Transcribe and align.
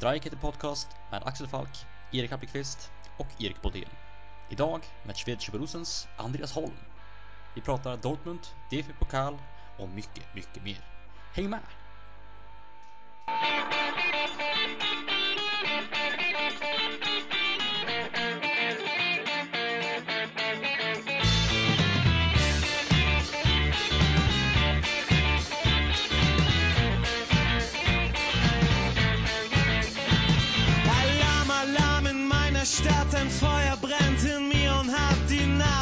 DRIKE 0.00 0.24
heter 0.24 0.36
Podcast 0.36 0.96
med 1.10 1.22
Axel 1.26 1.48
Falk, 1.48 1.86
Erik 2.10 2.32
Appelqvist 2.32 2.90
och 3.16 3.28
Erik 3.38 3.62
Bodén. 3.62 3.88
Idag 4.48 4.84
med 5.02 5.16
Schwedische 5.16 5.52
Andreas 6.16 6.52
Holm. 6.52 6.76
Vi 7.54 7.60
pratar 7.60 7.96
Dortmund, 7.96 8.46
DFB-pokal 8.68 9.42
och 9.76 9.88
mycket, 9.88 10.34
mycket 10.34 10.62
mer. 10.62 10.84
Häng 11.32 11.50
med! 11.50 11.79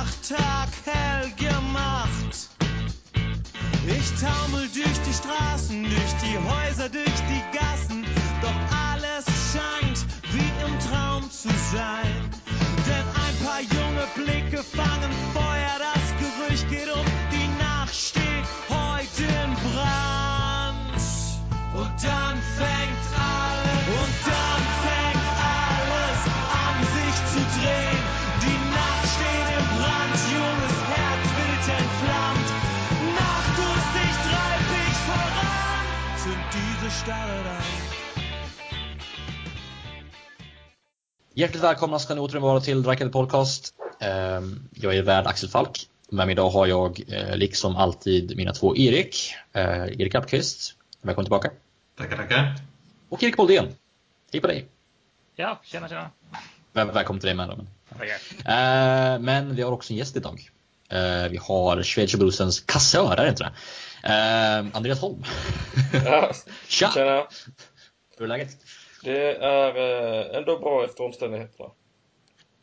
Nacht 0.08 0.28
taghell 0.28 1.30
gemacht. 1.36 2.48
Ich 3.86 4.20
taumel 4.20 4.66
durch 4.68 4.98
die 5.06 5.12
Straßen, 5.12 5.82
durch 5.82 6.14
die 6.22 6.38
Häuser, 6.38 6.88
durch 6.88 7.20
die 7.28 7.42
Gassen, 7.56 8.06
doch 8.40 8.76
alles 8.90 9.26
scheint 9.52 10.06
wie 10.32 10.50
im 10.64 10.78
Traum 10.88 11.30
zu 11.30 11.48
sein. 11.72 12.30
Denn 12.86 13.06
ein 13.26 13.36
paar 13.44 13.60
junge 13.60 14.06
Blicke 14.14 14.62
fangen 14.62 15.12
Feuer, 15.34 15.76
das 15.78 16.04
Gerücht 16.18 16.68
geht 16.70 16.90
um, 16.90 17.04
die 17.32 17.62
Nacht 17.62 17.94
steht 17.94 18.46
heute 18.68 19.24
in 19.24 19.54
Brand. 19.72 21.02
Und 21.74 22.02
dann 22.02 22.40
Hjärtligt 41.34 41.62
välkomna 41.62 41.98
ska 41.98 42.14
ni 42.14 42.20
återigen 42.20 42.42
vara 42.42 42.60
till 42.60 42.82
Dreieckete 42.82 43.10
Podcast. 43.10 43.74
Ehm, 44.00 44.68
Jag 44.74 44.96
är 44.96 45.02
värd 45.02 45.26
Axel 45.26 45.48
Falk. 45.48 45.88
Med 46.10 46.26
mig 46.26 46.32
idag 46.32 46.50
har 46.50 46.66
jag, 46.66 47.00
eh, 47.08 47.36
liksom 47.36 47.76
alltid, 47.76 48.36
mina 48.36 48.52
två 48.52 48.76
Erik. 48.76 49.34
Eh, 49.52 49.62
Erik 49.84 50.14
Appelqvist, 50.14 50.74
välkommen 51.02 51.24
tillbaka. 51.24 51.50
Tackar, 51.98 52.16
tackar. 52.16 52.54
Och 53.08 53.22
Erik 53.22 53.36
Boldén. 53.36 53.68
Hej 54.32 54.40
på 54.40 54.46
dig! 54.46 54.66
Ja, 55.36 55.60
tjena 55.64 55.88
tjena. 55.88 56.10
Väl, 56.72 56.90
välkommen 56.90 57.20
till 57.20 57.26
dig 57.26 57.34
med. 57.36 57.48
Men-. 57.48 57.66
Eh, 59.14 59.18
men 59.20 59.54
vi 59.56 59.62
har 59.62 59.72
också 59.72 59.92
en 59.92 59.96
gäst 59.96 60.16
idag. 60.16 60.50
Vi 61.30 61.36
har 61.42 61.82
Schwedische 61.82 62.18
Borusens 62.18 62.60
kassör, 62.60 63.12
är 63.12 63.24
det 63.24 63.28
inte 63.28 63.42
det? 63.44 63.52
Eh, 64.04 64.76
Andreas 64.76 65.00
Holm. 65.00 65.24
Ja, 66.04 66.32
Tja! 66.68 66.90
tjena. 66.90 67.26
Hur 68.16 68.24
är 68.24 68.28
läget? 68.28 68.56
Det 69.04 69.36
är 69.36 69.76
eh, 70.30 70.36
ändå 70.38 70.58
bra 70.58 70.84
efter 70.84 71.04
omständigheterna. 71.04 71.70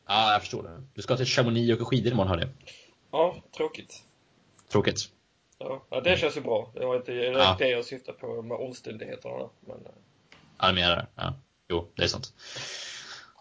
Ja, 0.07 0.31
jag 0.31 0.41
förstår 0.41 0.63
det. 0.63 0.83
Du 0.93 1.01
ska 1.01 1.17
till 1.17 1.25
Chamonix 1.25 1.71
och 1.73 1.81
åka 1.81 1.85
skidor 1.89 2.11
imorgon 2.11 2.29
hörde 2.29 2.41
jag. 2.41 2.51
Ja, 3.11 3.35
tråkigt. 3.57 4.03
Tråkigt. 4.71 4.99
Ja, 5.59 5.85
ja, 5.89 6.01
det 6.01 6.17
känns 6.19 6.37
ju 6.37 6.41
bra. 6.41 6.71
Det 6.73 6.85
var 6.85 6.95
inte 6.95 7.11
direkt 7.11 7.37
Ja. 7.37 7.55
det 7.59 7.67
jag 7.69 7.85
syftade 7.85 8.17
på 8.17 8.41
med 8.41 8.57
omständigheterna. 8.57 9.49
Men, 9.59 9.77
eh, 9.77 9.91
Ja, 10.59 10.67
du 10.67 10.73
menar 10.73 10.95
det? 10.95 11.07
Ja. 11.15 11.33
Jo, 11.69 11.87
det 11.95 12.03
är 12.03 12.07
sant. 12.07 12.33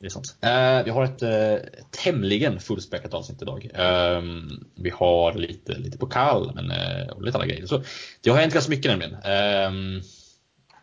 Det 0.01 0.07
är 0.07 0.11
sant. 0.11 0.37
Eh, 0.41 0.85
vi 0.85 0.91
har 0.91 1.05
ett 1.05 1.23
eh, 1.23 1.71
tämligen 1.91 2.61
fullspäckat 2.61 3.15
avsnitt 3.15 3.43
idag. 3.43 3.71
Eh, 3.75 4.23
vi 4.75 4.91
har 4.91 5.35
lite, 5.35 5.79
lite 5.79 5.99
pokal 5.99 6.53
men, 6.55 6.71
eh, 6.71 7.09
och 7.09 7.23
lite 7.23 7.39
andra 7.39 7.49
grejer. 7.49 7.67
Så 7.67 7.83
det 8.21 8.31
har 8.31 8.39
hänt 8.39 8.55
ganska 8.55 8.71
mycket 8.71 8.91
nämligen. 8.91 9.15
Eh, 9.15 10.03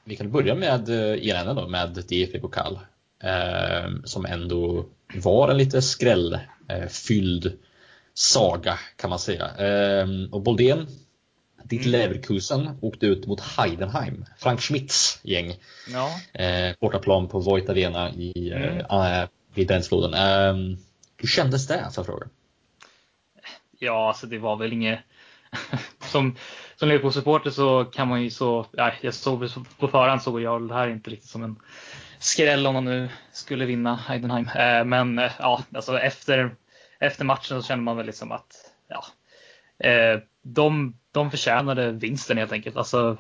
vi 0.04 0.16
kan 0.16 0.32
börja 0.32 0.56
med 0.56 0.90
eh, 0.90 1.28
ena 1.28 1.40
änden 1.40 1.56
då, 1.56 1.68
med 1.68 1.90
DFB-pokal. 1.90 2.80
Eh, 3.24 3.90
som 4.04 4.26
ändå 4.26 4.86
var 5.16 5.50
en 5.50 5.58
lite 5.58 5.82
skrällfylld 5.82 7.46
eh, 7.46 7.52
saga 8.14 8.80
kan 8.96 9.10
man 9.10 9.20
säga. 9.20 9.46
Eh, 9.58 10.08
och 10.32 10.42
Boldén, 10.42 10.88
ditt 11.64 11.86
Leverkusen 11.86 12.78
åkte 12.82 13.06
ut 13.06 13.28
mot 13.28 13.40
Heidenheim, 13.42 14.26
Frank 14.38 14.62
Schmidts 14.62 15.20
gäng 15.24 15.54
Ja, 15.94 16.10
eh, 16.44 16.76
bortaplan 16.80 17.28
på 17.28 17.40
Voigt 17.40 17.70
Arena 17.70 18.10
i, 18.12 18.52
Mm. 18.52 18.78
eh, 18.78 19.30
vid 19.54 19.68
Brännfloden. 19.68 20.14
Eh, 20.14 20.78
hur 21.18 21.28
kändes 21.28 21.68
det, 21.68 21.78
får 21.78 21.94
jag 21.96 22.06
fråga? 22.06 22.28
ja 23.80 24.08
alltså 24.08 24.28
det 24.28 24.38
var 24.38 24.56
väl 24.56 24.74
inget... 24.74 25.00
som 26.12 26.36
som 26.76 26.90
Liverpool-supporter 26.90 27.50
så 27.50 27.86
kan 27.86 28.08
man 28.08 28.22
ju 28.24 28.30
så... 28.30 28.66
Ja, 28.72 28.92
jag 29.02 29.14
såg 29.14 29.50
på 29.80 29.88
förhand 29.88 30.22
såg 30.22 30.42
jag 30.42 30.68
det 30.68 30.74
här 30.74 30.88
inte 30.88 31.10
riktigt 31.10 31.30
som 31.30 31.44
en 31.44 31.56
skräll 32.20 32.68
om 32.68 32.74
man 32.74 32.86
nu 32.86 33.10
skulle 33.34 33.66
vinna 33.66 33.96
Heidenheim. 33.96 34.48
Eh, 34.48 34.86
men 34.86 35.20
eh, 35.20 35.32
ja, 35.40 35.64
alltså 35.76 36.00
efter, 36.00 36.56
efter 37.00 37.26
matchen 37.26 37.62
så 37.62 37.68
kände 37.68 37.84
man 37.84 37.98
väl 37.98 38.06
liksom 38.06 38.32
att 38.32 38.72
ja, 38.88 38.96
eh, 38.98 39.21
de, 40.44 40.98
de 41.12 41.32
förtjänade 41.32 41.92
vinsten 41.92 42.38
helt 42.38 42.52
enkelt. 42.52 42.78
Alltså, 42.78 43.18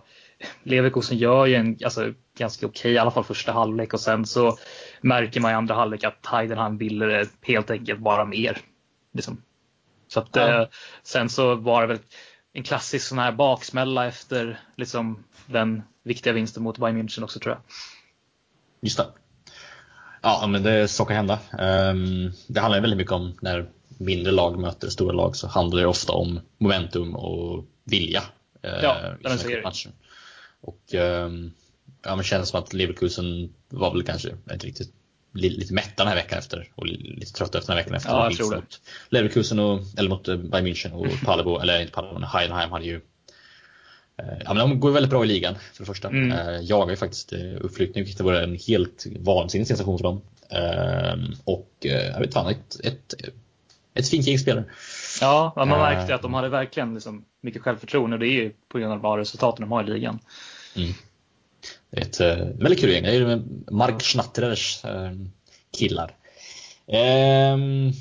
Leverkusen 0.63 1.17
gör 1.17 1.45
ju 1.45 1.55
en 1.55 1.77
alltså, 1.83 2.13
ganska 2.37 2.65
okej, 2.65 2.91
i 2.91 2.97
alla 2.97 3.11
fall 3.11 3.23
första 3.23 3.51
halvlek 3.51 3.93
och 3.93 3.99
sen 3.99 4.25
så 4.25 4.57
märker 5.01 5.39
man 5.41 5.51
i 5.51 5.53
andra 5.53 5.75
halvlek 5.75 6.03
att 6.03 6.25
Heidenheim 6.25 6.77
ville 6.77 7.05
det 7.05 7.27
helt 7.41 7.71
enkelt 7.71 7.99
bara 7.99 8.25
mer. 8.25 8.57
Liksom. 9.13 9.41
Så 10.07 10.19
att, 10.19 10.29
Ja. 10.35 10.61
eh, 10.61 10.67
sen 11.03 11.29
så 11.29 11.55
var 11.55 11.81
det 11.81 11.87
väl 11.87 11.99
en 12.53 12.63
klassisk 12.63 13.07
sån 13.07 13.19
här 13.19 13.31
baksmälla 13.31 14.07
efter 14.07 14.59
liksom, 14.75 15.23
den 15.45 15.83
viktiga 16.03 16.33
vinsten 16.33 16.63
mot 16.63 16.77
Bayern 16.77 16.97
München 17.01 17.23
också 17.23 17.39
tror 17.39 17.53
jag. 17.55 17.61
Just 18.81 18.97
det. 18.97 19.07
Ja, 20.21 20.47
men 20.47 20.63
det 20.63 20.87
så 20.87 21.05
kan 21.05 21.15
hända. 21.15 21.39
Ehm, 21.59 22.31
det 22.47 22.59
handlar 22.59 22.81
väldigt 22.81 22.97
mycket 22.97 23.13
om 23.13 23.37
när 23.41 23.69
mindre 24.01 24.31
lag 24.31 24.59
möter 24.59 24.89
stora 24.89 25.11
lag 25.15 25.35
så 25.35 25.47
handlar 25.47 25.81
det 25.81 25.87
ofta 25.87 26.13
om 26.13 26.39
momentum 26.57 27.15
och 27.15 27.65
vilja. 27.83 28.23
eh, 28.61 28.71
Ja, 28.83 28.97
matcher. 29.63 29.91
Och 30.61 30.93
ehm, 30.93 31.51
ja, 32.03 32.15
men 32.15 32.23
känns 32.23 32.49
som 32.49 32.59
att 32.59 32.73
Leverkusen 32.73 33.53
var 33.69 33.91
väl 33.93 34.03
kanske 34.03 34.29
inte 34.51 34.67
riktigt 34.67 34.93
li- 35.33 35.49
lite 35.49 35.73
mätta 35.73 35.93
den 36.03 36.07
här 36.07 36.15
veckan 36.15 36.39
efter 36.39 36.71
och 36.75 36.85
li- 36.85 37.15
lite 37.19 37.33
trötta 37.33 37.57
efter 37.57 37.73
den 37.73 37.77
här 37.77 37.83
veckan 37.83 37.95
efter 37.97 38.09
Ja, 38.09 38.23
jag 38.25 38.35
tror 38.37 38.51
det. 38.55 38.61
Leverkusen 39.09 39.59
och, 39.59 39.79
eller 39.97 40.09
mot 40.09 40.27
eh, 40.27 40.35
Bayern 40.37 40.67
München 40.67 40.91
och 40.91 41.07
Paderbo, 41.25 41.59
eller 41.59 41.81
inte 41.81 41.93
Paderbo, 41.93 42.13
men 42.13 42.23
Heidenheim 42.29 42.71
hade 42.71 42.85
ju 42.85 42.95
eh, 44.17 44.37
Ja 44.45 44.53
men 44.53 44.57
de 44.57 44.79
går 44.79 44.91
väldigt 44.91 45.09
bra 45.09 45.23
i 45.23 45.27
ligan 45.27 45.55
för 45.73 45.83
det 45.83 45.87
första. 45.87 46.07
Mm. 46.07 46.31
Eh, 46.31 46.61
jagar 46.61 46.89
ju 46.89 46.95
faktiskt 46.97 47.33
eh, 47.33 47.39
uppflyttning 47.61 48.03
vilket 48.03 48.21
var 48.21 48.33
en 48.33 48.57
helt 48.67 49.05
vansinnig 49.19 49.67
sensation 49.67 49.97
för 49.97 50.03
dem. 50.03 50.21
Eh, 50.49 51.15
och 51.43 51.71
eh, 51.85 52.07
jag 52.07 52.19
vet 52.19 52.33
fan, 52.33 52.47
ett, 52.51 52.79
ett, 52.83 53.13
ett 53.93 54.09
fint 54.09 54.27
gäng 54.27 54.39
spelare. 54.39 54.65
Ja, 55.21 55.53
man 55.55 55.69
märkte 55.69 56.15
att 56.15 56.21
de 56.21 56.33
hade 56.33 56.49
verkligen 56.49 56.93
liksom 56.93 57.25
mycket 57.41 57.61
självförtroende 57.61 58.15
och 58.15 58.19
det 58.19 58.27
är 58.27 58.43
ju 58.43 58.53
på 58.67 58.79
grund 58.79 59.05
av 59.05 59.17
resultaten 59.17 59.61
de 59.61 59.71
har 59.71 59.83
i 59.83 59.87
ligan. 59.87 60.19
Mm. 60.75 60.91
Det 61.89 61.97
är 61.97 62.01
ett 62.01 62.19
eh, 62.19 62.45
väldigt 62.45 62.79
kul 62.79 62.89
gäng. 62.89 63.03
Det 63.03 63.09
är 63.09 63.13
ju 63.13 63.41
Mark 63.71 64.01
Schnatterers 64.01 64.85
eh, 64.85 65.11
killar. 65.77 66.15
Ehm, 66.87 67.91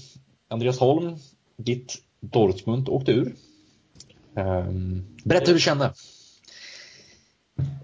Andreas 0.49 0.79
Holm, 0.79 1.17
ditt 1.57 1.95
Dortmund 2.21 2.89
åkte 2.89 3.13
ur. 3.13 3.35
Ehm, 4.35 5.05
berätta 5.25 5.47
hur 5.47 5.55
du 5.55 5.61
kände. 5.61 5.85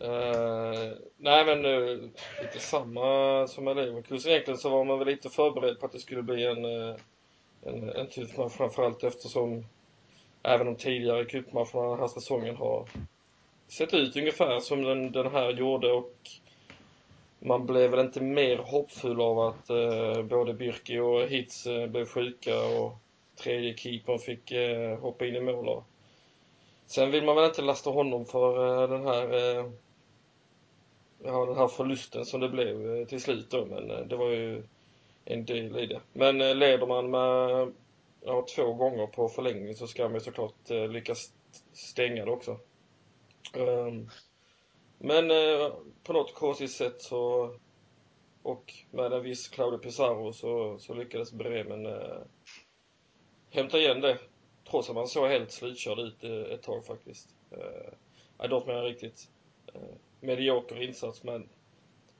eh, 0.00 0.92
nej, 1.18 1.44
men 1.44 1.64
eh, 1.64 1.96
lite 2.42 2.58
samma 2.58 3.46
som 3.48 3.64
med 3.64 3.76
Leverkusen. 3.76 4.30
Egentligen 4.30 4.58
så 4.58 4.68
var 4.68 4.84
man 4.84 4.98
väl 4.98 5.08
lite 5.08 5.28
förberedd 5.28 5.80
på 5.80 5.86
att 5.86 5.92
det 5.92 5.98
skulle 5.98 6.22
bli 6.22 6.46
en, 6.46 6.64
eh, 6.64 6.96
en, 7.66 7.88
en 7.88 8.08
tuff 8.08 8.36
match 8.36 8.52
framförallt 8.52 9.04
eftersom 9.04 9.66
även 10.42 10.66
de 10.66 10.76
tidigare 10.76 11.24
cupmatcherna 11.24 11.90
den 11.90 11.98
här 11.98 12.08
säsongen 12.08 12.56
har 12.56 12.88
sett 13.68 13.94
ut 13.94 14.16
ungefär 14.16 14.60
som 14.60 14.82
den, 14.82 15.12
den 15.12 15.32
här 15.32 15.52
gjorde 15.52 15.92
och 15.92 16.14
man 17.38 17.66
blev 17.66 17.90
väl 17.90 18.06
inte 18.06 18.20
mer 18.20 18.56
hoppfull 18.58 19.20
av 19.20 19.40
att 19.40 19.70
eh, 19.70 20.22
både 20.22 20.54
Birki 20.54 20.98
och 20.98 21.22
Hitz 21.22 21.66
eh, 21.66 21.86
blev 21.86 22.06
sjuka 22.06 22.60
och 22.60 22.92
tredje 23.36 23.76
keepern 23.76 24.18
fick 24.18 24.52
eh, 24.52 24.98
hoppa 24.98 25.26
in 25.26 25.36
i 25.36 25.40
mål. 25.40 25.68
Och 25.68 25.84
sen 26.86 27.10
vill 27.10 27.24
man 27.24 27.36
väl 27.36 27.44
inte 27.44 27.62
lasta 27.62 27.90
honom 27.90 28.26
för 28.26 28.82
eh, 28.82 28.88
den 28.88 29.06
här 29.06 29.34
eh, 29.34 29.70
ja, 31.24 31.46
den 31.46 31.56
här 31.56 31.68
förlusten 31.68 32.24
som 32.24 32.40
det 32.40 32.48
blev 32.48 32.96
eh, 32.96 33.06
till 33.06 33.20
slut 33.20 33.50
då, 33.50 33.66
men 33.66 33.90
eh, 33.90 33.98
det 33.98 34.16
var 34.16 34.30
ju 34.30 34.62
en 35.26 35.44
del 35.44 35.78
i 35.78 35.86
det. 35.86 36.00
Men 36.12 36.40
eh, 36.40 36.54
leder 36.54 36.86
man 36.86 37.10
med 37.10 37.72
ja, 38.20 38.46
två 38.56 38.72
gånger 38.72 39.06
på 39.06 39.28
förlängning 39.28 39.74
så 39.74 39.86
ska 39.86 40.02
man 40.02 40.14
ju 40.14 40.20
såklart 40.20 40.70
eh, 40.70 40.88
lyckas 40.88 41.32
stänga 41.72 42.24
det 42.24 42.30
också. 42.30 42.58
Ehm, 43.52 44.10
men 44.98 45.30
eh, 45.30 45.72
på 46.02 46.12
något 46.12 46.34
konstigt 46.34 46.70
sätt 46.70 47.02
så 47.02 47.54
och 48.42 48.74
med 48.90 49.12
en 49.12 49.22
viss 49.22 49.48
Claudio 49.48 49.78
Pizarro 49.78 50.32
så, 50.32 50.78
så 50.78 50.94
lyckades 50.94 51.32
Bremen 51.32 51.86
eh, 51.86 52.18
hämta 53.50 53.78
igen 53.78 54.00
det. 54.00 54.18
Trots 54.70 54.88
att 54.88 54.94
man 54.94 55.08
såg 55.08 55.28
helt 55.28 55.52
slutkörd 55.52 55.98
ut 55.98 56.24
ett 56.24 56.62
tag 56.62 56.86
faktiskt. 56.86 57.28
Eh, 57.50 58.48
Dortmund 58.48 58.78
är 58.78 58.82
en 58.82 58.88
riktigt 58.88 59.28
eh, 59.74 59.80
medioker 60.20 60.82
insats 60.82 61.24
men 61.24 61.48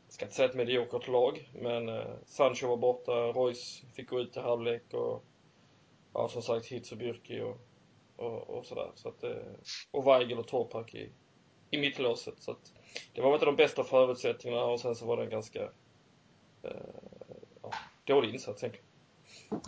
ska 0.08 0.24
inte 0.24 0.36
säga 0.36 0.48
ett 0.48 0.54
mediokert 0.54 1.08
lag, 1.08 1.50
men 1.54 1.88
eh, 1.88 2.04
Sancho 2.26 2.66
var 2.66 2.76
borta, 2.76 3.12
Royce 3.12 3.82
fick 3.94 4.08
gå 4.08 4.20
ut 4.20 4.36
i 4.36 4.40
halvlek 4.40 4.82
och 4.94 5.24
ja, 6.14 6.28
som 6.28 6.42
sagt 6.42 6.66
Hitz 6.66 6.92
och 6.92 6.98
Bürki 6.98 7.40
och, 7.40 7.60
och, 8.16 8.50
och 8.50 8.66
sådär. 8.66 8.90
Så 8.94 9.08
att, 9.08 9.24
eh, 9.24 9.30
och 9.90 10.06
Weigel 10.06 10.38
och 10.38 10.48
Torpak 10.48 10.94
i, 10.94 11.10
i 11.70 11.78
mittlåset. 11.78 12.34
Så 12.38 12.50
att, 12.50 12.72
det 13.14 13.20
var 13.20 13.32
inte 13.34 13.46
de 13.46 13.56
bästa 13.56 13.84
förutsättningarna 13.84 14.64
och 14.64 14.80
sen 14.80 14.94
så 14.94 15.06
var 15.06 15.16
det 15.16 15.22
en 15.22 15.30
ganska 15.30 15.62
eh, 16.62 16.70
ja, 17.62 17.70
dålig 18.04 18.34
insats 18.34 18.62
egentligen. 18.62 18.86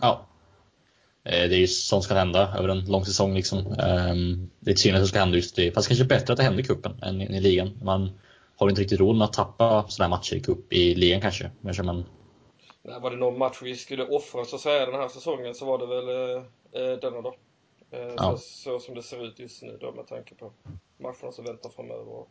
Ja. 0.01 0.25
Eh, 1.23 1.49
det 1.49 1.55
är 1.55 1.59
ju 1.59 1.67
sånt 1.67 2.03
som 2.03 2.09
kan 2.09 2.17
hända 2.17 2.53
över 2.57 2.69
en 2.69 2.85
lång 2.85 3.05
säsong. 3.05 3.33
Liksom. 3.33 3.57
Ehm, 3.79 4.49
det 4.59 4.71
är 4.71 4.75
synd 4.75 4.95
att 4.95 5.03
det 5.03 5.07
ska 5.07 5.19
hända 5.19 5.35
just 5.35 5.55
det. 5.55 5.71
Fast 5.71 5.87
kanske 5.87 6.05
bättre 6.05 6.33
att 6.33 6.37
det 6.37 6.43
händer 6.43 6.63
i 6.63 6.65
cupen 6.65 7.03
än 7.03 7.21
i 7.21 7.37
i 7.37 7.41
ligan. 7.41 7.79
Man 7.83 8.19
har 8.59 8.69
inte 8.69 8.81
riktigt 8.81 8.99
råd 8.99 9.15
med 9.15 9.25
att 9.25 9.33
tappa 9.33 9.85
sådana 9.87 10.15
här 10.15 10.19
matcher 10.19 10.35
i 10.35 10.39
cup 10.39 10.73
i 10.73 10.95
ligan 10.95 11.21
kanske. 11.21 11.51
Kanske 11.63 11.83
man, 11.83 12.05
Nej, 12.81 12.99
var 13.01 13.11
det 13.11 13.17
någon 13.17 13.37
match 13.37 13.59
vi 13.61 13.75
skulle 13.75 14.07
offra 14.07 14.45
så 14.45 14.55
att 14.55 14.61
säga 14.61 14.85
den 14.85 14.95
här 15.01 15.07
säsongen 15.07 15.55
så 15.55 15.65
var 15.65 15.77
det 15.77 15.85
väl 15.85 16.09
eh, 16.09 16.43
eh, 16.83 16.97
denna 16.99 17.21
då. 17.21 17.35
Eh, 17.91 18.13
Ja. 18.17 18.37
så, 18.37 18.37
så 18.37 18.79
som 18.79 18.95
det 18.95 19.03
ser 19.03 19.25
ut 19.25 19.39
just 19.39 19.61
nu 19.63 19.77
då 19.81 19.91
med 19.91 20.07
tanke 20.07 20.35
på 20.35 20.51
matcherna 20.97 21.31
som 21.31 21.45
väntar 21.45 21.69
framöver. 21.69 22.07
Och 22.09 22.29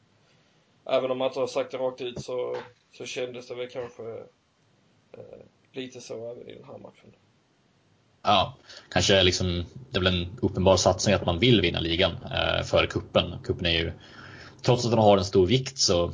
även 0.84 1.10
om 1.10 1.18
man 1.18 1.28
inte 1.28 1.40
har 1.40 1.46
sagt 1.46 1.70
det 1.70 1.78
rakt 1.78 2.00
ut 2.00 2.20
så, 2.20 2.56
så 2.92 3.04
kändes 3.06 3.48
det 3.48 3.54
väl 3.54 3.68
kanske 3.70 4.02
eh, 5.12 5.38
lite 5.72 6.00
så 6.00 6.30
även 6.30 6.48
i 6.48 6.54
den 6.54 6.64
här 6.64 6.78
matchen. 6.78 7.12
ja, 8.22 8.56
kanske 8.90 9.22
liksom, 9.22 9.64
det 9.90 9.98
är 9.98 10.02
väl 10.02 10.14
en 10.22 10.38
uppenbar 10.42 10.76
satsning 10.76 11.14
att 11.14 11.26
man 11.26 11.38
vill 11.38 11.60
vinna 11.60 11.80
ligan 11.80 12.12
eh, 12.12 12.62
före 12.64 12.86
kuppen. 12.86 13.38
Kuppen 13.44 13.66
är 13.66 13.70
ju, 13.70 13.92
trots 14.62 14.84
att 14.84 14.90
den 14.90 15.00
har 15.00 15.18
en 15.18 15.24
stor 15.24 15.46
vikt 15.46 15.78
så 15.78 16.12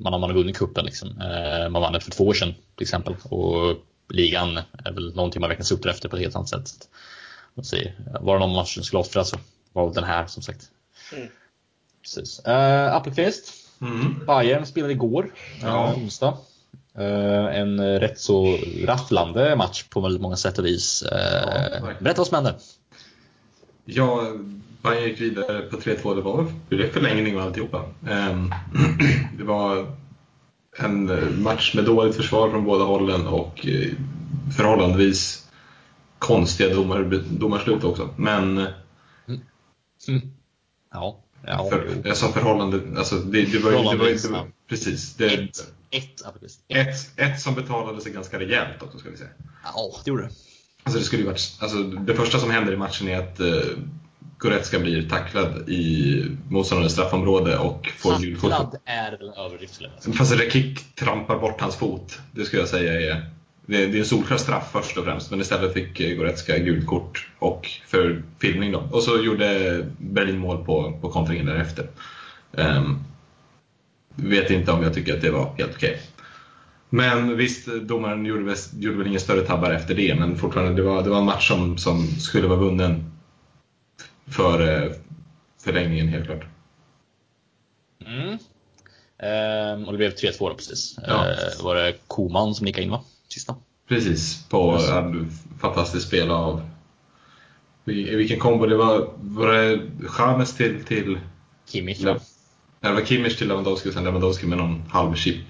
man 0.00 0.12
har 0.12 0.20
man 0.20 0.30
har 0.30 0.36
vunnit 0.36 0.56
kuppen 0.56 0.84
liksom. 0.84 1.08
Eh, 1.20 1.68
Man 1.68 1.82
vann 1.82 1.92
den 1.92 2.00
för 2.02 2.10
två 2.10 2.26
år 2.26 2.34
sedan 2.34 2.54
till 2.76 2.82
exempel. 2.84 3.16
Och 3.22 3.76
ligan 4.10 4.60
är 4.84 4.92
väl 4.92 5.14
någonting 5.14 5.40
man 5.40 5.48
verkligen 5.48 5.66
suktar 5.66 5.90
efter 5.90 6.08
på 6.08 6.16
ett 6.16 6.22
helt 6.22 6.36
annat 6.36 6.48
sätt. 6.48 6.88
Så 7.54 7.62
se. 7.62 7.92
Var 8.20 8.34
det 8.34 8.40
någon 8.46 8.54
match 8.56 8.74
som 8.74 8.82
skulle 8.84 9.00
offras 9.00 9.28
så 9.30 9.36
var 9.72 9.88
det 9.88 9.94
den 9.94 10.04
här 10.04 10.26
som 10.26 10.42
sagt. 10.42 10.70
Mm. 11.16 11.28
Precis. 12.02 12.40
Uh, 12.48 12.94
Appelqvist. 12.94 13.52
Mm. 13.80 14.26
Bayern 14.26 14.66
spelade 14.66 14.92
igår, 14.92 15.34
Ja. 15.62 15.88
eh, 15.88 15.98
onsdag. 15.98 16.36
Eh, 16.98 17.58
en 17.60 17.78
eh, 17.78 17.84
rätt 18.00 18.20
så 18.20 18.58
rafflande 18.84 19.56
match 19.56 19.84
på 19.90 20.00
väldigt 20.00 20.22
många 20.22 20.36
sätt 20.36 20.58
och 20.58 20.66
vis. 20.66 21.04
Verkligen. 21.10 21.96
berätta 22.04 22.20
vad 22.20 22.26
som 22.26 22.34
hände. 22.34 22.54
Ja, 23.84 24.32
Bayern 24.82 25.08
gick 25.08 25.20
vidare 25.20 25.60
på 25.60 25.76
3-2. 25.76 26.14
Det 26.14 26.22
var 26.76 26.86
förlängning 26.92 27.36
och 27.36 27.42
alltihopa. 27.42 27.84
Ehm, 28.08 28.50
Det 29.38 29.44
var 29.44 29.86
en 30.78 31.10
eh, 31.10 31.30
match 31.30 31.74
med 31.74 31.84
dåligt 31.84 32.16
försvar 32.16 32.50
från 32.50 32.64
båda 32.64 32.84
hållen 32.84 33.26
och 33.26 33.66
eh, 33.66 33.92
förhållandevis 34.56 35.48
konstiga 36.18 36.74
domar, 36.74 37.22
domarslut 37.30 37.84
också. 37.84 38.08
Men 38.16 38.68
Mm. 40.08 40.20
Ja, 40.92 41.24
ja 41.46 41.68
för, 41.70 42.02
jag 42.04 42.16
sa 42.16 42.32
förhållande, 42.32 42.98
alltså 42.98 43.16
det, 43.16 43.44
det 43.44 43.58
var 43.58 43.70
ju... 43.70 43.76
Det 43.76 44.28
var, 44.28 44.38
ja. 44.38 44.46
precis. 44.68 45.14
Det, 45.14 45.26
Ett, 45.26 45.58
ett. 45.90 46.22
Ett. 46.68 47.10
ett, 47.16 47.40
som 47.40 47.54
betalade 47.54 48.00
sig 48.00 48.12
ganska 48.12 48.38
rejält 48.38 48.82
också 48.82 48.98
ska 48.98 49.10
vi 49.10 49.16
säga. 49.16 49.30
Ja, 49.64 49.92
det 50.04 50.08
gjorde 50.08 50.22
det. 50.22 50.30
Alltså 50.82 50.98
det, 50.98 51.04
skulle 51.04 51.22
ju 51.22 51.28
varit, 51.28 51.58
alltså 51.60 51.82
det 51.82 52.14
första 52.14 52.38
som 52.38 52.50
händer 52.50 52.72
i 52.72 52.76
matchen 52.76 53.08
är 53.08 53.18
att 53.18 53.40
uh, 53.40 53.62
Goretzka 54.38 54.78
blir 54.78 55.08
tacklad 55.08 55.68
i 55.68 56.24
motståndarens 56.48 56.92
straffområde 56.92 57.58
och 57.58 57.92
får 57.98 58.18
gult 58.20 58.40
kort. 58.40 58.50
Tacklad 58.50 58.80
är 58.84 59.10
väl 59.10 59.32
överdrift. 59.36 59.80
Fast 60.14 60.32
Rekik 60.32 60.94
trampar 60.94 61.38
bort 61.38 61.60
hans 61.60 61.76
fot. 61.76 62.18
Det 62.32 62.44
skulle 62.44 62.62
jag 62.62 62.68
säga 62.68 62.92
är, 62.92 63.30
det, 63.66 63.82
är 63.82 63.96
en 63.96 64.04
solklar 64.04 64.36
straff 64.36 64.68
först 64.72 64.96
och 64.96 65.04
främst. 65.04 65.30
Men 65.30 65.40
istället 65.40 65.72
fick 65.72 66.16
Goretzka 66.16 66.58
gult 66.58 66.86
kort 66.86 67.28
och 67.38 67.68
för 67.86 68.22
filmning 68.38 68.72
då. 68.72 68.88
Och 68.92 69.02
så 69.02 69.22
gjorde 69.22 69.86
Berlin 69.98 70.38
mål 70.38 70.64
på, 70.64 70.98
på 71.00 71.08
kontringen 71.10 71.46
därefter. 71.46 71.86
Um, 72.52 72.98
vet 74.14 74.50
inte 74.50 74.72
om 74.72 74.82
jag 74.82 74.94
tycker 74.94 75.14
att 75.14 75.20
det 75.20 75.30
var 75.30 75.54
helt 75.58 75.74
okej. 75.74 76.00
Men 76.90 77.36
visst, 77.36 77.66
domaren 77.66 78.26
gjorde 78.26 78.44
väl, 78.44 78.56
gjorde 78.78 78.98
väl 78.98 79.06
ingen 79.06 79.20
större 79.20 79.40
tabbar 79.40 79.70
efter 79.70 79.94
det, 79.94 80.14
men 80.14 80.36
fortfarande, 80.36 80.74
det 80.74 80.82
var, 80.82 81.02
det 81.02 81.10
var 81.10 81.18
en 81.18 81.24
match 81.24 81.48
som, 81.48 81.78
som 81.78 82.06
skulle 82.06 82.48
vara 82.48 82.58
vunnen 82.58 83.04
före 84.30 84.94
förlängningen 85.60 86.08
helt 86.08 86.26
klart. 86.26 86.44
Mm. 88.06 88.38
Ehm, 89.18 89.84
och 89.84 89.92
det 89.92 89.98
blev 89.98 90.14
3-2 90.14 90.48
då 90.48 90.54
precis. 90.54 90.98
Ja. 91.06 91.26
Ehm, 91.26 91.64
var 91.64 91.74
det 91.74 91.94
Koman 92.06 92.54
som 92.54 92.64
nickade 92.64 92.84
in 92.84 92.90
va? 92.90 93.00
Sista. 93.28 93.54
Precis, 93.88 94.48
på 94.48 94.76
ett 94.76 95.60
fantastiskt 95.60 96.06
spel 96.06 96.30
av... 96.30 96.62
I 97.84 98.16
vilken 98.16 98.38
kombo 98.38 98.66
det 98.66 98.76
var? 98.76 99.10
Var 99.16 99.52
det 99.52 99.80
James 100.18 100.56
till... 100.56 100.84
till 100.84 101.18
Kimmich 101.72 102.00
ja. 102.00 102.12
Nej, 102.80 102.92
det 102.92 103.00
var 103.00 103.06
Kimmich 103.06 103.38
till 103.38 103.48
Lewandowski 103.48 103.88
och 103.88 103.92
sen 103.92 104.04
Lewandowski 104.04 104.46
med 104.46 104.58
någon 104.58 104.82
halv 104.90 105.14
chip. 105.14 105.46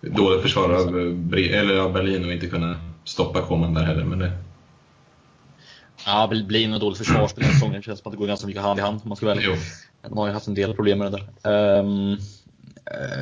Dåligt 0.00 0.42
försvar 0.42 0.70
av, 0.70 0.88
eller 1.34 1.78
av 1.78 1.92
Berlin 1.92 2.24
och 2.24 2.32
inte 2.32 2.46
kunna 2.46 2.76
stoppa 3.04 3.42
Koman 3.42 3.74
där 3.74 3.82
heller. 3.82 4.04
Men 4.04 4.18
det, 4.18 4.32
Ja, 6.06 6.26
det 6.26 6.42
blir 6.42 6.68
nog 6.68 6.80
dåligt 6.80 6.98
försvarsspel 6.98 7.42
den 7.42 7.52
här 7.52 7.58
säsongen. 7.60 7.82
Känns 7.82 7.98
som 8.00 8.08
att 8.08 8.12
det 8.12 8.18
går 8.18 8.26
ganska 8.26 8.46
mycket 8.46 8.62
hand 8.62 8.78
i 8.78 8.82
hand 8.82 9.00
om 9.02 9.08
man 9.08 9.16
ska 9.16 9.26
välja. 9.26 9.42
jo. 9.42 9.56
De 10.08 10.18
har 10.18 10.26
ju 10.26 10.32
haft 10.32 10.46
en 10.46 10.54
del 10.54 10.74
problem 10.74 10.98
med 10.98 11.12
det 11.12 11.18
där. 11.42 11.78
Ehm, 11.78 12.16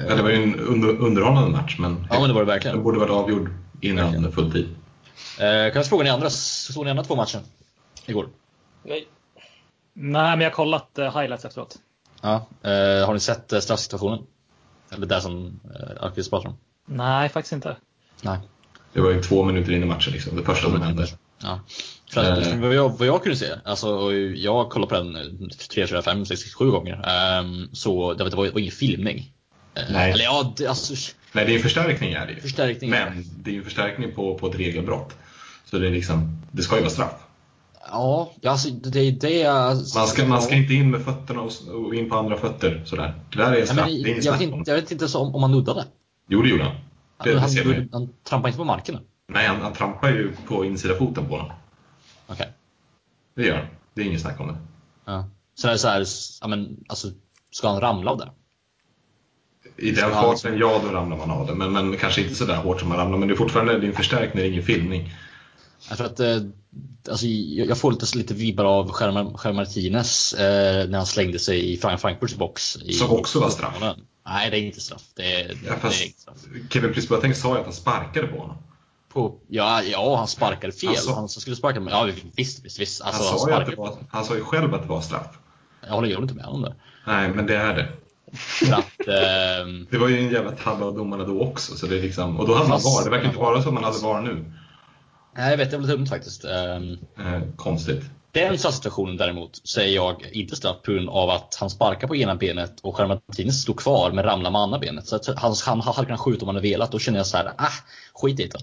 Ja, 0.09 0.15
det 0.15 0.23
var 0.23 0.31
ju 0.31 0.43
en 0.43 0.61
under, 0.61 0.89
underhållande 0.89 1.51
match 1.51 1.77
men 1.79 2.07
ja, 2.11 2.21
men 2.21 2.29
det 2.29 2.35
var 2.35 2.41
det 2.41 2.47
den 2.47 2.47
verkligen. 2.47 2.83
borde 2.83 2.99
varit 2.99 3.11
avgjord 3.11 3.51
innan 3.81 4.05
Verkligen. 4.05 4.33
fulltid. 4.33 4.69
Ehm, 5.41 5.71
kan 5.73 5.81
jag 5.81 5.87
fråga 5.87 6.05
ni 6.05 6.11
andra? 6.11 6.31
Såg 6.31 6.85
ni 6.85 6.91
andra 6.91 7.05
två 7.05 7.17
matcher? 7.17 7.41
Igår? 8.07 8.29
Nej, 8.85 9.09
Nej, 9.95 10.31
men 10.37 10.41
jag 10.41 10.51
har 10.51 10.55
kollat 10.55 10.99
eh, 10.99 11.19
highlights 11.19 11.45
efteråt. 11.45 11.77
Ja. 12.23 12.47
Ehm, 12.63 13.05
har 13.07 13.15
ni 13.15 13.21
sett 13.21 13.53
eh, 13.53 13.61
straffsituationen? 13.61 14.19
Eller 14.93 15.07
det 15.07 15.21
som 15.21 15.47
uh, 15.47 16.05
Alkvist 16.05 16.31
pratar 16.31 16.49
om? 16.49 16.57
Nej, 16.87 17.29
faktiskt 17.29 17.53
inte. 17.53 17.77
Nej. 18.23 18.39
Det 18.93 19.01
var 19.01 19.11
ju 19.11 19.23
två 19.23 19.45
minuter 19.45 19.73
in 19.73 19.83
i 19.83 19.87
matchen 19.87 20.13
liksom, 20.13 20.37
det 20.37 20.43
första 20.43 20.71
som 20.71 20.83
hände. 20.83 21.07
Ja. 21.43 21.61
För 22.11 22.33
att, 22.33 22.47
Eh. 22.47 22.59
vad, 22.61 22.75
jag, 22.75 22.99
vad 22.99 23.09
jag 23.09 23.23
kunde 23.23 23.37
se, 23.39 23.47
alltså, 23.65 24.13
jag 24.37 24.71
kollade 24.71 24.89
på 24.91 24.95
den 24.97 25.17
eh, 25.17 25.49
3, 25.71 25.87
4, 25.87 26.03
5, 26.03 26.27
6, 26.27 26.55
7 26.55 26.71
gånger. 26.71 27.03
ehm, 27.09 27.69
så 27.73 28.15
det 28.15 28.25
var, 28.25 28.31
det 28.31 28.37
var, 28.37 28.45
det 28.47 28.61
ingen 28.61 28.73
filmning. 28.73 29.33
Eh, 29.75 29.83
Nej. 29.91 30.13
Eller 30.13 30.25
ja, 30.25 30.55
det, 30.57 30.67
alltså, 30.67 30.95
Nej, 31.33 31.45
det 31.47 31.53
är 31.53 31.57
en 31.57 31.63
förstärkning 31.63 32.13
är 32.13 32.27
det 32.27 32.33
ju. 32.33 32.41
förstärkning. 32.41 32.91
Men 32.91 33.25
det 33.37 33.51
är 33.51 33.53
ju 33.53 33.59
en 33.59 33.65
förstärkning 33.65 34.13
på, 34.15 34.35
på 34.39 34.47
ett 34.47 34.55
regelbrott. 34.55 35.17
Så 35.65 35.79
det 35.79 35.87
är 35.87 35.91
liksom, 35.91 36.43
det 36.53 36.63
ska 36.63 36.75
ju 36.77 36.81
vara 36.83 36.91
straff. 36.91 37.13
Ja, 37.91 38.33
alltså, 38.47 38.71
det 38.71 39.01
är 39.01 39.13
det. 39.13 39.53
Man 39.95 40.07
ska, 40.07 40.27
man 40.27 40.43
ska 40.43 40.55
inte 40.55 40.75
in 40.75 40.91
med 40.91 41.03
fötterna 41.03 41.41
och, 41.41 41.53
och 41.87 41.95
in 41.95 42.09
på 42.11 42.17
andra 42.17 42.37
fötter 42.37 42.83
sådär. 42.85 43.15
Det 43.31 43.39
där 43.39 43.47
är 43.47 43.51
Nej, 43.51 43.67
straff, 43.67 43.77
men, 43.77 44.03
det 44.03 44.11
är 44.19 44.27
jag, 44.27 44.33
vet 44.33 44.41
inte, 44.41 44.71
jag 44.71 44.81
vet 44.81 44.91
inte 44.91 45.19
om, 45.19 45.35
om 45.35 45.43
han 45.43 45.53
nuddade. 45.53 45.85
Jo, 46.29 46.43
det 46.43 46.49
gjorde 46.49 46.65
han. 46.65 46.75
Det, 47.25 47.33
det 47.35 47.41
han, 47.41 47.51
ju. 47.53 47.75
han, 47.75 47.89
han 47.93 48.09
trampade 48.29 48.49
inte 48.49 48.59
på 48.59 48.65
marken. 48.65 48.99
Nej, 49.29 49.47
han, 49.47 49.61
han 49.61 49.73
trampar 49.73 50.09
ju 50.09 50.33
på 50.49 50.65
insida 50.65 50.95
foten 50.95 51.27
på 51.27 51.37
honom. 51.37 51.53
Okej. 52.31 52.53
Det 53.35 53.43
gör 53.47 53.57
han. 53.57 53.67
Det 53.95 54.01
är 54.03 54.07
ingen 54.07 54.21
snack 54.21 54.41
om 54.41 54.47
det. 54.49 54.57
Ja. 55.05 55.29
Så 55.55 55.69
är 55.69 55.73
det 55.73 55.79
så 55.79 55.89
här, 55.89 56.07
ja, 56.41 56.49
men, 56.49 56.85
alltså, 56.89 57.09
ska 57.51 57.69
han 57.69 57.81
ramla 57.81 58.11
av 58.11 58.19
det? 58.19 58.31
I 59.77 59.91
den 59.91 60.11
farten, 60.11 60.59
ja, 60.59 60.81
då 60.85 60.89
ramlar 60.93 61.17
man 61.17 61.31
av 61.31 61.47
det. 61.47 61.55
Men, 61.55 61.73
men 61.73 61.97
kanske 61.97 62.23
inte 62.23 62.35
sådär 62.35 62.57
hårt 62.57 62.81
som 62.81 62.89
man 62.89 62.99
ramlar. 62.99 63.19
Men 63.19 63.29
det 63.29 63.35
är 63.35 63.37
fortfarande 63.37 63.73
en 63.87 63.93
förstärkning, 63.93 64.45
ingen 64.45 64.63
filmning. 64.63 65.13
Jag 65.89 65.99
tror 65.99 66.07
att 66.07 66.21
eh, 66.21 66.37
alltså, 67.09 67.27
jag 67.27 67.79
får 67.79 67.93
lite, 67.93 68.19
lite 68.19 68.35
vibbar 68.35 68.65
av 68.65 68.91
Germán 68.91 69.53
Martinez 69.53 70.33
eh, 70.35 70.89
när 70.89 70.99
han 70.99 71.07
slängde 71.07 71.39
sig 71.39 71.73
i 71.73 71.77
Frank 71.77 72.01
Frankfurts 72.01 72.35
box. 72.37 72.77
I, 72.77 72.93
Som 72.93 73.11
också 73.11 73.41
var 73.41 73.51
straff. 73.51 73.83
Nej, 74.27 74.51
det 74.51 74.57
är 74.59 74.63
inte 74.63 74.81
straff. 74.81 75.03
Det, 75.15 75.35
är- 75.41 75.49
Ja, 75.67 75.75
det 75.83 75.87
är 75.89 75.91
straff. 76.19 76.37
Kevin 76.71 76.95
Boateng 77.09 77.35
sa 77.35 77.53
ju 77.55 77.59
att 77.59 77.65
han 77.65 77.73
sparkade 77.75 78.27
på 78.27 78.39
honom. 78.39 78.57
På, 79.13 79.39
ja, 79.49 79.83
ja, 79.83 80.17
han 80.17 80.29
sparkade 80.29 80.73
fel. 80.73 80.89
Alltså- 80.89 81.13
han 81.13 81.29
skulle 81.29 81.57
sparka 81.57 81.81
men 81.81 81.93
Ja, 81.93 82.09
visst, 82.37 82.65
visst, 82.65 82.81
visst. 82.81 83.03
Alltså, 83.03 83.23
Han, 83.23 83.31
han, 83.31 83.39
sa 83.39 83.47
ju 83.47 83.53
sparkade 83.53 83.71
det 83.71 83.77
var, 83.77 83.97
han 84.11 84.25
sa 84.25 84.35
ju 84.35 84.45
själv 84.45 84.75
att 84.75 84.83
det 84.83 84.89
var 84.89 85.01
straff. 85.01 85.39
Jag 85.87 85.95
håller, 85.95 86.21
inte 86.23 86.35
med 86.35 86.47
om 86.47 86.63
det. 86.63 86.75
Nej, 87.07 87.29
men 87.29 87.47
det 87.47 87.57
är 87.57 87.75
det. 87.75 87.89
Att, 88.75 89.09
ehm, 89.09 89.87
Det 89.91 89.99
var 89.99 90.09
ju 90.09 90.19
en 90.19 90.33
jävla 90.33 90.51
tabbe 90.53 90.85
av 90.85 90.95
domarna 90.95 91.25
då 91.25 91.41
också. 91.41 91.77
Så 91.77 91.87
det 91.87 91.99
är 91.99 92.03
liksom, 92.03 92.41
och 92.41 92.47
då 92.47 92.55
hade 92.55 92.69
man 92.69 92.81
VAR. 92.81 93.05
Det 93.05 93.11
verkar 93.11 93.27
inte 93.27 93.39
vara 93.39 93.63
så 93.63 93.71
man 93.71 93.85
hade 93.85 93.99
VAR 93.99 94.23
nu. 94.23 94.53
nej, 95.37 95.51
jag 95.51 95.57
vet, 95.57 95.71
det 95.71 95.77
var 95.77 95.83
lite 95.83 95.97
dumt 95.97 96.07
faktiskt. 96.07 96.45
Ehm, 96.45 96.99
Eh, 97.19 97.43
konstigt. 97.57 98.03
Den 98.33 98.59
situationen 98.59 99.17
däremot 99.17 99.69
säger 99.69 99.95
jag 99.95 100.27
inte 100.33 100.57
straff 100.57 100.77
på 100.83 100.93
grund 100.93 101.09
av 101.09 101.31
att 101.31 101.57
han 101.61 101.71
sparkar 101.71 102.09
på 102.09 102.17
ena 102.17 102.35
benet 102.35 102.81
och 102.81 103.09
Martinez 103.09 103.63
står 103.63 103.75
kvar 103.75 104.13
men 104.13 104.25
ramlar 104.25 104.51
med 104.51 104.61
andra 104.61 104.79
benet. 104.79 105.09
Så 105.09 105.17
att 105.17 105.27
han, 105.27 105.55
han 105.65 105.81
hade 105.81 106.07
kunnat 106.07 106.21
skjuta 106.21 106.41
om 106.45 106.49
han 106.49 106.57
hade 106.57 106.69
velat. 106.69 106.93
Då 106.93 106.99
känner 106.99 107.19
jag 107.19 107.27
så 107.27 107.37
här, 107.37 107.53
ah, 107.57 107.73
skit 108.15 108.41
i 108.41 108.47
det. 108.47 108.59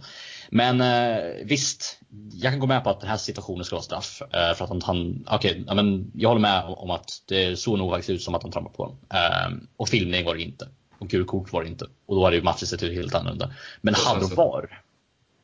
Men 0.50 0.82
eh, 0.82 1.24
visst, 1.44 2.00
jag 2.32 2.51
kan 2.51 2.60
gå 2.60 2.68
med 2.68 2.84
på 2.84 2.89
att 2.89 3.00
den 3.00 3.10
här 3.10 3.18
situationen 3.18 3.66
ska 3.66 3.75
vara 3.75 3.84
straff. 3.84 4.22
Eh, 4.22 4.56
för 4.56 4.63
att 4.63 4.70
han, 4.70 4.82
han 4.82 5.25
okay, 5.32 5.63
ja, 5.68 5.74
men 5.74 6.12
jag 6.16 6.30
håller 6.30 6.42
med 6.42 6.63
om 6.68 6.92
att 6.92 7.12
det 7.27 7.60
såg 7.60 7.77
nog 7.77 7.92
faktiskt 7.92 8.10
ut 8.10 8.22
som 8.22 8.36
att 8.36 8.44
han 8.44 8.51
trampade 8.51 8.75
på 8.75 8.84
honom. 8.84 8.98
Eh, 9.13 9.58
och 9.77 9.89
filmning 9.89 10.25
var 10.25 10.36
det 10.36 10.42
inte. 10.42 10.68
Och 11.00 11.08
gult 11.08 11.27
kort 11.27 11.54
var 11.54 11.63
det 11.63 11.70
inte. 11.70 11.86
Och 12.06 12.16
då 12.16 12.24
hade 12.24 12.36
ju 12.36 12.44
matchen 12.44 12.68
sett 12.68 12.84
ut 12.84 12.94
helt 12.94 13.16
annorlunda. 13.16 13.54
Men 13.82 13.94
hade 13.94 14.20
de 14.20 14.36
VAR? 14.36 14.82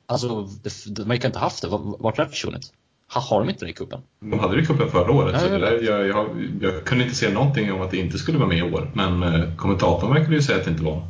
Alltså, 0.05 0.49
det, 0.87 1.05
man 1.05 1.19
kan 1.19 1.29
inte 1.29 1.39
haft 1.39 1.61
det. 1.61 1.67
Vart 1.99 2.19
är 2.19 2.25
försvunnit? 2.25 2.73
Har 3.07 3.39
de 3.39 3.49
inte 3.49 3.65
det 3.65 3.71
i 3.71 3.73
cupen? 3.73 4.01
De 4.19 4.39
hade 4.39 4.55
det 4.55 4.61
i 4.61 4.65
cupen 4.65 4.89
förra 4.89 5.11
året. 5.11 5.41
Ja, 5.41 5.47
jag, 5.47 5.61
där, 5.61 5.81
jag, 5.81 6.07
jag, 6.07 6.27
jag, 6.61 6.85
kunde 6.85 7.03
inte 7.03 7.15
se 7.15 7.33
någonting 7.33 7.73
om 7.73 7.81
att 7.81 7.91
det 7.91 7.97
inte 7.97 8.17
skulle 8.17 8.37
vara 8.37 8.47
med 8.47 8.57
i 8.57 8.61
år. 8.61 8.91
Men 8.93 9.57
kommentatorn 9.57 10.13
verkade 10.13 10.35
ju 10.35 10.41
säga 10.41 10.57
att 10.57 10.65
det 10.65 10.71
inte 10.71 10.83
var. 10.83 11.07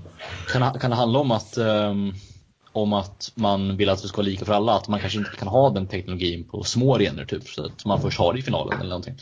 Kan, 0.52 0.80
kan 0.80 0.90
det 0.90 0.96
handla 0.96 1.20
om 1.20 1.32
att, 1.32 1.58
um, 1.58 2.14
om 2.74 2.94
att 2.94 3.32
man 3.36 3.78
vill 3.78 3.90
att 3.90 4.02
det 4.02 4.08
ska 4.08 4.18
vara 4.18 4.26
lika 4.26 4.46
för 4.46 4.54
alla? 4.54 4.74
Att 4.74 4.88
man 4.88 5.00
kanske 5.00 5.20
inte 5.20 5.36
kan 5.40 5.48
ha 5.48 5.70
den 5.70 5.88
teknologin 5.88 6.44
på 6.44 6.64
små 6.64 6.96
arenor 6.96 7.26
typ? 7.26 7.48
Så 7.48 7.66
att 7.66 7.86
man 7.86 8.02
först 8.02 8.20
har 8.20 8.34
det 8.34 8.40
i 8.40 8.42
finalen 8.42 8.80
eller 8.80 8.90
någonting? 8.90 9.16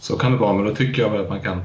Så 0.00 0.16
kan 0.16 0.32
det 0.32 0.38
vara, 0.38 0.52
men 0.52 0.64
då 0.64 0.74
tycker 0.74 1.02
jag 1.02 1.10
väl 1.10 1.20
att 1.20 1.28
man 1.28 1.40
kan 1.40 1.62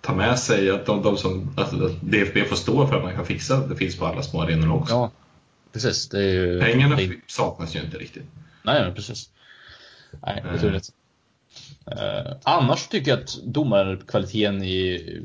ta 0.00 0.14
med 0.14 0.38
sig 0.38 0.70
att 0.70 0.86
de, 0.86 1.02
de 1.02 1.16
som, 1.16 1.54
att 1.56 1.70
DFB 2.00 2.44
får 2.44 2.56
stå 2.56 2.86
för 2.86 2.96
att 2.96 3.02
man 3.02 3.14
kan 3.14 3.26
fixa 3.26 3.56
att 3.56 3.68
det 3.68 3.76
finns 3.76 3.96
på 3.96 4.06
alla 4.06 4.22
små 4.22 4.42
arenor 4.42 4.74
också. 4.74 4.94
Ja, 4.94 5.10
precis. 5.72 6.14
Ju, 6.14 6.60
Pengarna 6.60 6.96
det... 6.96 7.10
saknas 7.26 7.76
ju 7.76 7.80
inte 7.80 7.98
riktigt. 7.98 8.24
Nej, 8.62 8.92
precis. 8.94 9.30
Nej, 10.26 10.44
det 10.52 10.58
turligt. 10.58 10.90
Uh, 11.92 12.32
annars 12.42 12.88
tycker 12.88 13.10
jag 13.10 13.20
att 13.20 13.38
domarkvaliteten 13.44 14.62
i, 14.62 14.76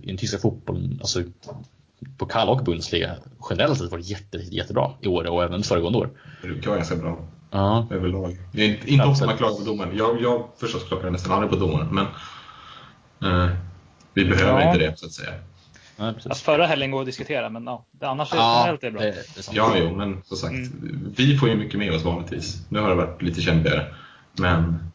i 0.04 0.08
den 0.08 0.18
tyska 0.18 0.38
fotbollen, 0.38 0.98
alltså 1.02 1.24
på 2.18 2.26
Kalla 2.26 2.52
och 2.52 2.64
Bundesliga 2.64 3.16
generellt 3.50 3.78
sett 3.78 3.92
varit 3.92 4.10
jätte, 4.10 4.38
jättebra 4.38 4.92
i 5.02 5.08
år 5.08 5.28
och 5.28 5.44
även 5.44 5.64
föregående 5.64 6.00
år. 6.00 6.10
Det 6.42 6.48
brukar 6.48 6.70
vara 6.70 6.78
ganska 6.78 6.96
bra 6.96 7.20
ja. 7.52 7.88
överlag. 7.92 8.38
Det 8.52 8.62
är 8.62 8.68
inte, 8.70 8.90
inte 8.90 9.06
ofta 9.06 9.26
man 9.26 9.38
klagar 9.38 9.56
på 9.56 9.64
domaren. 9.64 9.98
Jag, 9.98 10.22
jag 10.22 10.48
förstås 10.58 10.84
klagar 10.84 11.10
nästan 11.10 11.32
aldrig 11.32 11.52
på 11.52 11.58
domaren, 11.58 11.88
men 11.92 12.06
uh, 13.32 13.50
vi 14.14 14.26
behöver 14.26 14.62
ja. 14.62 14.68
inte 14.68 14.86
det 14.86 15.00
så 15.00 15.06
att 15.06 15.12
säga. 15.12 15.34
Ja, 15.98 16.08
alltså, 16.08 16.34
förra 16.34 16.66
helgen 16.66 16.92
går 16.92 17.00
att 17.00 17.06
diskutera, 17.06 17.50
men 17.50 17.64
ja, 17.64 17.86
det 17.92 18.08
annars 18.08 18.34
är 18.34 18.38
ja, 18.38 18.78
är 18.82 18.92
bra. 18.92 19.02
Det, 19.02 19.12
det 19.12 19.50
ja, 19.52 19.74
jo, 19.78 19.96
men 19.96 20.22
som 20.24 20.38
sagt, 20.38 20.54
mm. 20.54 21.14
vi 21.18 21.38
får 21.38 21.50
ju 21.50 21.56
mycket 21.56 21.80
med 21.80 21.96
oss 21.96 22.04
vanligtvis. 22.04 22.66
Nu 22.70 22.80
har 22.80 22.90
det 22.90 22.96
varit 22.96 23.22
lite 23.22 23.42
kämpigare. 23.42 23.96
Men... 24.34 24.92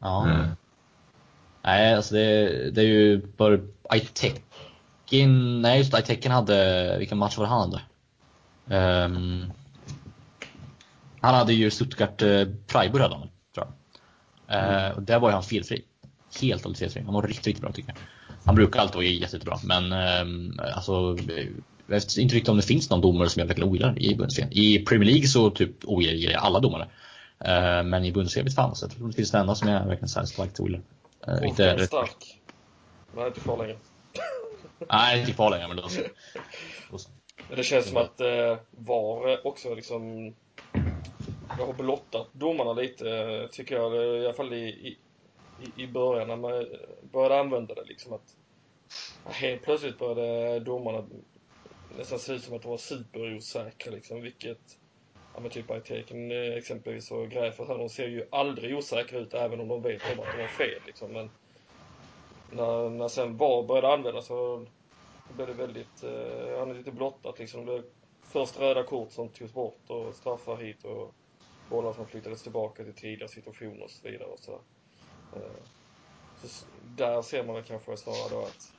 Ja. 0.00 0.28
Äh. 0.28 0.46
Nej, 1.64 1.94
alltså 1.94 2.14
det, 2.14 2.70
det 2.70 2.80
är 2.80 2.86
ju 2.86 3.22
bara 3.36 3.58
Itekin, 5.04 5.62
nej 5.62 5.78
just 5.78 5.98
Itekin 5.98 6.32
hade, 6.32 6.96
vilken 6.98 7.18
match 7.18 7.38
var 7.38 7.44
det 7.44 7.50
han 7.50 7.70
hade? 7.70 7.80
Um, 9.04 9.52
han 11.20 11.34
hade 11.34 11.52
ju 11.52 11.70
Stuttgart 11.70 12.22
uh, 12.22 12.46
Freiburg 12.66 13.02
hade 13.02 13.14
han, 13.14 13.28
tror 13.54 13.66
jag. 14.48 14.90
Uh, 14.90 14.96
och 14.96 15.02
där 15.02 15.18
var 15.18 15.28
ju 15.28 15.34
han 15.34 15.42
felfri. 15.42 15.84
Helt 16.40 16.66
och 16.66 16.76
felfri. 16.76 17.02
Han 17.02 17.14
var 17.14 17.22
riktigt, 17.22 17.46
riktigt 17.46 17.62
bra 17.62 17.72
tycker 17.72 17.88
jag. 17.88 17.96
Han 18.44 18.54
brukar 18.54 18.80
alltid 18.80 18.94
vara 18.94 19.04
jättebra, 19.04 19.58
men 19.64 19.92
um, 20.26 20.60
alltså 20.74 21.16
jag 21.86 21.94
vet 21.94 22.16
inte 22.16 22.34
riktigt 22.34 22.48
om 22.48 22.56
det 22.56 22.62
finns 22.62 22.90
någon 22.90 23.00
domare 23.00 23.28
som 23.28 23.40
jag 23.40 23.46
verkligen 23.46 23.70
ogillar 23.70 24.02
i 24.02 24.14
Bundesliga. 24.14 24.48
I 24.50 24.78
Premier 24.78 25.10
League 25.10 25.26
så 25.26 25.50
typ 25.50 25.70
ogillar 25.84 26.32
jag 26.32 26.42
alla 26.42 26.60
domare. 26.60 26.82
Uh, 27.44 27.88
men 27.88 28.04
i 28.04 28.12
Bundesliga 28.12 28.44
vet 28.44 28.54
fan, 28.54 28.74
jag 28.80 28.90
tror 28.90 29.08
det 29.08 29.14
finns 29.14 29.30
det 29.30 29.38
enda 29.38 29.54
som 29.54 29.68
jag 29.68 29.86
verkligen 29.86 30.08
så 30.08 30.18
här 30.18 30.26
starkt 30.26 30.60
ogillar. 30.60 30.80
Uh, 31.28 31.48
inte 31.48 31.86
stark. 31.86 32.40
Nej, 33.16 33.26
inte 33.26 33.56
längre. 33.56 33.76
Nej, 34.78 35.20
inte 35.20 35.32
kvar 35.32 35.50
längre, 35.50 35.68
men 35.68 35.76
då 35.76 35.88
så. 35.88 36.00
Det 37.56 37.62
känns 37.62 37.88
som 37.88 37.96
att 37.96 38.20
eh, 38.20 38.58
VAR 38.70 39.46
också 39.46 39.74
liksom 39.74 40.34
jag 41.58 41.66
har 41.66 41.72
blottat 41.72 42.28
domarna 42.32 42.72
lite, 42.72 43.10
eh, 43.10 43.46
tycker 43.46 43.74
jag. 43.74 43.94
I 44.22 44.24
alla 44.24 44.34
fall 44.34 44.52
i, 44.52 44.98
i, 45.58 45.82
i 45.82 45.86
början 45.86 46.28
när 46.28 46.36
man 46.36 46.52
eh, 46.52 46.66
började 47.12 47.40
använda 47.40 47.74
det. 47.74 47.84
Liksom 47.84 48.12
att 48.12 48.36
helt 49.24 49.62
plötsligt 49.62 49.98
började 49.98 50.60
domarna 50.60 51.08
nästan 51.88 52.18
se 52.18 52.32
ut 52.32 52.44
som 52.44 52.56
att 52.56 52.62
de 52.62 52.70
var 52.70 52.78
superosäkra. 52.78 53.92
Liksom, 53.92 54.22
vilket 54.22 54.78
ja, 55.34 55.40
men 55.40 55.50
typ 55.50 55.70
Aiteken 55.70 56.32
eh, 56.32 56.54
exempelvis 56.54 57.10
och 57.10 57.30
Gräfert 57.30 57.68
de 57.68 57.88
ser 57.88 58.08
ju 58.08 58.28
aldrig 58.30 58.76
osäkra 58.76 59.18
ut 59.18 59.34
även 59.34 59.60
om 59.60 59.68
de 59.68 59.82
vet 59.82 60.02
om 60.12 60.20
att 60.20 60.32
de 60.36 60.40
har 60.40 60.48
fel. 60.48 60.82
Liksom. 60.86 61.12
Men 61.12 61.30
när, 62.54 62.90
när 62.90 63.08
sen 63.08 63.36
VAR 63.36 63.62
började 63.62 63.92
användas 63.92 64.26
så 64.26 64.66
blev 65.36 65.46
det 65.46 65.54
väldigt, 65.54 66.02
eh, 66.02 66.58
han 66.58 66.70
är 66.70 66.74
lite 66.74 66.92
blottat 66.92 67.38
liksom. 67.38 67.60
Det 67.60 67.66
blev 67.66 67.84
först 68.22 68.60
röda 68.60 68.82
kort 68.82 69.12
som 69.12 69.28
togs 69.28 69.52
bort 69.52 69.90
och 69.90 70.14
straffar 70.14 70.56
hit 70.56 70.84
och 70.84 71.14
bollar 71.70 71.92
som 71.92 72.06
flyttades 72.06 72.42
tillbaka 72.42 72.84
till 72.84 72.94
tidigare 72.94 73.28
situationer 73.28 73.84
och 73.84 73.90
så 73.90 74.08
vidare. 74.08 74.28
Och 74.28 74.38
så, 74.38 74.52
eh, 75.36 75.62
så 76.42 76.66
där 76.96 77.22
ser 77.22 77.44
man 77.44 77.54
väl 77.54 77.64
kanske 77.64 77.96
snarare 77.96 78.30
då 78.30 78.40
att 78.40 78.72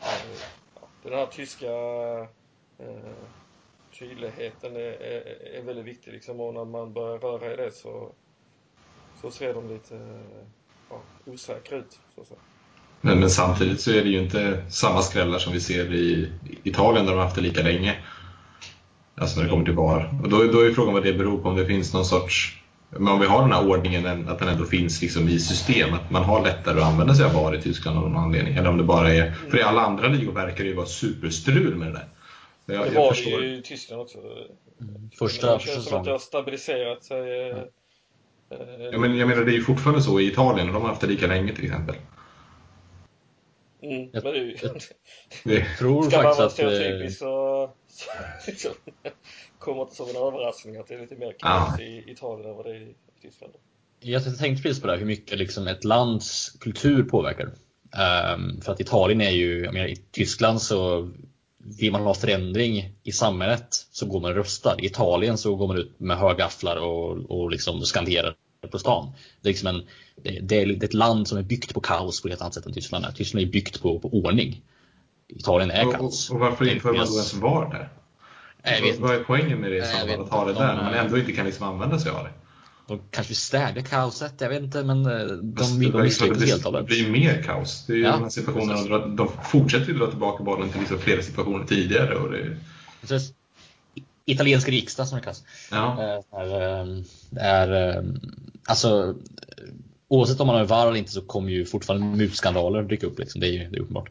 eh, 0.00 0.40
ja, 0.74 0.88
den 1.02 1.12
här 1.12 1.26
tyska 1.26 1.72
eh, 2.78 3.12
tydligheten 3.98 4.76
är, 4.76 4.80
är, 4.80 5.20
är 5.54 5.62
väldigt 5.62 5.84
viktig 5.84 6.12
liksom 6.12 6.40
och 6.40 6.54
när 6.54 6.64
man 6.64 6.92
börjar 6.92 7.18
röra 7.18 7.52
i 7.52 7.56
det 7.56 7.72
så, 7.72 8.12
så 9.20 9.30
ser 9.30 9.54
de 9.54 9.68
lite 9.68 9.96
eh, 9.96 10.46
ja, 10.90 11.00
osäkra 11.26 11.78
ut. 11.78 12.00
Så 12.14 12.20
att 12.20 12.26
säga. 12.26 12.40
Men, 13.00 13.20
men, 13.20 13.30
samtidigt 13.30 13.80
så 13.80 13.90
är 13.90 14.02
det 14.02 14.08
ju 14.08 14.22
inte 14.22 14.62
samma 14.68 15.02
skrällar 15.02 15.38
som 15.38 15.52
vi 15.52 15.60
ser 15.60 15.94
i 15.94 16.32
Italien 16.62 17.06
där 17.06 17.12
de 17.12 17.18
har 17.18 17.24
haft 17.24 17.36
det 17.36 17.42
lika 17.42 17.62
länge. 17.62 17.96
Alltså 19.14 19.36
när 19.36 19.44
det 19.44 19.50
kommer 19.50 19.64
till 19.64 19.74
VAR. 19.74 20.20
Och 20.22 20.28
då, 20.28 20.44
då 20.44 20.60
är 20.60 20.72
frågan 20.72 20.94
vad 20.94 21.02
det 21.02 21.12
beror 21.12 21.38
på, 21.38 21.48
om 21.48 21.56
det 21.56 21.66
finns 21.66 21.94
någon 21.94 22.04
sorts 22.04 22.58
men 22.90 23.08
om 23.08 23.20
vi 23.20 23.26
har 23.26 23.42
den 23.42 23.52
här 23.52 23.68
ordningen, 23.68 24.28
att 24.28 24.38
den 24.38 24.48
ändå 24.48 24.64
finns 24.64 25.02
liksom 25.02 25.28
i 25.28 25.38
system, 25.38 25.94
att 25.94 26.10
man 26.10 26.24
har 26.24 26.44
lättare 26.44 26.80
att 26.80 26.86
använda 26.86 27.14
sig 27.14 27.24
av 27.24 27.32
VAR 27.32 27.54
i 27.54 27.62
Tyskland 27.62 27.98
av 27.98 28.10
någon 28.10 28.16
anledning. 28.16 28.54
Eller 28.54 28.68
om 28.68 28.76
det 28.76 28.84
bara 28.84 29.14
är, 29.14 29.32
för 29.32 29.58
i 29.58 29.62
alla 29.62 29.80
andra 29.80 30.08
ligor 30.08 30.32
verkar 30.32 30.64
det 30.64 30.70
ju 30.70 30.76
vara 30.76 30.86
superstrul 30.86 31.74
med 31.74 31.88
det 31.88 31.92
där. 31.92 32.08
Jag, 32.74 32.86
det 32.86 32.98
var 32.98 33.14
det 33.14 33.46
ju 33.46 33.56
i 33.56 33.62
Tyskland 33.62 34.02
också. 34.02 34.18
Mm. 34.18 35.10
Första 35.18 35.52
det 35.52 35.60
känns 35.60 35.84
som 35.84 35.98
att 35.98 36.04
det 36.04 36.10
har 36.10 36.18
stabiliserat 36.18 37.04
sig. 37.04 37.50
Eh, 37.50 37.56
ja, 38.92 38.98
men 38.98 39.16
jag 39.16 39.28
menar, 39.28 39.44
det 39.44 39.52
är 39.52 39.56
ju 39.56 39.62
fortfarande 39.62 40.02
så 40.02 40.20
i 40.20 40.26
Italien, 40.26 40.68
och 40.68 40.74
de 40.74 40.82
har 40.82 40.88
haft 40.88 41.00
det 41.00 41.06
lika 41.06 41.26
länge 41.26 41.54
till 41.54 41.64
exempel. 41.64 41.94
Mm, 43.82 44.10
men 44.12 44.22
det. 44.22 44.62
Jag 45.44 45.78
tror 45.78 46.02
Ska 46.10 46.22
faktiskt 46.22 46.22
man 46.22 46.36
vara 46.36 46.50
stereotypisk 46.50 47.18
så, 47.18 47.70
så 47.88 48.10
liksom, 48.46 48.72
kommer 49.58 49.84
det 49.84 49.94
som 49.94 50.08
en 50.08 50.16
överraskning 50.16 50.76
att 50.76 50.88
det 50.88 50.94
är 50.94 51.00
lite 51.00 51.16
mer 51.16 51.34
kaos 51.38 51.80
i 51.80 52.04
Italien 52.06 52.50
än 52.50 52.56
vad 52.56 52.64
det 52.64 52.70
är 52.70 52.80
i 52.80 52.94
Tyskland. 53.22 53.52
Jag 54.00 54.38
tänkte 54.38 54.62
precis 54.62 54.82
på 54.82 54.86
det, 54.86 54.96
hur 54.96 55.06
mycket 55.06 55.38
liksom 55.38 55.66
ett 55.66 55.84
lands 55.84 56.56
kultur 56.60 57.02
påverkar. 57.02 57.44
Um, 57.44 58.60
för 58.60 58.72
att 58.72 58.80
Italien 58.80 59.20
är 59.20 59.30
ju, 59.30 59.64
jag 59.64 59.74
menar, 59.74 59.86
i 59.86 59.96
Tyskland 59.96 60.62
så 60.62 61.10
vill 61.58 61.92
man 61.92 62.02
ha 62.02 62.14
förändring 62.14 62.92
i 63.02 63.12
samhället 63.12 63.68
så 63.90 64.06
går 64.06 64.20
man 64.20 64.30
och 64.30 64.36
röstar. 64.36 64.84
I 64.84 64.86
Italien 64.86 65.38
så 65.38 65.56
går 65.56 65.66
man 65.68 65.78
ut 65.78 66.00
med 66.00 66.18
högafflar 66.18 66.76
och, 66.76 67.30
och 67.30 67.50
liksom 67.50 67.82
skanderar 67.82 68.34
på 68.66 68.78
stan. 68.78 69.12
Det 69.40 69.48
är, 69.48 69.50
liksom 69.50 69.68
en, 69.68 69.82
det, 70.22 70.40
det 70.40 70.62
är 70.62 70.84
ett 70.84 70.94
land 70.94 71.28
som 71.28 71.38
är 71.38 71.42
byggt 71.42 71.74
på 71.74 71.80
kaos 71.80 72.22
på 72.22 72.28
ett 72.28 72.40
annat 72.40 72.54
sätt 72.54 72.66
än 72.66 72.72
Tyskland 72.72 73.04
är. 73.04 73.12
Tyskland 73.12 73.46
är 73.46 73.50
byggt 73.50 73.82
på, 73.82 74.00
på 74.00 74.08
ordning. 74.08 74.62
Italien 75.28 75.70
är 75.70 75.92
kaos. 75.92 76.30
Och, 76.30 76.36
och 76.36 76.40
varför 76.40 76.68
inför 76.68 76.92
man 76.92 77.06
då 77.06 77.12
ens 77.12 77.34
VAR 77.34 77.70
där? 77.70 77.88
Vad, 78.82 78.96
vad 78.98 79.16
är 79.16 79.24
poängen 79.24 79.58
med 79.58 79.70
det 79.70 79.76
i 79.76 79.82
så 79.82 80.22
att 80.22 80.28
ha 80.28 80.44
det 80.44 80.52
där 80.52 80.74
när 80.74 80.84
man 80.84 80.94
ändå 80.94 81.18
inte 81.18 81.32
kan 81.32 81.46
liksom 81.46 81.68
använda 81.68 81.98
sig 81.98 82.10
av 82.12 82.24
det? 82.24 82.30
De 82.86 83.00
kanske 83.10 83.30
vill 83.30 83.36
stävja 83.36 83.82
kaoset, 83.82 84.34
jag 84.38 84.48
vet 84.48 84.62
inte, 84.62 84.84
men 84.84 85.06
eh, 85.06 85.26
de, 85.26 85.54
de, 85.54 85.90
de 85.90 86.02
misslyckas 86.02 86.44
helt 86.44 86.66
av 86.66 86.72
det. 86.72 86.78
Det 86.78 86.84
blir 86.84 87.10
mer 87.10 87.42
kaos. 87.42 87.84
Det 87.86 87.92
är 87.92 87.96
ju 87.96 88.02
ja, 88.02 88.12
de 88.12 88.22
här 88.22 88.30
situationerna, 88.30 88.98
de, 88.98 89.16
de 89.16 89.28
fortsätter 89.44 89.92
ju 89.92 89.98
dra 89.98 90.10
tillbaka 90.10 90.44
bollen 90.44 90.68
till 90.68 90.80
liksom 90.80 90.98
flera 90.98 91.22
situationer 91.22 91.64
tidigare. 91.64 92.14
Och 92.14 92.32
det... 92.32 92.56
Precis. 93.00 93.32
Italiensk 94.30 94.68
riksdag 94.68 95.08
som 95.08 95.18
det 95.18 95.24
kallas. 95.24 95.44
Ja. 95.70 96.02
Eh, 96.02 96.40
är, 96.40 96.80
eh, 96.80 96.86
är, 97.36 98.04
alltså, 98.64 99.14
oavsett 100.08 100.40
om 100.40 100.46
man 100.46 100.56
har 100.56 100.64
VAR 100.64 100.86
eller 100.86 100.98
inte 100.98 101.12
så 101.12 101.20
kommer 101.20 101.50
ju 101.50 101.64
fortfarande 101.64 102.16
mutskandaler 102.16 102.82
dyka 102.82 103.06
upp. 103.06 103.18
Liksom. 103.18 103.40
Det 103.40 103.46
är 103.46 103.52
ju 103.52 103.70
det 103.70 103.76
är 103.76 103.80
uppenbart. 103.80 104.10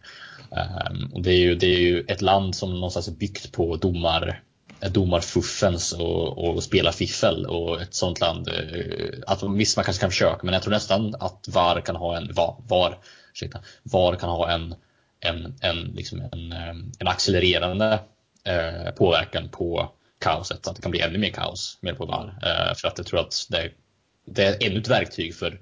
och 1.14 1.22
det 1.22 1.32
är, 1.32 1.40
ju, 1.40 1.56
det 1.56 1.68
är 1.68 1.80
ju 1.80 2.06
ett 2.08 2.22
land 2.22 2.56
som 2.56 2.74
någonstans 2.74 3.08
är 3.08 3.12
byggt 3.12 3.52
på 3.52 3.76
domar 3.76 4.42
domarfuffens 4.80 5.94
och, 5.94 6.38
och 6.38 6.64
spelarfiffel 6.64 7.46
och 7.46 7.82
ett 7.82 7.94
sånt 7.94 8.20
land. 8.20 8.48
Eh, 8.48 9.20
att 9.28 9.44
visst, 9.44 9.78
man 9.78 9.86
kanske 9.86 10.02
kan 10.02 10.12
försöka, 10.12 10.40
men 10.44 10.54
jag 10.54 10.64
tror 10.64 10.74
nästan 10.74 11.16
att 11.20 11.48
VAR 11.48 11.82
kan 11.82 11.96
ha 11.96 12.18
en, 12.18 12.34
VAR, 12.34 12.56
VAR, 12.68 12.98
ursäkta, 13.34 13.60
VAR 13.84 14.16
kan 14.16 14.30
ha 14.30 14.52
en, 14.52 14.76
en, 15.20 15.56
en, 15.62 15.78
liksom 15.78 16.22
en, 16.32 16.52
en 17.00 17.08
accelererande 17.08 18.00
eh, 18.44 18.92
påverkan 18.92 19.50
på 19.50 19.92
kaoset, 20.20 20.68
att 20.68 20.76
det 20.76 20.82
kan 20.82 20.92
bli 20.92 21.02
ännu 21.02 21.18
mer 21.18 21.30
kaos 21.30 21.78
med 21.82 21.98
på 21.98 22.06
VAR. 22.06 22.40
Eh, 22.44 22.76
för 22.76 22.88
att 22.88 22.98
jag 22.98 23.08
tror 23.08 23.20
att 23.20 23.48
det 23.50 23.72
det 24.28 24.44
är 24.44 24.68
ännu 24.68 24.80
ett 24.80 24.88
verktyg 24.88 25.36
för, 25.36 25.60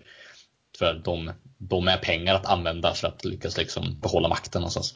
för 0.79 1.01
de, 1.03 1.31
de 1.57 1.85
med 1.85 2.01
pengar 2.01 2.35
att 2.35 2.45
använda 2.45 2.93
för 2.93 3.07
att 3.07 3.25
lyckas 3.25 3.57
liksom 3.57 3.99
behålla 3.99 4.27
makten 4.27 4.61
någonstans. 4.61 4.95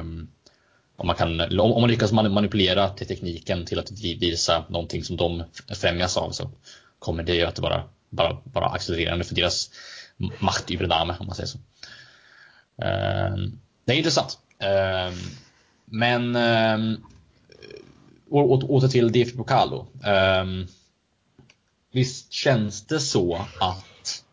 Um, 0.00 0.30
om 0.96 1.06
man, 1.06 1.16
kan, 1.16 1.60
om 1.60 1.80
man 1.80 1.90
lyckas 1.90 2.12
manipulera 2.12 2.88
till 2.88 3.06
tekniken 3.06 3.66
till 3.66 3.78
att 3.78 3.90
visa 4.00 4.64
någonting 4.68 5.04
som 5.04 5.16
de 5.16 5.44
främjas 5.74 6.16
av 6.16 6.30
så 6.30 6.50
kommer 6.98 7.22
det 7.22 7.34
ju 7.34 7.44
att 7.44 7.58
vara 7.58 7.82
bara, 8.10 8.36
bara 8.44 8.66
accelererande 8.66 9.24
för 9.24 9.34
deras 9.34 9.70
machtübernahme 10.38 11.16
om 11.20 11.26
man 11.26 11.34
säger 11.34 11.46
så. 11.46 11.58
Um, 12.76 13.60
det 13.84 13.92
är 13.92 13.96
intressant. 13.96 14.38
Um, 14.58 15.18
men 15.84 16.36
åter 18.30 18.88
till 18.88 19.12
DFB 19.12 19.36
Pokal 19.36 19.70
då. 19.70 19.86
Um, 20.10 20.66
visst 21.92 22.32
känns 22.32 22.86
det 22.86 23.00
så 23.00 23.34
att 23.60 24.24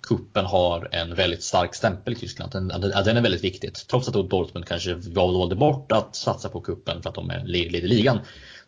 kuppen 0.00 0.44
har 0.44 0.88
en 0.92 1.14
väldigt 1.14 1.42
stark 1.42 1.74
stämpel 1.74 2.12
i 2.12 2.16
Tyskland. 2.16 2.52
Den, 2.52 2.68
den 2.68 3.16
är 3.16 3.22
väldigt 3.22 3.44
viktig. 3.44 3.74
Trots 3.74 4.08
att 4.08 4.14
Dortmund 4.14 4.66
kanske 4.66 4.94
valde 4.94 5.56
bort 5.56 5.92
att 5.92 6.16
satsa 6.16 6.48
på 6.48 6.60
kuppen 6.60 7.02
för 7.02 7.08
att 7.08 7.14
de 7.14 7.32
leder 7.44 7.88
ligan. 7.88 8.18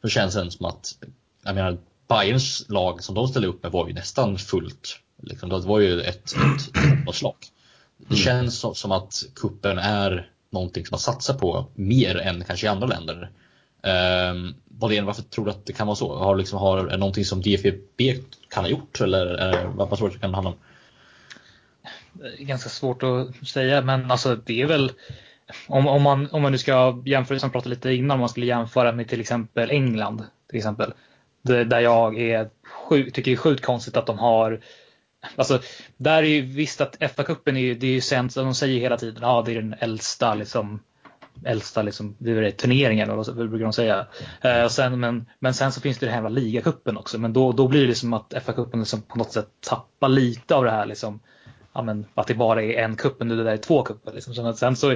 Så 0.02 0.08
känns 0.08 0.34
det 0.34 0.50
som 0.50 0.66
att, 0.66 0.94
jag 1.44 1.54
menar, 1.54 1.78
Bayerns 2.08 2.64
lag 2.68 3.02
som 3.02 3.14
de 3.14 3.28
ställde 3.28 3.48
upp 3.48 3.62
med 3.62 3.72
var 3.72 3.88
ju 3.88 3.94
nästan 3.94 4.38
fullt. 4.38 5.00
Liksom, 5.22 5.48
det 5.48 5.58
var 5.58 5.80
ju 5.80 6.00
ett, 6.00 6.34
ett 7.08 7.14
slag. 7.14 7.36
Det 7.96 8.14
mm. 8.14 8.18
känns 8.18 8.78
som 8.78 8.92
att 8.92 9.24
kuppen 9.34 9.78
är 9.78 10.30
någonting 10.50 10.86
som 10.86 10.94
man 10.94 11.00
satsar 11.00 11.34
på 11.34 11.66
mer 11.74 12.16
än 12.16 12.44
kanske 12.44 12.66
i 12.66 12.68
andra 12.68 12.86
länder. 12.86 13.30
Um, 13.86 14.54
varför 15.06 15.22
tror 15.22 15.44
du 15.44 15.50
att 15.50 15.66
det 15.66 15.72
kan 15.72 15.86
vara 15.86 15.96
så? 15.96 16.16
Har, 16.16 16.36
liksom, 16.36 16.58
har 16.58 16.86
är 16.86 16.98
någonting 16.98 17.24
som 17.24 17.42
DFB 17.42 18.14
kan 18.48 18.64
ha 18.64 18.70
gjort 18.70 19.00
eller 19.00 19.54
uh, 19.54 19.70
vad, 19.74 19.98
tror 19.98 19.98
du 19.98 20.06
att 20.06 20.12
det 20.12 20.18
kan 20.18 20.34
handla 20.34 20.50
om? 20.50 20.56
Ganska 22.38 22.68
svårt 22.68 23.02
att 23.02 23.48
säga 23.48 23.80
men 23.80 24.10
alltså 24.10 24.36
det 24.36 24.62
är 24.62 24.66
väl 24.66 24.92
om, 25.66 25.86
om, 25.86 26.02
man, 26.02 26.28
om 26.30 26.42
man 26.42 26.52
nu 26.52 26.58
ska 26.58 27.02
jämföra, 27.04 27.38
som 27.38 27.50
pratade 27.50 27.74
lite 27.74 27.92
innan, 27.92 28.14
om 28.14 28.20
man 28.20 28.28
skulle 28.28 28.46
jämföra 28.46 28.92
med 28.92 29.08
till 29.08 29.20
exempel 29.20 29.70
England. 29.70 30.24
Till 30.48 30.56
exempel. 30.56 30.92
Det, 31.42 31.64
där 31.64 31.80
jag 31.80 32.20
är 32.20 32.50
sjuk, 32.88 33.14
tycker 33.14 33.30
det 33.30 33.34
är 33.34 33.36
sjukt 33.36 33.64
konstigt 33.64 33.96
att 33.96 34.06
de 34.06 34.18
har 34.18 34.60
Alltså, 35.36 35.60
där 35.96 36.22
är 36.22 36.26
ju 36.26 36.40
visst 36.40 36.80
att 36.80 36.96
FA-cupen 37.00 37.56
är 37.56 37.60
ju, 37.60 37.74
det 37.74 37.86
är 37.86 37.90
ju 37.90 38.00
sent, 38.00 38.34
de 38.34 38.54
säger 38.54 38.80
hela 38.80 38.96
tiden, 38.96 39.22
ja 39.22 39.42
det 39.46 39.52
är 39.52 39.54
den 39.54 39.74
äldsta 39.78 40.34
liksom 40.34 40.80
äldsta 41.44 41.82
liksom, 41.82 42.14
det 42.18 42.30
är 42.30 42.50
turneringen, 42.50 43.10
eller 43.10 43.32
vad 43.32 43.50
brukar 43.50 43.64
de 43.64 43.72
säga. 43.72 44.06
Eh, 44.40 44.68
sen, 44.68 45.00
men, 45.00 45.26
men 45.38 45.54
sen 45.54 45.72
så 45.72 45.80
finns 45.80 45.98
det 45.98 46.06
den 46.06 46.24
här 46.24 46.30
ligacupen 46.30 46.96
också, 46.96 47.18
men 47.18 47.32
då, 47.32 47.52
då 47.52 47.68
blir 47.68 47.86
det 47.86 47.94
som 47.94 48.12
att 48.12 48.34
FA-cupen 48.34 48.78
liksom 48.78 49.02
på 49.02 49.18
något 49.18 49.32
sätt 49.32 49.48
tappar 49.60 50.08
lite 50.08 50.54
av 50.54 50.64
det 50.64 50.70
här 50.70 50.86
liksom, 50.86 51.20
ja, 51.72 51.82
men, 51.82 52.06
att 52.14 52.26
det 52.26 52.34
bara 52.34 52.62
är 52.62 52.84
en 52.84 52.96
cup, 52.96 53.20
nu 53.20 53.36
det 53.36 53.44
där 53.44 53.52
är 53.52 53.56
två 53.56 53.82
cuper. 53.82 54.12
Liksom. 54.12 54.34
Så, 54.34 54.52
sen 54.52 54.76
så, 54.76 54.94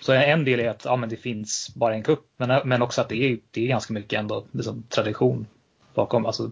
så 0.00 0.12
en 0.12 0.44
del 0.44 0.60
är 0.60 0.68
att 0.68 0.84
ja, 0.84 0.96
men 0.96 1.08
det 1.08 1.16
finns 1.16 1.74
bara 1.74 1.94
en 1.94 2.02
cup, 2.02 2.20
men, 2.36 2.68
men 2.68 2.82
också 2.82 3.00
att 3.00 3.08
det 3.08 3.24
är, 3.24 3.38
det 3.50 3.64
är 3.64 3.68
ganska 3.68 3.92
mycket 3.92 4.18
ändå 4.18 4.46
liksom, 4.52 4.82
tradition 4.88 5.46
bakom, 5.94 6.26
alltså, 6.26 6.50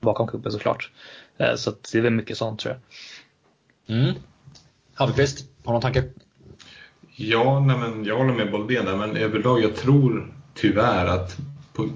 bakom 0.00 0.26
cupen 0.26 0.52
såklart. 0.52 0.90
Eh, 1.38 1.54
så 1.54 1.72
det 1.92 1.98
är 1.98 2.02
väl 2.02 2.12
mycket 2.12 2.38
sånt 2.38 2.60
tror 2.60 2.74
jag. 2.74 3.98
Mm. 3.98 4.14
Hallqvist, 4.94 5.48
har 5.64 5.72
du 5.72 5.74
någon 5.74 5.82
tanke? 5.82 6.04
Ja, 7.18 7.60
nej 7.60 7.78
men 7.78 8.04
jag 8.04 8.16
håller 8.16 8.32
med 8.32 8.50
Boldén 8.50 8.84
där, 8.84 8.96
men 8.96 9.16
överlag 9.16 9.62
jag 9.62 9.76
tror 9.76 10.32
tyvärr 10.54 11.06
att 11.06 11.36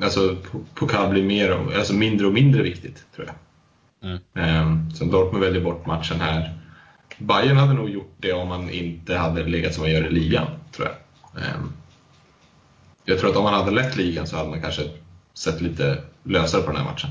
alltså, 0.02 0.36
pokal 0.74 1.10
blir 1.10 1.22
mer, 1.22 1.50
alltså 1.76 1.94
mindre 1.94 2.26
och 2.26 2.32
mindre 2.32 2.62
viktigt. 2.62 3.04
tror 3.14 3.26
jag. 3.26 3.34
Mm. 4.10 4.18
Ehm, 4.34 4.90
så 4.90 5.04
Dortmund 5.04 5.44
väljer 5.44 5.64
bort 5.64 5.86
matchen 5.86 6.20
här. 6.20 6.58
Bayern 7.18 7.56
hade 7.56 7.72
nog 7.72 7.90
gjort 7.90 8.14
det 8.16 8.32
om 8.32 8.48
man 8.48 8.70
inte 8.70 9.16
hade 9.16 9.44
legat 9.44 9.74
som 9.74 9.82
man 9.82 9.92
gör 9.92 10.06
i 10.06 10.10
ligan, 10.10 10.46
tror 10.72 10.88
jag. 10.88 11.42
Ehm, 11.42 11.72
jag 13.04 13.18
tror 13.18 13.30
att 13.30 13.36
om 13.36 13.44
man 13.44 13.54
hade 13.54 13.70
lett 13.70 13.96
ligan 13.96 14.26
så 14.26 14.36
hade 14.36 14.50
man 14.50 14.62
kanske 14.62 14.82
sett 15.34 15.60
lite 15.60 16.02
lösare 16.22 16.62
på 16.62 16.72
den 16.72 16.76
här 16.76 16.92
matchen. 16.92 17.10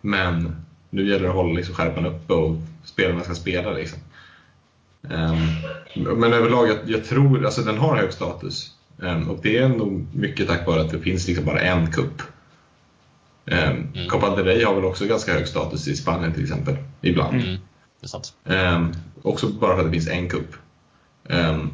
Men 0.00 0.56
nu 0.90 1.08
gäller 1.08 1.22
det 1.22 1.28
att 1.28 1.36
hålla 1.36 1.52
liksom 1.52 1.74
skärpan 1.74 2.06
uppe 2.06 2.32
och 2.32 2.56
spelarna 2.84 3.24
ska 3.24 3.34
spela. 3.34 3.70
Liksom. 3.70 3.98
Um, 5.10 6.18
men 6.18 6.32
överlag, 6.32 6.68
jag, 6.68 6.78
jag, 6.86 7.04
tror, 7.04 7.44
alltså 7.44 7.62
den 7.62 7.78
har 7.78 7.96
hög 7.96 8.12
status. 8.12 8.70
Um, 8.96 9.30
och 9.30 9.38
det 9.42 9.58
är 9.58 9.68
nog 9.68 10.06
mycket 10.12 10.48
tack 10.48 10.66
vare 10.66 10.80
att 10.80 10.90
det 10.90 11.00
finns 11.00 11.26
liksom 11.26 11.44
bara 11.44 11.60
en 11.60 11.92
kupp. 11.92 12.22
Um, 13.44 13.56
mm. 13.56 14.08
Copa 14.08 14.36
del 14.36 14.44
Rey 14.44 14.64
har 14.64 14.74
väl 14.74 14.84
också 14.84 15.06
ganska 15.06 15.32
hög 15.32 15.48
status 15.48 15.88
i 15.88 15.96
Spanien 15.96 16.32
till 16.32 16.42
exempel, 16.42 16.76
ibland. 17.00 17.34
Mm. 17.34 17.58
Um, 18.44 18.94
också 19.22 19.48
bara 19.48 19.76
för 19.76 19.78
att 19.78 19.86
det 19.86 19.92
finns 19.92 20.08
en 20.08 20.28
kupp. 20.28 20.54
Um, 21.28 21.70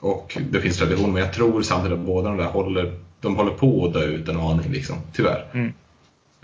och 0.00 0.38
det 0.50 0.60
finns 0.60 0.78
tradition, 0.78 1.12
men 1.12 1.22
jag 1.22 1.32
tror 1.32 1.62
samtidigt 1.62 1.98
att 1.98 2.04
båda 2.04 2.28
de 2.28 2.38
där 2.38 2.44
håller, 2.44 2.98
de 3.20 3.36
håller 3.36 3.50
på 3.50 3.86
att 3.86 3.92
dö 3.92 4.04
ut 4.04 4.28
en 4.28 4.36
aning, 4.36 4.72
liksom, 4.72 4.96
tyvärr. 5.12 5.46
Mm. 5.52 5.72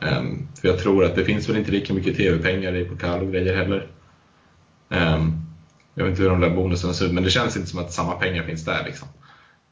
Um, 0.01 0.49
för 0.61 0.69
jag 0.69 0.79
tror 0.79 1.05
att 1.05 1.15
det 1.15 1.25
finns 1.25 1.49
väl 1.49 1.57
inte 1.57 1.71
lika 1.71 1.95
mycket 1.95 2.17
tv-pengar 2.17 2.77
i 2.77 2.85
pokal 2.85 3.21
och 3.21 3.33
grejer 3.33 3.57
heller. 3.57 3.87
Um, 4.89 5.46
jag 5.99 6.05
vet 6.05 6.11
inte 6.11 6.23
hur 6.23 6.31
de 6.31 6.41
där 6.41 6.51
bonusarna 6.51 6.95
ser 6.95 7.07
ut, 7.07 7.13
men 7.13 7.25
det 7.25 7.31
känns 7.31 7.57
inte 7.57 7.69
som 7.69 7.79
att 7.79 7.93
samma 7.93 8.13
pengar 8.13 8.43
finns 8.43 8.65
där. 8.65 8.85
Liksom. 8.85 9.09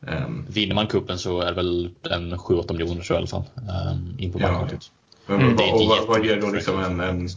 Um, 0.01 0.47
Vinner 0.49 0.75
man 0.75 0.87
kuppen 0.87 1.19
så 1.19 1.41
är 1.41 1.47
det 1.47 1.53
väl 1.53 1.91
en 2.11 2.35
7-8 2.35 2.73
miljoner 2.73 3.03
tror 3.03 3.05
jag 3.09 3.17
i 3.17 3.17
alla 3.17 3.27
fall. 3.27 3.45
Um, 3.93 4.17
in 4.19 4.33
på 4.33 4.39
bankkontot. 4.39 4.91
Ja. 5.27 5.35
Mm, 5.35 5.55
och, 5.55 5.81
och, 5.81 5.89
vad, 5.89 6.07
vad 6.07 6.27
ger 6.27 6.41
då 6.41 6.51
liksom 6.51 6.81
en, 6.81 7.01
en, 7.01 7.29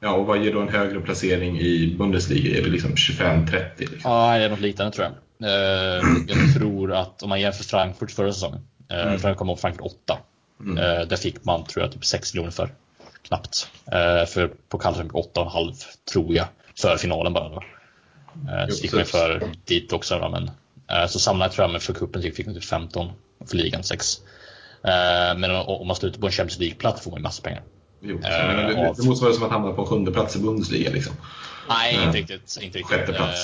ja, 0.00 0.12
och 0.12 0.26
vad 0.26 0.44
ger 0.44 0.52
då 0.52 0.60
en 0.60 0.68
högre 0.68 1.00
placering 1.00 1.58
i 1.60 1.94
Bundesliga? 1.98 2.58
Är 2.58 2.62
det 2.62 2.68
liksom 2.68 2.90
25-30? 2.90 3.60
Liksom? 3.78 4.10
Ja, 4.10 4.38
det 4.38 4.44
är 4.44 4.50
något 4.50 4.60
liknande 4.60 4.92
tror 4.92 5.06
jag. 5.06 5.14
Uh, 5.42 6.06
jag 6.28 6.54
tror 6.58 6.92
att 6.92 7.22
om 7.22 7.28
man 7.28 7.40
jämför 7.40 7.64
Frankfurt 7.64 8.10
förra 8.10 8.32
säsongen, 8.32 8.60
uh, 8.92 9.24
mm. 9.24 9.34
kommer 9.34 9.52
ihåg 9.52 9.60
Frankfurt 9.60 9.86
8. 10.06 10.18
Mm. 10.60 10.78
Uh, 10.78 11.08
där 11.08 11.16
fick 11.16 11.44
man 11.44 11.64
tror 11.64 11.84
jag 11.84 11.92
typ 11.92 12.04
6 12.04 12.34
miljoner 12.34 12.50
för. 12.50 12.70
Knappt. 13.22 13.70
Uh, 13.86 14.26
för 14.26 14.50
pokal 14.68 14.94
fick 14.94 15.12
8,5 15.12 15.74
tror 16.12 16.34
jag. 16.34 16.46
För 16.80 16.96
finalen 16.96 17.32
bara 17.32 17.48
då. 17.48 17.62
Uh, 18.44 18.74
så 18.74 18.82
gick 18.82 18.92
man 18.92 19.04
för 19.04 19.52
dit 19.64 19.92
också 19.92 20.18
då, 20.18 20.28
men 20.28 20.50
så 21.08 21.18
sammanlagt 21.18 21.54
tror 21.54 21.64
jag 21.64 21.72
men 21.72 21.80
för 21.80 21.92
cupen 21.92 22.22
fick 22.22 22.46
man 22.46 22.54
typ 22.54 22.64
15 22.64 23.10
och 23.38 23.48
för 23.48 23.56
ligan 23.56 23.82
6. 23.82 24.20
Men 25.36 25.50
om 25.50 25.86
man 25.86 25.96
slutar 25.96 26.20
på 26.20 26.26
en 26.26 26.32
Champions 26.32 26.58
League-plats 26.58 27.02
får 27.02 27.10
man 27.10 27.22
massor 27.22 27.42
pengar. 27.42 27.62
Jo, 28.00 28.18
det, 28.18 28.28
det, 28.28 28.94
det 28.96 29.08
måste 29.08 29.24
vara 29.24 29.34
som 29.34 29.42
att 29.42 29.50
hamna 29.50 29.72
på 29.72 29.82
en 29.82 29.86
sjunde 29.86 30.12
plats 30.12 30.36
i 30.36 30.38
Bundesliga 30.38 30.90
liksom. 30.90 31.12
Nej, 31.68 32.04
inte 32.04 32.18
riktigt. 32.18 32.58
Inte 32.60 32.78
riktigt. 32.78 32.96
Sjätte 32.96 33.12
plats. 33.12 33.40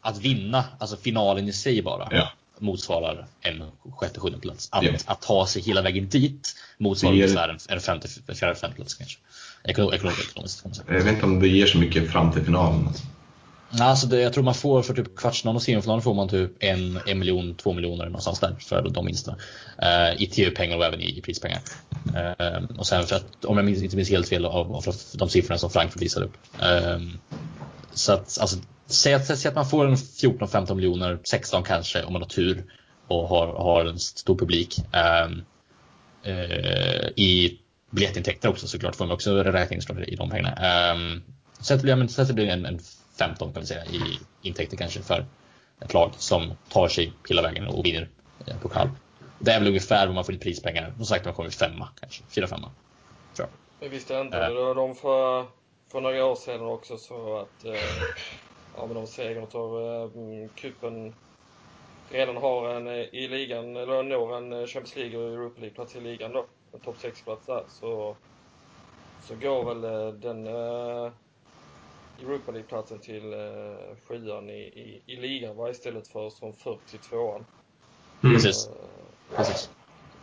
Att 0.00 0.18
vinna, 0.18 0.64
alltså 0.78 0.96
finalen 0.96 1.48
i 1.48 1.52
sig 1.52 1.82
bara. 1.82 2.08
Ja 2.10 2.28
motsvarar 2.60 3.26
en 3.40 3.62
sjätte, 3.96 4.20
sjunde 4.20 4.38
plats. 4.38 4.68
Att, 4.72 4.84
ja. 4.84 4.92
att 5.06 5.22
ta 5.22 5.46
sig 5.46 5.62
hela 5.62 5.82
vägen 5.82 6.08
dit 6.08 6.54
motsvarar 6.78 7.14
ungefär 7.14 7.48
en, 7.48 7.58
en 7.68 7.80
femte, 7.80 8.08
fjärde, 8.34 8.54
femte 8.54 8.76
plats 8.76 8.94
kanske. 8.94 9.18
Ekonomiskt, 9.64 10.04
ekonomiskt 10.30 10.64
Jag 10.86 10.94
vet 10.94 11.14
inte 11.14 11.26
om 11.26 11.40
det 11.40 11.48
ger 11.48 11.66
så 11.66 11.78
mycket 11.78 12.10
fram 12.10 12.32
till 12.32 12.44
finalen. 12.44 12.86
Alltså. 12.86 13.04
Alltså 13.70 14.06
det, 14.06 14.20
jag 14.20 14.32
tror 14.32 14.44
man 14.44 14.54
får 14.54 14.82
för 14.82 14.94
typ 14.94 15.16
kvartsfinalen 15.16 15.56
och 15.56 15.62
semifinalen 15.62 16.02
får 16.02 16.14
man 16.14 16.28
typ 16.28 16.50
en, 16.58 17.00
en 17.06 17.18
miljon, 17.18 17.54
två 17.54 17.72
miljoner 17.72 18.04
någonstans 18.04 18.40
där 18.40 18.56
för 18.60 18.88
de 18.88 19.04
minsta. 19.04 19.30
Uh, 19.30 19.88
eh, 19.88 20.22
I 20.22 20.26
tv-pengar 20.26 20.76
och 20.76 20.84
även 20.84 21.00
i, 21.00 21.18
i 21.18 21.20
prispengar. 21.20 21.60
Uh, 22.06 22.78
och 22.78 22.86
sen 22.86 23.06
för 23.06 23.16
att, 23.16 23.44
om 23.44 23.56
jag 23.56 23.66
minns, 23.66 23.82
inte 23.82 23.96
minns 23.96 24.10
helt 24.10 24.28
fel, 24.28 24.44
av, 24.44 24.76
av 24.76 24.84
de 25.14 25.28
siffrorna 25.28 25.58
som 25.58 25.70
Frankfurt 25.70 26.02
visade 26.02 26.26
upp. 26.26 26.36
Uh, 26.62 27.08
så 27.92 28.12
att 28.12 28.38
alltså, 28.40 28.58
säg 28.86 29.14
att, 29.14 29.38
säg 29.38 29.48
att 29.48 29.54
man 29.54 29.68
får 29.68 29.86
en 29.86 29.96
14-15 29.96 30.74
miljoner, 30.74 31.18
16 31.24 31.62
kanske 31.62 32.02
om 32.02 32.12
man 32.12 32.22
har 32.22 32.28
tur 32.28 32.64
och 33.08 33.28
har, 33.28 33.46
har 33.46 33.84
en 33.84 33.98
stor 33.98 34.38
publik. 34.38 34.76
Uh, 34.94 35.38
I 37.16 37.58
biljettintäkter 37.90 38.48
också 38.48 38.68
såklart 38.68 38.96
får 38.96 39.04
man 39.04 39.14
också 39.14 39.42
räkna 39.42 40.04
i 40.04 40.16
de 40.16 40.30
pengarna. 40.30 40.92
Um, 40.92 41.22
så 41.60 41.74
att 41.74 41.80
det 42.28 42.34
blir 42.34 42.48
en, 42.48 42.66
en 42.66 42.80
15 43.18 43.52
kan 43.52 43.60
vi 43.62 43.66
säga 43.66 43.84
i 43.84 44.18
intäkter 44.42 44.76
kanske 44.76 45.02
för 45.02 45.26
ett 45.80 45.94
lag 45.94 46.12
som 46.16 46.52
tar 46.68 46.88
sig 46.88 47.12
hela 47.28 47.42
vägen 47.42 47.66
och 47.66 47.86
vinner 47.86 48.08
eh, 48.46 48.58
pokal. 48.60 48.88
Det 49.38 49.50
är 49.50 49.58
väl 49.58 49.68
ungefär 49.68 50.06
vad 50.06 50.14
man 50.14 50.24
får 50.24 50.34
i 50.34 50.38
prispengar. 50.38 50.92
Som 50.96 51.06
sagt, 51.06 51.24
man 51.24 51.34
kommer 51.34 51.50
femma 51.50 51.88
kanske, 52.00 52.24
fyra 52.34 52.46
femma. 52.46 52.70
Tror 53.36 53.48
jag. 53.80 53.88
Visst 53.88 54.10
ändrade 54.10 54.60
uh, 54.60 54.74
de 54.74 54.94
för, 54.94 55.46
för 55.88 56.00
några 56.00 56.24
år 56.24 56.36
sedan 56.36 56.66
också 56.66 56.98
så 56.98 57.38
att 57.38 57.64
eh, 57.64 57.72
ja, 58.76 58.86
men 58.86 58.94
de 58.94 59.06
segern 59.06 59.46
tar 59.46 60.02
eh, 60.04 60.10
kuppen 60.54 61.14
redan 62.10 62.36
har 62.36 62.68
en 62.68 62.86
eh, 62.86 62.94
i 62.94 63.28
ligan, 63.28 63.76
eller 63.76 64.02
når 64.02 64.36
en 64.36 64.52
eh, 64.52 64.66
Champions 64.66 64.96
League 64.96 65.18
och 65.18 65.32
Europa 65.32 65.60
League-plats 65.60 65.96
i 65.96 66.00
ligan 66.00 66.32
då, 66.32 66.46
en 66.72 66.80
topp 66.80 66.96
6-plats 67.00 67.46
där, 67.46 67.64
så, 67.68 68.16
så 69.22 69.34
går 69.34 69.64
väl 69.64 69.84
eh, 69.84 70.12
den 70.12 70.46
eh, 70.46 71.12
Europa 72.18 72.52
League-platsen 72.52 72.98
till 72.98 73.32
eh, 73.32 73.96
sjuan 74.08 74.50
i, 74.50 74.60
i, 74.60 75.02
i 75.06 75.16
ligan 75.16 75.56
var 75.56 75.70
istället 75.70 76.08
för 76.08 76.30
som 76.30 76.52
42an. 76.52 77.44
Mm. 78.24 78.34
Precis. 78.36 78.66
Eh, 78.66 79.36
Precis. 79.36 79.70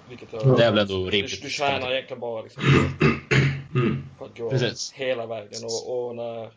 Vilket 0.10 0.34
jag, 0.34 0.58
det 0.58 0.66
är 0.66 0.72
väl 0.72 0.80
ändå 0.80 1.10
rimligt. 1.10 1.42
Du, 1.42 1.42
du 1.42 1.50
tjänar 1.50 1.92
egentligen 1.92 2.20
bara 2.20 2.42
liksom, 2.42 2.64
mm. 3.76 4.04
på, 4.18 4.30
gå 4.38 4.50
Precis. 4.50 4.92
hela 4.94 5.26
vägen 5.26 5.64
och, 5.64 6.08
och 6.08 6.16
när 6.16 6.52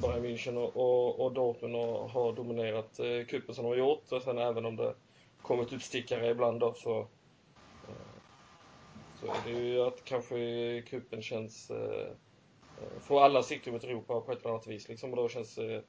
Bayern 0.00 0.24
München 0.24 0.56
och, 0.56 0.76
och, 0.76 1.20
och 1.20 1.32
Dortmund 1.32 1.74
har 2.10 2.32
dominerat 2.32 2.98
eh, 2.98 3.26
cupen 3.28 3.54
som 3.54 3.64
de 3.64 3.70
har 3.70 3.76
gjort 3.76 4.12
och 4.12 4.22
sen 4.22 4.38
även 4.38 4.66
om 4.66 4.76
det 4.76 4.94
kommit 5.42 5.72
utstickare 5.72 6.30
ibland 6.30 6.60
då 6.60 6.74
så 6.74 6.98
eh, 6.98 8.06
så 9.20 9.26
är 9.26 9.36
det 9.44 9.60
ju 9.60 9.80
att 9.82 10.04
kanske 10.04 10.82
cupen 10.90 11.22
känns 11.22 11.70
eh, 11.70 12.08
eh, 12.80 13.00
får 13.02 13.24
alla 13.24 13.42
sikte 13.42 13.72
mot 13.72 13.84
Europa 13.84 14.20
på 14.20 14.32
ett 14.32 14.40
eller 14.40 14.50
annat 14.50 14.66
vis 14.66 14.88
liksom 14.88 15.10
och 15.10 15.16
då 15.16 15.28
känns 15.28 15.58
eh, 15.58 15.80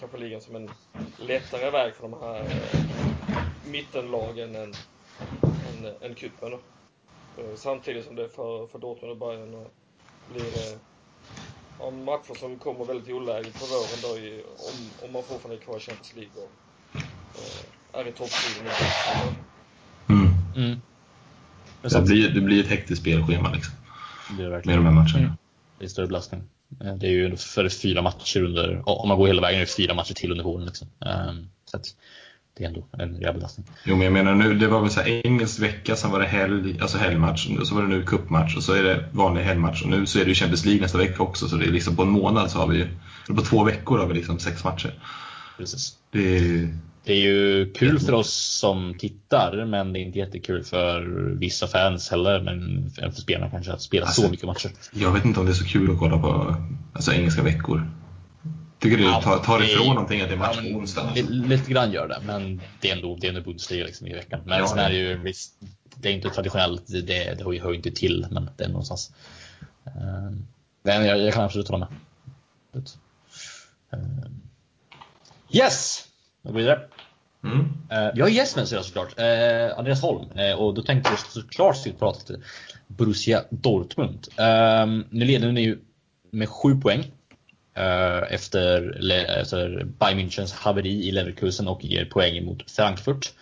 kanske 0.00 0.18
ligan 0.18 0.40
som 0.40 0.56
en 0.56 0.70
lättare 1.16 1.70
väg 1.70 1.94
för 1.94 2.08
de 2.08 2.20
här 2.20 2.40
eh, 2.40 2.88
mittenlagen 3.70 4.54
än, 4.54 4.74
än, 5.42 5.94
än 6.00 6.14
då. 6.40 6.60
Eh, 7.38 7.54
Samtidigt 7.56 8.06
som 8.06 8.16
det 8.16 8.28
för, 8.28 8.66
för 8.66 8.78
Dortmund 8.78 9.10
och 9.10 9.18
Bayern 9.18 9.54
eh, 9.54 9.66
blir 10.32 10.44
det 10.44 10.78
ja, 11.78 11.90
matcher 11.90 12.34
som 12.38 12.58
kommer 12.58 12.84
väldigt 12.84 13.14
olägligt 13.14 13.60
på 13.60 13.66
våren 13.66 13.98
då 14.02 14.26
i, 14.26 14.42
om, 14.42 15.06
om 15.06 15.12
man 15.12 15.22
fortfarande 15.22 15.62
är 15.62 15.64
kvar 15.64 15.76
i 15.76 15.80
Champions 15.80 16.14
League 16.16 16.32
och 16.42 16.50
eh, 17.94 18.00
är 18.00 18.08
i 18.08 18.12
toppstriden. 18.12 18.72
Mm. 20.08 20.28
Mm. 20.56 20.80
Det 21.82 22.00
blir, 22.00 22.28
det 22.28 22.40
blir 22.40 22.60
ett 22.64 22.70
hektiskt 22.70 23.00
spelschema 23.00 23.52
liksom, 23.52 23.74
Det 24.36 24.44
är 24.44 24.50
det 24.50 24.66
med 24.66 24.78
de 24.78 24.84
här 24.86 24.92
matcherna. 24.92 25.18
Mm. 25.18 25.32
Är 25.80 25.86
större 25.88 26.06
belastning. 26.06 26.42
Eh, 26.84 26.94
Det 26.94 27.06
är 27.06 27.10
ju 27.10 27.36
för 27.36 27.68
fyra 27.68 28.02
matcher 28.02 28.42
under, 28.42 28.82
om 28.84 29.08
man 29.08 29.18
går 29.18 29.26
hela 29.26 29.42
vägen, 29.42 29.60
är 29.60 29.64
det 29.66 29.72
fyra 29.72 29.94
matcher 29.94 30.14
till 30.14 30.30
under 30.30 30.44
våren. 30.44 30.66
Liksom. 30.66 30.88
Ehm, 31.06 31.48
Så 31.64 31.78
det 32.56 32.64
är 32.64 32.68
ändå 32.68 32.86
en 32.98 33.14
rejäl 33.16 33.34
belastning. 33.34 33.66
Jo, 33.84 33.96
men 33.96 34.04
jag 34.04 34.12
menar 34.12 34.34
nu, 34.34 34.54
det 34.54 34.68
var 34.68 34.80
väl 34.80 34.90
så 34.90 35.00
här 35.00 35.26
engelsk 35.26 35.60
vecka, 35.60 35.96
sen 35.96 36.10
var 36.10 36.20
det 36.20 36.26
helg, 36.26 36.80
alltså 36.80 36.98
helgmatch, 36.98 37.48
och 37.60 37.66
så 37.66 37.74
var 37.74 37.82
det 37.82 37.88
nu 37.88 38.02
cupmatch 38.02 38.56
och 38.56 38.62
så 38.62 38.72
är 38.72 38.82
det 38.82 39.08
vanlig 39.12 39.42
helgmatch 39.42 39.82
och 39.82 39.88
nu 39.88 40.06
så 40.06 40.18
är 40.18 40.24
det 40.24 40.28
ju 40.28 40.34
Champions 40.34 40.64
League 40.64 40.82
nästa 40.82 40.98
vecka 40.98 41.22
också 41.22 41.48
så 41.48 41.56
det 41.56 41.64
är 41.66 41.70
liksom 41.70 41.96
på 41.96 42.02
en 42.02 42.10
månad 42.10 42.50
så 42.50 42.58
har 42.58 42.66
vi 42.66 42.76
ju, 42.78 42.88
på 43.34 43.42
två 43.42 43.64
veckor 43.64 43.98
har 43.98 44.06
vi 44.06 44.14
liksom 44.14 44.38
sex 44.38 44.64
matcher. 44.64 44.94
Precis. 45.58 45.97
Det 46.10 46.36
är, 46.38 46.68
Det 47.04 47.12
är 47.12 47.20
ju 47.20 47.72
kul 47.72 48.00
för 48.00 48.12
oss 48.12 48.32
som 48.32 48.94
tittar, 48.98 49.64
men 49.64 49.92
det 49.92 49.98
är 49.98 50.02
inte 50.02 50.18
jättekul 50.18 50.64
för 50.64 51.02
vissa 51.38 51.66
fans 51.66 52.10
heller. 52.10 52.40
Men 52.40 52.90
för 52.90 53.10
spelarna 53.10 53.50
kanske 53.50 53.72
att 53.72 53.82
spela 53.82 54.06
Alltså- 54.06 54.22
så 54.22 54.30
mycket 54.30 54.46
matcher. 54.46 54.70
jag 54.92 55.12
vet 55.12 55.24
inte 55.24 55.40
om 55.40 55.46
det 55.46 55.52
är 55.52 55.54
så 55.54 55.64
kul 55.64 55.90
att 55.90 55.98
kolla 55.98 56.18
på 56.18 56.56
alltså, 56.92 57.12
engelska 57.12 57.42
veckor. 57.42 57.90
Tycker 58.78 58.96
du 58.96 59.04
Ja, 59.04 59.20
tar, 59.22 59.38
tar 59.38 59.58
det- 59.58 59.64
ifrån 59.72 59.86
någonting 59.86 60.20
att 60.20 60.28
det 60.28 60.34
är 60.34 60.38
match 60.38 60.58
Ja, 60.62 60.72
på 60.72 60.78
onsdag? 60.78 61.12
li- 61.14 61.22
Lite 61.48 61.70
grann 61.72 61.92
gör 61.92 62.08
det, 62.08 62.18
men 62.26 62.60
det 62.80 62.90
är 62.90 62.96
ändå, 62.96 63.16
det 63.20 63.26
är 63.26 63.28
ändå 63.28 63.40
Bundesliga 63.42 63.84
liksom 63.86 64.06
i 64.06 64.14
veckan. 64.14 64.40
Men 64.44 64.58
Ja, 64.58 64.66
sen 64.68 64.78
är 64.78 64.90
det 64.90 64.96
ju 64.96 65.16
visst, 65.18 65.52
det 65.94 66.08
är 66.08 66.12
inte 66.12 66.30
traditionellt, 66.30 66.82
det, 66.86 67.00
det, 67.00 67.44
hör 67.44 67.70
ju 67.70 67.76
inte 67.76 67.90
till, 67.90 68.26
men 68.30 68.50
det 68.56 68.64
är 68.64 68.68
någonstans. 68.68 69.12
Ehm, 69.84 70.46
Men 70.82 71.04
jag, 71.06 71.18
jag 71.20 71.34
kan 71.34 71.44
absolut 71.44 71.68
hålla 71.68 71.78
med. 71.78 71.88
Absolut. 72.72 72.98
Yes! 75.50 76.08
Då 76.42 76.48
går 76.48 76.56
vi 76.56 76.62
vidare. 76.62 76.80
Mm. 77.44 77.58
Uh, 77.58 78.14
vi 78.14 78.20
har 78.20 78.28
gäst 78.28 78.56
med 78.56 78.62
oss 78.62 78.86
såklart, 78.86 79.18
Eh, 79.18 79.78
Andreas 79.78 80.02
Holm. 80.02 80.30
Eh, 80.30 80.52
och 80.52 80.74
då 80.74 80.82
tänkte 80.82 81.10
jag 81.10 81.18
såklart 81.18 81.76
sitta 81.76 81.98
prata 81.98 82.18
lite 82.18 82.44
Borussia 82.86 83.44
Dortmund. 83.50 84.28
Ehm, 84.36 85.04
nu 85.10 85.24
leder 85.24 85.52
ni 85.52 85.60
ju 85.60 85.78
med 86.30 86.48
sju 86.48 86.80
poäng 86.80 87.12
efter, 88.28 88.98
efter 89.40 89.84
Bayern 89.84 90.18
Münchens 90.18 90.54
haveri 90.54 91.08
i 91.08 91.10
Leverkusen 91.10 91.68
och 91.68 91.84
ger 91.84 92.04
poäng 92.04 92.44
mot 92.44 92.70
Frankfurt. 92.70 93.32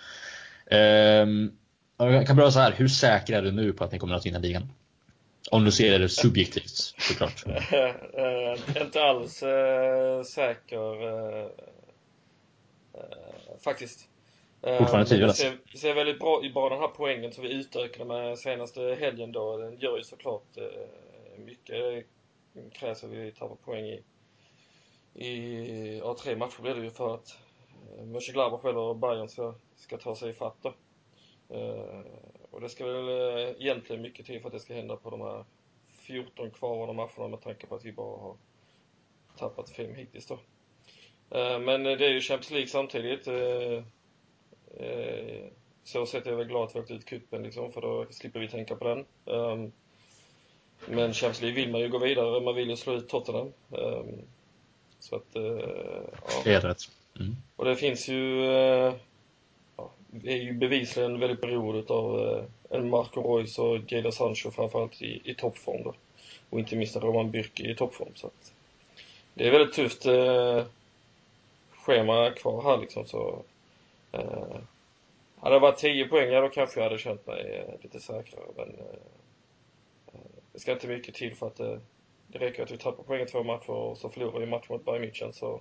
Ehm, 0.71 1.53
jag 1.99 2.27
kan 2.27 2.37
börja 2.37 2.51
så 2.51 2.59
här, 2.59 2.73
hur 2.73 2.89
säker 2.89 3.35
är 3.35 3.43
du 3.43 3.53
nu 3.53 3.73
på 3.73 3.85
att 3.85 3.93
ni 3.93 3.99
kommer 3.99 4.15
att 4.15 4.27
vinna 4.27 4.39
ligan? 4.39 4.69
Om 5.51 5.65
du 5.65 5.73
ser 5.73 5.99
det 5.99 6.09
subjektivt 6.09 6.95
såklart. 6.99 7.45
Inte 8.81 9.03
alls 9.03 9.43
säker 10.35 10.87
faktiskt. 13.61 14.09
Eh, 14.63 14.79
Fortfarande 14.79 15.17
det 15.17 15.25
alltså. 15.25 15.43
ser, 15.43 15.59
det 15.73 15.79
ser 15.79 15.95
väldigt 15.95 16.19
bra, 16.19 16.43
bra 16.55 16.69
den 16.69 16.79
här 16.79 16.89
poängen 16.89 17.33
som 17.33 17.45
vi 17.45 17.53
utökade 17.53 18.05
med 18.05 18.39
senaste 18.39 18.97
helgen 19.01 19.33
då. 19.33 19.57
Den 19.57 19.79
gör 19.79 19.97
ju 19.97 20.05
såklart 20.05 20.57
eh, 20.57 21.39
mycket. 21.39 22.07
Det 22.53 22.71
krävs 22.73 23.05
att 23.05 23.11
vi 23.11 23.33
tappar 23.33 23.57
poäng 23.57 23.85
i, 23.85 24.03
i 25.15 25.99
ja, 25.99 26.17
tre 26.19 26.37
matcher 26.37 26.63
blir 26.63 26.75
det 26.75 26.85
ju 26.85 26.91
för 26.91 27.15
att 27.15 27.39
eh, 27.99 28.05
Mönchengladbach 28.05 28.65
eller 28.65 28.95
Bayern 28.95 29.29
ska, 29.29 29.55
ska 29.77 29.99
ta 29.99 30.17
sig 30.17 30.31
ifatt 30.31 30.57
då. 30.63 30.75
Eh, 31.49 32.01
och 32.51 32.61
det 32.61 32.69
ska 32.69 32.87
väl 32.87 33.09
eh, 33.09 33.51
egentligen 33.63 34.03
mycket 34.03 34.27
till 34.27 34.41
för 34.41 34.49
att 34.49 34.53
det 34.53 34.61
ska 34.61 34.75
hända 34.75 34.97
på 34.97 35.11
de 35.11 35.21
här 35.21 35.45
14 35.89 36.51
kvarvarande 36.51 36.95
matcherna 36.95 37.29
med 37.29 37.41
tanke 37.41 37.67
på 37.67 37.75
att 37.75 37.85
vi 37.85 37.93
bara 37.93 38.19
har 38.19 38.37
tappat 39.37 39.71
fem 39.71 39.95
hittills 39.95 40.27
då. 40.27 40.39
Eh, 41.31 41.59
Men 41.59 41.83
det 41.83 42.07
är 42.07 42.11
ju 42.11 42.21
Champions 42.21 42.51
League 42.51 42.69
samtidigt. 42.69 43.27
Eh, 43.27 43.83
eh, 44.87 45.45
Så 45.85 46.07
sett 46.07 46.27
är 46.27 46.31
jag 46.31 46.37
väl 46.39 46.47
glad 46.47 46.65
att 46.65 46.77
vi 46.77 46.81
åkte 46.81 46.95
ut 46.95 47.05
kuppen 47.05 47.43
liksom, 47.43 47.73
för 47.73 47.81
då 47.81 48.07
slipper 48.11 48.41
vi 48.41 48.49
tänka 48.49 48.77
på 48.77 48.85
den. 48.85 49.05
Um, 49.25 49.73
Men 50.87 51.15
Champions 51.15 51.41
League 51.43 51.61
vill 51.61 51.73
man 51.73 51.81
ju 51.81 51.89
gå 51.89 51.99
vidare, 51.99 52.41
man 52.41 52.55
vill 52.55 52.71
ju 52.71 52.77
slå 52.77 52.95
ut 52.95 53.09
Tottenham. 53.09 53.53
Um, 53.71 54.23
Så 55.01 55.17
att, 55.17 55.27
ja. 55.35 55.41
Det 56.45 56.55
är 56.55 56.61
rätt. 56.61 56.83
Mm. 57.21 57.37
Och 57.57 57.65
det 57.65 57.77
finns 57.77 58.09
ju, 58.09 58.45
ja, 59.77 59.91
vi 60.11 60.33
är 60.33 60.43
ju 60.43 60.53
bevisligen 60.53 61.21
väldigt 61.21 61.41
beroende 61.41 61.93
av 61.93 62.45
en 62.71 62.91
Marco 62.91 63.37
Reus 63.37 63.59
och 63.59 63.93
Jadon 63.93 64.13
Sancho 64.13 64.51
framförallt 64.51 65.03
i, 65.03 65.21
i 65.25 65.35
toppform 65.35 65.83
då. 65.83 65.95
Och 66.51 66.59
inte 66.59 66.77
minst 66.77 66.97
Roman 66.97 67.33
Bürki 67.33 67.71
i 67.71 67.75
toppform. 67.75 68.13
Så 68.15 68.27
att 68.27 68.53
det 69.35 69.47
är 69.47 69.51
väldigt 69.51 69.75
tufft 69.75 70.07
schema 71.87 72.31
kvar 72.31 72.63
här 72.63 72.79
liksom 72.79 73.07
så. 73.07 73.43
Eh, 74.13 74.59
hade 75.41 75.55
det 75.55 75.61
varit 75.61 75.79
10 75.79 76.09
poäng, 76.09 76.31
då 76.31 76.49
kanske 76.49 76.81
jag 76.81 76.85
hade 76.85 76.99
känt 76.99 77.27
mig 77.27 77.65
eh, 77.69 77.83
lite 77.83 78.01
säkrare. 78.01 78.45
Men 78.57 78.69
eh, 78.69 78.99
eh, 80.07 80.21
det 80.53 80.61
ska 80.61 80.73
inte 80.73 80.87
mycket 80.87 81.15
till 81.15 81.35
för 81.37 81.47
att 81.47 81.61
eh, 81.61 81.77
det 82.27 82.39
räcker 82.39 82.63
att 82.63 82.71
vi 82.71 82.79
tappar 82.79 83.03
poäng 83.03 83.23
i 83.23 83.27
två 83.27 83.43
matcher 83.43 83.71
och 83.71 83.99
så 83.99 84.09
förlorar 84.11 84.41
vi 84.41 84.47
match 84.47 84.69
mot 84.69 84.85
Bayern 84.85 85.05
München 85.05 85.33
så 85.33 85.61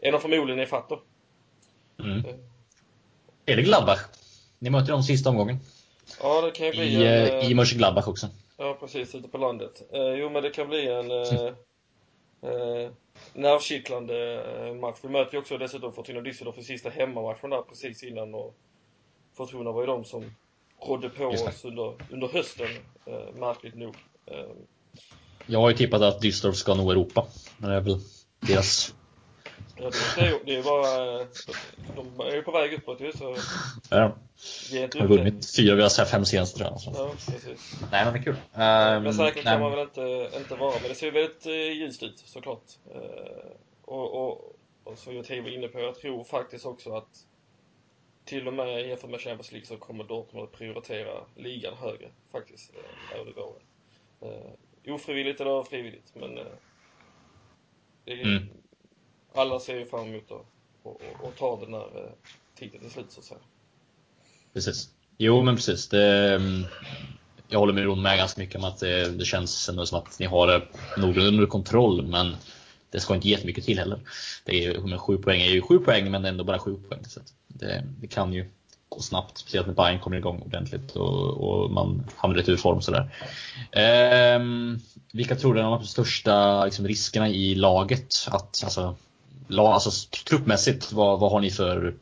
är 0.00 0.12
de 0.12 0.20
förmodligen 0.20 0.62
i 0.62 0.66
fatt 0.66 0.88
då. 0.88 1.00
Mm. 2.04 2.22
Är 3.46 3.56
det 3.56 3.62
Gladbach? 3.62 4.00
Ni 4.58 4.70
möter 4.70 4.92
dem 4.92 5.02
sista 5.02 5.30
omgången. 5.30 5.58
Ja, 6.22 6.40
det 6.40 6.50
kan 6.50 6.66
ju 6.66 6.72
bli 6.72 6.82
I, 6.82 6.94
en... 6.94 7.02
eh, 7.02 7.28
eh, 7.28 7.50
i 7.50 7.54
Mönchengladbach 7.54 8.08
också. 8.08 8.26
Ja, 8.56 8.76
precis, 8.80 9.14
ute 9.14 9.28
på 9.28 9.38
landet. 9.38 9.82
Eh, 9.92 10.00
jo, 10.00 10.30
men 10.30 10.42
det 10.42 10.50
kan 10.50 10.68
bli 10.68 10.88
en 10.88 11.10
eh, 11.10 11.52
eh, 12.46 12.90
nervkittlande 13.32 14.42
eh, 14.66 14.74
match. 14.74 14.98
Vi 15.02 15.08
möter 15.08 15.32
ju 15.32 15.38
också 15.38 15.58
dessutom 15.58 15.92
Fortuna 15.92 16.20
Düsseldorf 16.20 16.58
i 16.58 16.62
sista 16.62 16.90
hemmamatchen 16.90 17.50
där 17.50 17.62
precis 17.62 18.02
innan 18.02 18.34
och 18.34 18.54
Fortuna 19.34 19.72
var 19.72 19.80
ju 19.80 19.86
de 19.86 20.04
som 20.04 20.24
rådde 20.86 21.08
på 21.08 21.24
oss 21.24 21.64
under, 21.64 21.94
under 22.10 22.28
hösten, 22.28 22.68
eh, 23.06 23.34
märkligt 23.34 23.74
nog. 23.74 23.94
Eh, 24.26 24.44
Jag 25.46 25.60
har 25.60 25.70
ju 25.70 25.76
tippat 25.76 26.02
att 26.02 26.22
Düsseldorf 26.22 26.52
ska 26.52 26.74
nå 26.74 26.90
Europa. 26.90 27.26
Men 27.58 27.70
det 27.70 27.76
är 27.76 27.80
väl 27.80 28.00
deras... 28.40 28.94
ja, 29.78 29.90
det, 30.16 30.20
är, 30.20 30.30
ju- 30.30 30.40
det 30.44 30.56
är 30.56 30.62
bara... 30.62 31.18
De 31.96 32.20
är 32.26 32.34
ju 32.34 32.42
på 32.42 32.50
väg 32.50 32.72
uppåt 32.74 33.00
ju, 33.00 33.12
så 33.12 33.36
Ja, 33.90 34.16
ge 34.70 34.84
inte 34.84 34.98
har 34.98 35.06
vunnit 35.06 35.56
fyra 35.56 35.72
av 35.72 35.78
deras 35.78 36.10
fem 36.10 36.24
senaste 36.24 36.58
tror 36.58 36.70
jag. 36.70 36.80
Så. 36.80 36.92
Ja, 36.96 37.10
precis. 37.32 37.80
Nej 37.92 38.04
men 38.04 38.14
det 38.14 38.18
är 38.20 38.22
kul. 38.22 38.36
Men 38.54 39.14
säker 39.14 39.34
nej, 39.34 39.42
kan 39.44 39.60
man 39.60 39.70
väl 39.70 39.80
inte, 39.80 40.30
inte 40.36 40.54
vara. 40.54 40.74
Men 40.80 40.88
det 40.88 40.94
ser 40.94 41.06
ju 41.06 41.12
väldigt 41.12 41.46
eh, 41.46 41.52
ljust 41.72 42.02
ut 42.02 42.18
såklart. 42.18 42.62
Eh, 42.94 43.50
och, 43.84 44.14
och, 44.28 44.56
och 44.84 44.98
som 44.98 45.16
jag 45.16 45.42
var 45.42 45.50
inne 45.50 45.68
på, 45.68 45.80
jag 45.80 45.94
tror 45.94 46.24
faktiskt 46.24 46.66
också 46.66 46.96
att 46.96 47.26
till 48.24 48.48
och 48.48 48.54
med 48.54 48.88
jämfört 48.88 49.10
med 49.10 49.20
Champions 49.20 49.52
League 49.52 49.66
så 49.66 49.76
kommer 49.76 50.04
Dortmund 50.04 50.44
att 50.44 50.52
prioritera 50.52 51.10
ligan 51.36 51.74
högre 51.76 52.08
faktiskt 52.32 52.72
över 53.14 53.32
våren. 53.32 53.62
Eh, 54.20 54.94
ofrivilligt 54.94 55.40
eller 55.40 55.62
frivilligt, 55.62 56.12
men 56.14 56.34
det 58.04 58.12
är, 58.12 58.22
Mm 58.24 58.48
alla 59.36 59.60
ser 59.60 59.78
ju 59.78 59.86
fram 59.86 60.08
emot 60.08 60.32
att 60.32 60.46
och, 60.86 61.00
och, 61.20 61.28
och 61.28 61.36
ta 61.36 61.60
den 61.60 61.74
här 61.74 62.04
eh, 62.04 62.10
titeln 62.58 62.82
till 62.82 62.92
slut 62.92 63.06
så 63.08 63.20
att 63.20 63.26
säga. 63.26 63.40
Precis. 64.54 64.88
Jo 65.18 65.42
men 65.42 65.56
precis. 65.56 65.88
Det, 65.88 66.34
mm, 66.34 66.64
jag 67.48 67.58
håller 67.58 67.72
med 67.72 67.84
Ron 67.84 68.02
med 68.02 68.18
ganska 68.18 68.40
mycket 68.40 68.56
om 68.56 68.64
att 68.64 68.78
det, 68.78 69.10
det 69.10 69.24
känns 69.24 69.68
ändå 69.68 69.86
som 69.86 69.98
att 69.98 70.18
ni 70.18 70.26
har 70.26 70.46
det 70.46 70.62
någorlunda 70.96 71.28
under 71.28 71.46
kontroll. 71.46 72.06
Men 72.06 72.36
det 72.90 73.00
ska 73.00 73.14
inte 73.14 73.28
jättemycket 73.28 73.64
till 73.64 73.78
heller. 73.78 74.00
Det 74.44 74.64
är 74.64 74.78
men 74.80 74.98
sju 74.98 75.18
poäng 75.18 75.40
är 75.40 75.50
ju 75.50 75.62
sju 75.62 75.78
poäng 75.78 76.10
men 76.10 76.24
ändå 76.24 76.44
bara 76.44 76.58
sju 76.58 76.76
poäng. 76.88 77.04
Så 77.04 77.20
att 77.20 77.32
det, 77.48 77.84
det 78.00 78.06
kan 78.06 78.32
ju 78.32 78.50
gå 78.88 79.00
snabbt. 79.00 79.38
Speciellt 79.38 79.66
när 79.66 79.74
Bayern 79.74 80.00
kommer 80.00 80.16
igång 80.16 80.42
ordentligt 80.42 80.96
och, 80.96 81.30
och 81.30 81.70
man 81.70 82.06
hamnar 82.16 82.36
lite 82.36 82.52
ur 82.52 82.56
form. 82.56 82.82
Sådär. 82.82 83.10
Ehm, 83.72 84.78
vilka 85.12 85.36
tror 85.36 85.54
du 85.54 85.60
är 85.60 85.64
de 85.64 85.84
största 85.84 86.64
liksom, 86.64 86.88
riskerna 86.88 87.28
i 87.28 87.54
laget? 87.54 88.14
Att, 88.28 88.64
alltså, 88.64 88.96
alltså, 89.58 89.90
truppmässigt, 90.28 90.92
vad, 90.92 91.20
vad 91.20 91.32
har 91.32 91.40
ni 91.40 91.50
för 91.50 91.94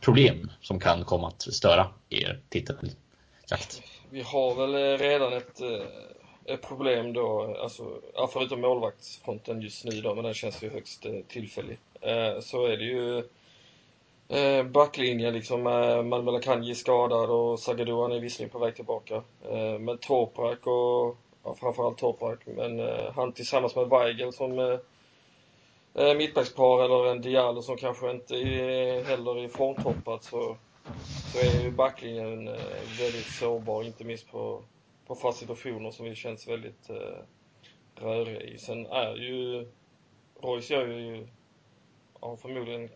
problem 0.00 0.50
som 0.60 0.80
kan 0.80 1.04
komma 1.04 1.28
att 1.28 1.42
störa 1.42 1.86
er 2.08 2.40
titeljakt? 2.48 3.82
Vi 4.10 4.22
har 4.22 4.54
väl 4.54 4.74
eh, 4.74 4.98
redan 4.98 5.32
ett, 5.32 5.60
eh, 5.60 6.54
ett 6.54 6.62
problem 6.62 7.12
då, 7.12 7.56
alltså, 7.62 8.00
förutom 8.32 8.60
målvaktsfronten 8.60 9.62
just 9.62 9.84
nu 9.84 10.00
då, 10.00 10.14
men 10.14 10.24
den 10.24 10.34
känns 10.34 10.62
ju 10.62 10.70
högst 10.70 11.06
eh, 11.06 11.12
tillfällig, 11.28 11.78
så 12.40 12.66
är 12.66 12.76
det 12.76 12.84
ju 12.84 13.22
backlinjen 14.64 15.34
liksom 15.34 15.62
med 15.62 16.06
Malmö 16.06 16.40
Kanji 16.40 16.74
skadad 16.74 17.30
och 17.30 17.60
Zagadou 17.60 18.14
är 18.14 18.20
visserligen 18.20 18.50
på 18.50 18.58
väg 18.58 18.76
tillbaka. 18.76 19.22
Men 19.80 19.98
Toprak 19.98 20.66
och, 20.66 21.16
ja, 21.44 21.56
framförallt 21.60 21.98
Toprak, 21.98 22.38
men 22.46 22.80
han 23.14 23.32
tillsammans 23.32 23.76
med 23.76 23.88
Weigel 23.88 24.32
som 24.32 24.78
eh, 25.98 26.14
mittbackspar 26.16 26.84
eller 26.84 27.10
en 27.10 27.20
Diallo 27.20 27.62
som 27.62 27.76
kanske 27.76 28.10
inte 28.10 28.34
är 28.34 29.04
heller 29.04 29.38
är 29.38 29.48
formtoppad 29.48 30.22
så, 30.22 30.56
så 31.32 31.38
är 31.38 31.62
ju 31.62 31.70
backlinjen 31.70 32.48
eh, 32.48 32.54
väldigt 32.98 33.26
sårbar, 33.26 33.82
inte 33.82 34.04
minst 34.04 34.30
på, 34.30 34.62
på 35.06 35.14
fast 35.14 35.38
situationer 35.38 35.90
som 35.90 36.04
vi 36.04 36.14
känns 36.14 36.48
väldigt 36.48 36.90
eh, 36.90 37.18
röriga 37.94 38.40
i. 38.40 38.58
Sen 38.58 38.86
är 38.86 39.14
ju 39.16 39.68
Royce 40.40 40.74
gör 40.74 40.86
ju, 40.86 41.28
ja, 42.20 42.36
förmodligen 42.36 42.88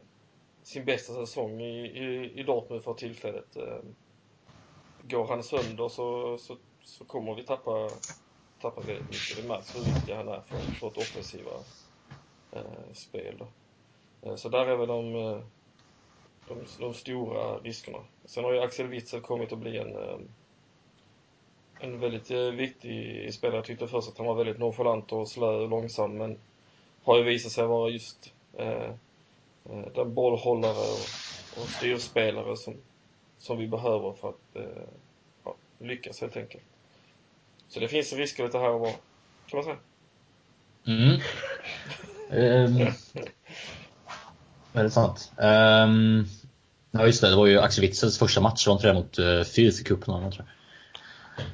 sin 0.63 0.85
bästa 0.85 1.15
säsong 1.15 1.61
i, 1.61 1.87
i, 1.87 2.33
i 2.41 2.43
Dortmund 2.43 2.85
för 2.85 2.95
tillfället. 2.95 3.57
Eh, 3.57 3.79
går 5.03 5.27
han 5.27 5.43
sönder 5.43 5.89
så, 5.89 6.39
så, 6.39 6.57
så 6.85 7.05
kommer 7.05 7.35
vi 7.35 7.43
tappa, 7.43 7.91
tappa 8.61 8.81
väldigt 8.81 9.07
mycket. 9.07 9.37
Det 9.37 9.49
märks 9.49 9.77
hur 9.77 9.95
viktig 9.95 10.13
han 10.13 10.29
är 10.29 10.41
för, 10.41 10.81
vårt 10.87 10.97
offensiva 10.97 11.51
Eh, 12.53 12.93
spel. 12.93 13.35
Då. 13.39 13.47
Eh, 14.29 14.37
så 14.37 14.49
där 14.49 14.67
är 14.67 14.77
väl 14.77 14.89
de, 14.89 15.15
eh, 15.15 15.41
de, 16.49 16.59
de 16.79 16.95
stora 16.95 17.59
riskerna. 17.59 17.99
Sen 18.25 18.45
har 18.45 18.53
ju 18.53 18.61
Axel 18.61 18.87
Witzel 18.87 19.21
kommit 19.21 19.53
att 19.53 19.59
bli 19.59 19.79
en, 19.79 19.97
eh, 19.97 20.19
en 21.81 22.01
väldigt 22.01 22.31
viktig 22.31 23.35
spelare. 23.35 23.57
Jag 23.57 23.65
tyckte 23.65 23.89
först 23.89 24.09
att 24.09 24.19
han 24.19 24.27
var 24.27 24.35
väldigt 24.35 24.59
nonchalant 24.59 25.13
och 25.13 25.29
slö 25.29 25.47
och 25.47 25.69
långsam 25.69 26.17
men 26.17 26.39
har 27.05 27.19
ju 27.19 27.23
visat 27.23 27.53
sig 27.53 27.67
vara 27.67 27.91
just 27.91 28.33
eh, 28.57 28.95
den 29.95 30.15
bollhållare 30.15 30.73
och, 30.73 31.63
och 31.63 31.69
styrspelare 31.69 32.57
som, 32.57 32.75
som 33.39 33.59
vi 33.59 33.69
behöver 33.69 34.13
för 34.13 34.29
att 34.29 34.57
eh, 34.57 34.83
ja, 35.45 35.55
lyckas 35.79 36.21
helt 36.21 36.37
enkelt. 36.37 36.65
Så 37.69 37.81
det 37.81 37.89
finns 37.89 38.13
risker 38.13 38.45
lite 38.45 38.59
här 38.59 38.71
och 38.71 38.81
var, 38.81 38.91
kan 39.47 39.57
man 39.57 39.65
säga. 39.65 39.79
Mm. 40.87 41.21
Um, 42.31 42.93
väldigt 44.73 44.93
sant. 44.93 45.33
Um, 45.37 46.29
ja 46.91 47.07
just 47.07 47.21
det, 47.21 47.31
det 47.31 47.37
var 47.37 47.47
ju 47.47 47.61
Axel 47.61 47.83
Witzels 47.83 48.19
första 48.19 48.41
match, 48.41 48.67
var 48.67 48.75
inte 48.75 48.87
det 48.87 48.95
mot 48.95 49.19
uh, 49.19 49.43
Fyrth 49.45 49.81
i 49.81 49.85
cupen? 49.85 50.31
tror 50.33 50.35
jag. 50.37 50.47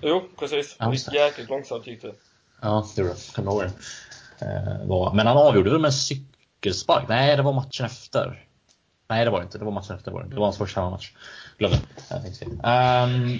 Jo, 0.03 0.23
precis. 0.39 0.77
Ja, 0.79 0.91
det 0.91 1.11
det. 1.11 1.17
jäkligt 1.17 1.49
långsamt 1.49 1.87
gick 1.87 2.03
det. 2.03 2.13
Ja, 2.63 2.87
det 2.97 3.03
gjorde 3.03 3.15
det. 3.15 3.35
Kommer 3.35 3.53
ihåg 3.53 3.63
det. 3.63 3.73
Var, 4.85 5.15
men 5.15 5.27
han 5.27 5.37
avgjorde 5.37 5.71
väl 5.71 5.81
med 5.81 5.95
cykelspark? 5.95 7.09
Nej, 7.09 7.37
det 7.37 7.43
var 7.43 7.53
matchen 7.53 7.87
efter. 7.87 8.47
Nej, 9.09 9.25
det 9.25 9.31
var 9.31 9.39
det 9.39 9.45
inte. 9.45 9.59
Det 9.59 9.65
var 9.65 9.73
matchen 9.73 9.97
efter. 9.97 10.11
Var 10.11 10.23
det. 10.23 10.29
det 10.29 10.37
var 10.37 10.45
hans 10.45 10.59
första 10.59 10.81
hemmamatch. 10.81 11.13
Glömde. 11.59 11.79
Um, 12.65 13.39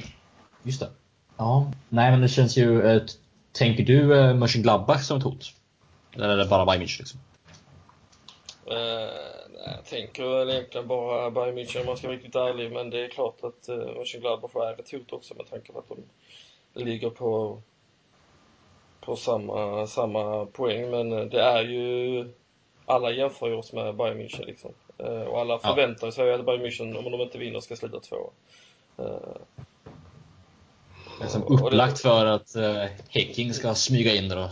just 0.63 0.81
det. 0.81 0.89
Ja, 1.37 1.73
nej 1.89 2.11
men 2.11 2.21
det 2.21 2.29
känns 2.29 2.57
ju... 2.57 2.83
Uh, 2.83 3.03
tänker 3.53 3.85
du 3.85 4.15
uh, 4.15 4.35
Mönchengladbach 4.35 5.03
som 5.03 5.19
ett 5.19 5.25
hot? 5.25 5.53
Eller 6.17 6.29
är 6.29 6.37
det 6.37 6.47
bara 6.47 6.67
Bayern 6.67 6.83
München 6.83 6.99
liksom? 6.99 7.21
Nej, 8.67 9.11
jag 9.67 9.85
tänker 9.85 10.25
väl 10.25 10.51
egentligen 10.51 10.89
bara 10.89 11.31
Bayern 11.31 11.59
München 11.59 11.81
om 11.81 11.87
man 11.87 11.97
ska 11.97 12.07
vara 12.07 12.17
riktigt 12.17 12.35
ärlig, 12.37 12.73
men 12.73 12.91
det 12.91 13.05
är 13.05 13.09
klart 13.09 13.45
att 13.45 13.69
uh, 13.69 13.77
Mönchengladbach 13.77 14.57
är 14.57 14.81
ett 14.81 14.93
hot 14.93 15.13
också 15.13 15.35
med 15.35 15.51
tanke 15.51 15.73
på 15.73 15.79
att 15.79 15.89
de 15.89 16.05
ligger 16.85 17.11
på, 17.11 17.63
på 19.01 19.17
samma, 19.17 19.87
samma 19.87 20.47
poäng. 20.47 20.91
Men 20.91 21.13
eh, 21.13 21.25
det 21.25 21.41
är 21.43 21.63
ju, 21.63 22.29
alla 22.87 23.11
jämför 23.11 23.49
ju 23.49 23.55
oss 23.55 23.73
med 23.73 23.97
Bayern 23.97 24.19
München 24.19 24.47
liksom. 24.47 24.73
Eh, 24.99 25.23
och 25.23 25.41
alla 25.41 25.59
förväntar 25.59 26.11
sig 26.11 26.35
att 26.35 26.47
Bayern 26.47 26.63
München, 26.63 26.99
om 26.99 27.13
de 27.13 27.21
inte 27.21 27.39
vinner, 27.39 27.61
ska 27.61 27.77
sluta 27.77 28.01
två. 28.01 28.31
Eh, 28.99 29.37
Det 31.19 31.25
är 31.25 31.29
som 31.29 31.43
och- 31.43 31.51
och 31.51 31.59
det- 31.61 31.67
upplagt 31.67 31.99
för 32.01 32.27
att 32.27 32.57
Häcking 33.09 33.55
ska 33.55 33.75
smyga 33.75 34.15
in 34.15 34.29
där 34.29 34.39
och 34.45 34.51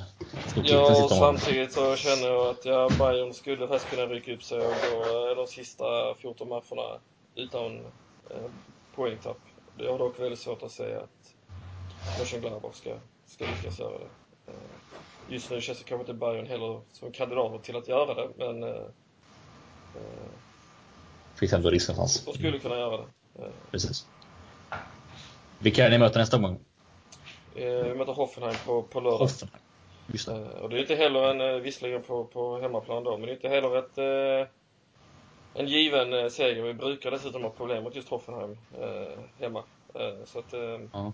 Ja, 0.64 1.05
och 1.05 1.11
samtidigt 1.11 1.72
så 1.72 1.96
känner 1.96 2.29
jag 2.29 2.46
att 2.48 2.64
ja, 2.64 2.88
Bayern 2.98 3.35
skulle 3.35 3.68
faktiskt 3.68 3.90
kunna 3.90 4.07
rycka 4.07 4.33
upp 4.35 4.42
sig 4.42 4.59
och 4.59 4.64
gå 4.90 5.29
eh, 5.31 5.37
de 5.37 5.46
sista 5.46 6.14
14 6.14 6.48
matcherna 6.48 7.00
utan 7.35 7.77
eh, 8.31 8.50
poängtapp. 8.94 9.38
Jag 9.77 9.92
har 9.92 9.98
dock 9.98 10.20
väldigt 10.20 10.38
svårt 10.38 10.62
att 10.62 10.72
säga 10.72 11.00
att 11.00 11.35
Mönchengladbach 12.18 12.74
ska, 12.77 12.90
ska 13.27 13.44
lyckas 13.44 13.79
göra 13.79 13.98
det. 13.98 14.11
Eh, 14.53 14.59
just 15.29 15.50
nu 15.50 15.61
känns 15.61 15.79
det 15.79 15.85
kanske 15.85 16.03
inte 16.03 16.14
Bayern 16.14 16.46
heller 16.46 16.81
som 16.92 17.12
kandidater 17.12 17.59
till 17.59 17.77
att 17.77 17.88
göra 17.88 18.14
det, 18.14 18.29
men 18.38 18.62
eh, 18.62 18.68
eh, 19.94 20.31
Finns 21.40 21.53
ändå 21.53 21.70
risken 21.70 21.96
fanns. 21.96 22.24
de 22.24 22.35
skulle 22.35 22.59
kunna 22.59 22.79
göra 22.79 22.96
det. 22.96 23.42
Eh, 23.42 23.50
Precis. 23.70 24.07
Vilka 25.58 25.86
är 25.86 25.90
ni 25.90 25.98
möter 25.98 26.20
nästa 26.20 26.38
gång? 26.38 26.58
eh, 27.56 27.64
vi 27.84 27.94
möter 27.94 28.12
Hoffenheim 28.12 28.54
på, 28.66 28.82
på 28.82 29.00
lördag. 29.00 29.18
Hoffenheim. 29.18 29.60
Just 30.12 30.26
det. 30.28 30.32
Eh, 30.34 30.48
Och 30.62 30.70
det 30.70 30.76
är 30.76 30.80
inte 30.80 30.94
heller 30.94 31.30
en, 31.30 31.40
eh, 31.40 31.60
visserligen 31.60 32.02
på, 32.02 32.24
på 32.24 32.58
hemmaplan 32.58 33.04
då, 33.04 33.10
men 33.18 33.26
det 33.26 33.32
är 33.32 33.34
inte 33.34 33.48
heller 33.48 33.76
ett, 33.78 33.98
en 35.54 35.66
given 35.68 36.30
seger. 36.30 36.62
Vi 36.62 36.74
brukar 36.74 37.10
dessutom 37.10 37.42
ha 37.42 37.50
problem 37.50 37.84
mot 37.84 37.96
just 37.96 38.08
Hoffenheim 38.08 38.56
hemma. 39.38 39.64
Så 40.24 40.38
att, 40.38 40.52
Ja. 40.92 41.12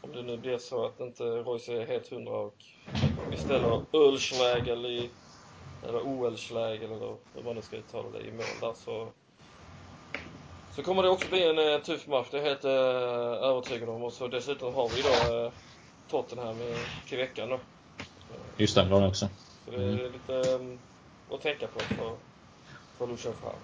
om 0.00 0.12
det 0.12 0.22
nu 0.22 0.36
blir 0.36 0.58
så 0.58 0.84
att 0.86 1.00
inte 1.00 1.24
Royce 1.24 1.68
är 1.68 1.86
helt 1.86 2.08
hundra 2.08 2.32
och 2.32 2.54
vi 3.30 3.36
ställer 3.36 3.80
Ölschlägel 3.92 4.86
i, 4.86 5.10
eller 5.88 6.00
Oelschlägel 6.00 6.92
eller 6.92 7.16
hur 7.34 7.42
man 7.44 7.54
nu 7.54 7.62
ska 7.62 7.76
uttala 7.76 8.10
det, 8.10 8.20
i 8.28 8.30
mål 8.32 8.44
där 8.60 8.72
så 8.74 9.08
så 10.76 10.82
kommer 10.82 11.02
det 11.02 11.08
också 11.08 11.28
bli 11.28 11.48
en 11.48 11.58
eh, 11.58 11.80
tuff 11.80 12.06
match, 12.06 12.26
det 12.30 12.38
är 12.38 12.42
jag 12.42 12.48
helt 12.48 12.64
eh, 12.64 13.48
övertygad 13.48 13.88
om. 13.88 14.02
Och 14.02 14.12
så 14.12 14.28
dessutom 14.28 14.74
har 14.74 14.88
vi 14.88 15.02
då 15.02 15.36
eh, 15.36 15.52
Tottenham 16.10 16.56
till 17.08 17.18
veckan 17.18 17.48
då. 17.48 17.60
Just 18.56 18.76
har 18.76 19.00
ni 19.00 19.06
också. 19.06 19.28
Så 19.64 19.70
det 19.70 19.84
är 19.84 20.12
lite 20.12 20.50
um, 20.50 20.78
att 21.30 21.40
tänka 21.42 21.66
på 21.66 21.80
för, 21.80 22.16
för 22.98 23.06
Lucian 23.06 23.34
Favre. 23.42 23.56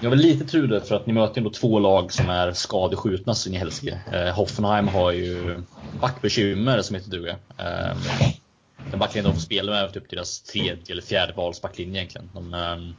Jag 0.00 0.10
har 0.10 0.10
väl 0.10 0.18
lite 0.18 0.44
tur 0.44 0.68
där 0.68 0.80
för 0.80 0.94
att 0.94 1.06
ni 1.06 1.12
möter 1.12 1.38
ändå 1.38 1.50
två 1.50 1.78
lag 1.78 2.12
som 2.12 2.30
är 2.30 2.52
skadeskjutna 2.52 3.34
så 3.34 3.48
in 3.48 3.54
i 3.54 3.58
helsike. 3.58 4.00
Eh, 4.12 4.34
Hoffenheim 4.34 4.88
har 4.88 5.12
ju 5.12 5.62
backbekymmer 6.00 6.82
som 6.82 6.96
heter 6.96 7.10
duga. 7.10 7.36
Eh, 7.58 7.96
den 8.90 8.98
backlinjen 8.98 9.30
de 9.30 9.34
får 9.34 9.40
spela 9.40 9.72
med 9.72 9.84
är 9.84 9.88
typ 9.88 10.10
deras 10.10 10.40
tredje 10.40 10.92
eller 10.92 11.02
fjärde 11.02 11.32
valsbacklinje 11.32 12.00
egentligen. 12.00 12.30
De, 12.34 12.54
eh, 12.54 12.94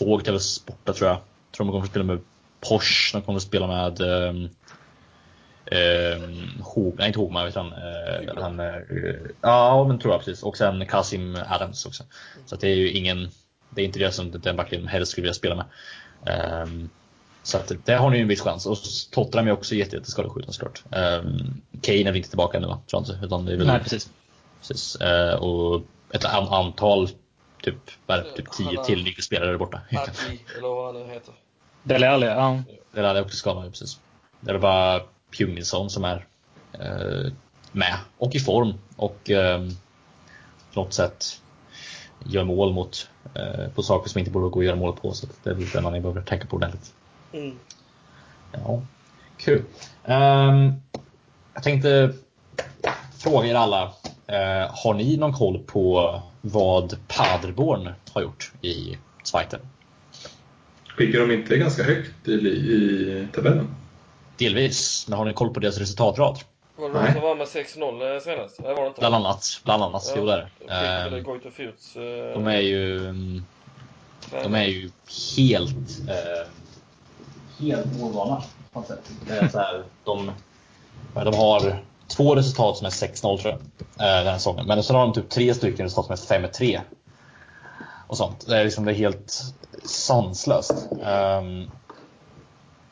Vogt 0.00 0.28
är 0.28 0.32
väl 0.32 0.40
borta 0.66 0.92
tror 0.92 1.08
jag. 1.08 1.18
Tror 1.52 1.66
de 1.66 1.72
kommer 1.72 1.84
att 1.84 1.90
spela 1.90 2.04
med 2.04 2.20
Porsche, 2.68 3.12
de 3.18 3.22
kommer 3.22 3.36
att 3.36 3.42
spela 3.42 3.66
med 3.66 4.00
eh, 4.00 4.34
eh, 5.66 6.20
Hog, 6.60 6.94
nej 6.98 7.06
inte 7.06 7.18
Hogman, 7.18 7.46
utan 7.48 7.72
eh, 7.72 8.42
han, 8.42 8.60
eh, 8.60 8.74
ja 9.40 9.84
men 9.88 9.98
tror 9.98 10.12
jag 10.14 10.24
precis. 10.24 10.42
Och 10.42 10.56
sen 10.56 10.86
Kasim 10.86 11.38
Adams 11.48 11.86
också. 11.86 12.04
Så 12.46 12.54
att 12.54 12.60
det 12.60 12.68
är 12.68 12.74
ju 12.76 12.90
ingen, 12.90 13.28
det 13.70 13.82
är 13.82 13.84
inte 13.86 13.98
det 13.98 14.12
som 14.12 14.30
den 14.30 14.56
backlinjen 14.56 14.86
de 14.86 14.92
helst 14.92 15.12
skulle 15.12 15.22
vilja 15.22 15.34
spela 15.34 15.54
med. 15.54 15.64
Ehm, 16.26 16.88
så 17.42 17.56
att 17.58 17.72
där 17.84 17.96
har 17.96 18.10
ni 18.10 18.16
ju 18.16 18.22
en 18.22 18.28
viss 18.28 18.40
chans. 18.40 18.66
Och 18.66 18.78
Tottenham 19.12 19.48
är 19.48 19.52
också 19.52 19.74
jätte, 19.74 19.96
jätteskadeskjutna 19.96 20.52
såklart. 20.52 20.82
Um, 20.84 21.62
Kane 21.82 21.98
är 22.00 22.04
väl 22.04 22.16
inte 22.16 22.28
tillbaka 22.28 22.58
ännu 22.58 22.66
va? 22.66 22.80
Tror 22.90 23.02
jag 23.06 23.14
inte. 23.14 23.26
Utan 23.26 23.44
det 23.44 23.52
är 23.52 23.56
väl, 23.56 23.66
Nej, 23.66 23.80
precis. 23.80 24.10
precis. 24.60 24.96
Eh, 24.96 25.34
och 25.34 25.82
ett 26.12 26.24
an- 26.24 26.48
antal, 26.48 27.08
typ, 27.08 27.14
typ 27.62 27.96
Han 28.06 28.24
10 28.56 28.76
har- 28.76 28.84
till 28.84 28.98
ligger 28.98 29.22
spelare 29.22 29.50
där 29.50 29.58
borta. 29.58 29.80
Aki, 29.92 30.40
eller 30.58 30.68
vad 30.68 30.94
han 30.94 31.06
nu 31.06 31.12
heter. 31.14 31.34
Dele 31.86 32.10
Alli, 32.10 32.26
ja. 32.26 32.62
Det 32.92 33.02
där 33.02 33.14
är 33.14 33.22
också 33.22 33.36
skadade, 33.36 33.70
precis. 33.70 34.00
Det 34.40 34.50
är 34.50 34.58
bara 34.58 35.00
Pjunisson 35.36 35.90
som 35.90 36.04
är 36.04 36.26
eh, 36.72 37.32
med 37.72 37.96
och 38.18 38.34
i 38.34 38.38
form 38.38 38.74
och 38.96 39.30
eh, 39.30 39.60
på 40.74 40.80
något 40.80 40.92
sätt 40.92 41.40
gör 42.24 42.44
mål 42.44 42.72
mot 42.72 43.08
eh, 43.34 43.68
på 43.74 43.82
saker 43.82 44.10
som 44.10 44.18
inte 44.18 44.30
borde 44.30 44.48
gå 44.48 44.60
att 44.60 44.66
göra 44.66 44.76
mål 44.76 44.96
på. 44.96 45.12
Så 45.12 45.26
det 45.42 45.50
är 45.50 45.54
väl 45.54 45.68
det 45.68 45.80
man 45.80 45.92
behöver 45.92 46.20
tänka 46.22 46.46
på 46.46 46.56
ordentligt. 46.56 46.94
Mm. 47.32 47.58
Ja, 48.52 48.82
kul. 49.36 49.62
Ehm, 50.04 50.72
jag 51.54 51.62
tänkte 51.62 52.12
fråga 53.18 53.48
er 53.48 53.54
alla. 53.54 53.82
eh, 54.26 54.70
har 54.84 54.94
ni 54.94 55.16
någon 55.16 55.32
koll 55.32 55.58
på 55.58 56.20
vad 56.40 56.96
Paderborn 57.08 57.88
har 58.12 58.22
gjort 58.22 58.52
i 58.62 58.98
Zweiten? 59.22 59.60
Ligger 60.98 61.20
de 61.20 61.34
inte 61.34 61.56
ganska 61.58 61.82
högt 61.82 62.28
i, 62.28 62.32
i 62.32 63.28
tabellen? 63.34 63.68
Delvis, 64.36 65.08
men 65.08 65.18
har 65.18 65.24
ni 65.24 65.32
koll 65.32 65.54
på 65.54 65.60
deras 65.60 65.78
resultatrad? 65.78 66.38
Var 66.76 66.88
det 66.88 67.06
de 67.06 67.12
som 67.12 67.22
var 67.22 67.34
med 67.36 67.46
6-0 67.46 68.20
senast? 68.20 68.60
Nej, 68.62 68.74
var 68.74 68.82
det 68.82 68.88
inte? 68.88 69.00
Bland 69.00 69.14
annat, 69.14 69.60
bland 69.64 69.82
annat. 69.82 70.12
Jo, 70.16 70.26
det 70.26 70.32
är 70.32 71.10
det. 71.10 71.16
Ehm, 71.18 71.24
Fürths, 71.56 71.96
eh, 71.96 72.34
De 72.34 72.46
är 72.46 72.60
ju, 72.60 73.00
de 74.42 74.54
är 74.54 74.64
ju 74.66 74.90
helt, 75.36 75.98
eh, 76.08 76.48
helt 77.58 77.86
ovana 78.02 78.42
på 78.72 78.78
något 78.80 78.88
sätt. 78.88 79.10
Det 79.26 79.32
är 79.32 79.48
så 79.48 79.58
här, 79.58 79.82
de, 80.04 80.30
de 81.14 81.34
har 81.34 81.82
två 82.08 82.34
resultat 82.34 82.76
som 82.76 82.86
är 82.86 82.90
6-0 82.90 83.38
tror 83.38 83.40
jag. 83.44 83.54
eh, 83.54 84.24
Den 84.24 84.26
här 84.26 84.34
säsongen. 84.38 84.66
Men 84.66 84.82
sen 84.82 84.96
har 84.96 85.02
de 85.06 85.12
typ 85.14 85.28
tre 85.30 85.54
stycken 85.54 85.84
resultat 85.86 86.18
som 86.18 86.44
är 86.44 86.48
5-3. 86.48 86.80
Och 88.06 88.16
sånt. 88.16 88.46
Det 88.46 88.56
är 88.56 88.64
liksom 88.64 88.84
det 88.84 88.92
är 88.92 88.94
helt 88.94 89.42
sanslöst. 89.84 90.88
Um, 90.90 91.70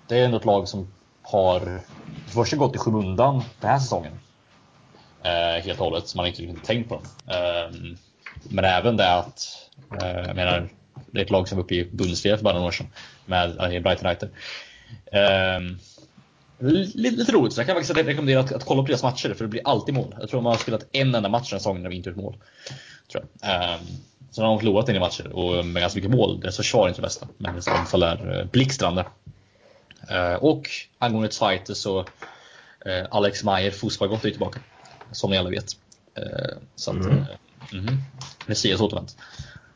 Det 0.09 0.19
är 0.19 0.25
ändå 0.25 0.37
ett 0.37 0.45
lag 0.45 0.69
som 0.69 0.89
har 1.23 1.81
först 2.27 2.53
gått 2.53 2.75
i 2.75 2.79
skymundan 2.79 3.45
den 3.61 3.71
här 3.71 3.79
säsongen. 3.79 4.13
Uh, 5.25 5.65
helt 5.65 5.81
och 5.81 5.87
hållet, 5.87 6.09
så 6.09 6.17
man 6.17 6.27
inte 6.27 6.43
riktigt 6.43 6.65
tänkt 6.65 6.89
på 6.89 6.95
dem. 6.95 7.05
Um, 7.37 7.97
Men 8.49 8.65
även 8.65 8.97
det 8.97 9.13
att, 9.13 9.69
uh, 10.03 10.09
jag 10.09 10.37
menar, 10.37 10.69
det 11.11 11.21
är 11.21 11.25
ett 11.25 11.31
lag 11.31 11.49
som 11.49 11.59
var 11.59 11.65
uppe 11.65 11.75
i 11.75 11.85
Bundesliga 11.85 12.37
för 12.37 12.45
bara 12.45 12.55
några 12.55 12.67
år 12.67 12.73
sedan 12.73 12.87
med 13.27 13.51
eh, 13.51 13.83
Brighton 13.83 14.07
United. 14.07 14.31
Ehm, 15.13 15.67
um, 15.67 15.79
Lite, 16.59 17.17
lite 17.17 17.33
roligt, 17.33 17.53
så 17.53 17.61
jag 17.61 17.67
kan 17.67 17.77
faktiskt 17.77 17.99
rekommendera 17.99 18.41
att, 18.41 18.53
att 18.53 18.65
kolla 18.65 18.83
på 18.83 18.87
deras 18.87 19.03
matcher 19.03 19.35
för 19.35 19.45
det 19.45 19.49
blir 19.49 19.63
alltid 19.65 19.95
mål. 19.95 20.15
Jag 20.21 20.29
tror 20.29 20.39
de 20.39 20.47
har 20.47 20.57
spelat 20.57 20.87
en 20.93 21.15
enda 21.15 21.29
match 21.29 21.51
den 21.51 21.61
säsongen 21.61 21.83
när 21.83 21.91
vi 21.91 21.97
inte 21.97 22.09
gjort 22.09 22.19
mål. 22.19 22.37
Tror 23.13 23.25
jag. 23.41 23.75
Um, 23.75 23.87
så 24.35 24.43
har 24.43 24.49
de 24.49 24.59
förlorat 24.59 24.89
en 24.89 24.97
i 24.97 25.01
matcher 25.01 25.33
och 25.33 25.67
med 25.67 25.81
ganska 25.81 25.97
mycket 25.97 26.11
mål. 26.11 26.41
Deras 26.41 26.57
försvar 26.57 26.85
är 26.85 26.89
inte 26.89 27.01
det 27.01 27.07
bästa, 27.07 27.29
men 27.39 27.53
deras 27.53 27.69
anfall 27.69 28.03
är 28.03 28.41
uh, 28.41 28.47
blixtrande. 28.51 29.05
Uh, 30.13 30.35
och 30.35 30.69
angående 30.99 31.31
Zweite 31.31 31.75
så 31.75 31.99
uh, 32.01 32.05
Alex 33.11 33.45
Meyer, 33.45 33.71
fotbollsgott 33.71 34.25
är 34.25 34.31
tillbaka. 34.31 34.61
Som 35.13 35.31
ni 35.31 35.39
alla 35.39 35.51
vet. 35.51 35.77
Så 36.77 36.91
att, 36.91 36.97
Mm. 36.97 37.25
mm. 37.73 37.97
Messias 38.47 38.81
återvänt. 38.81 39.17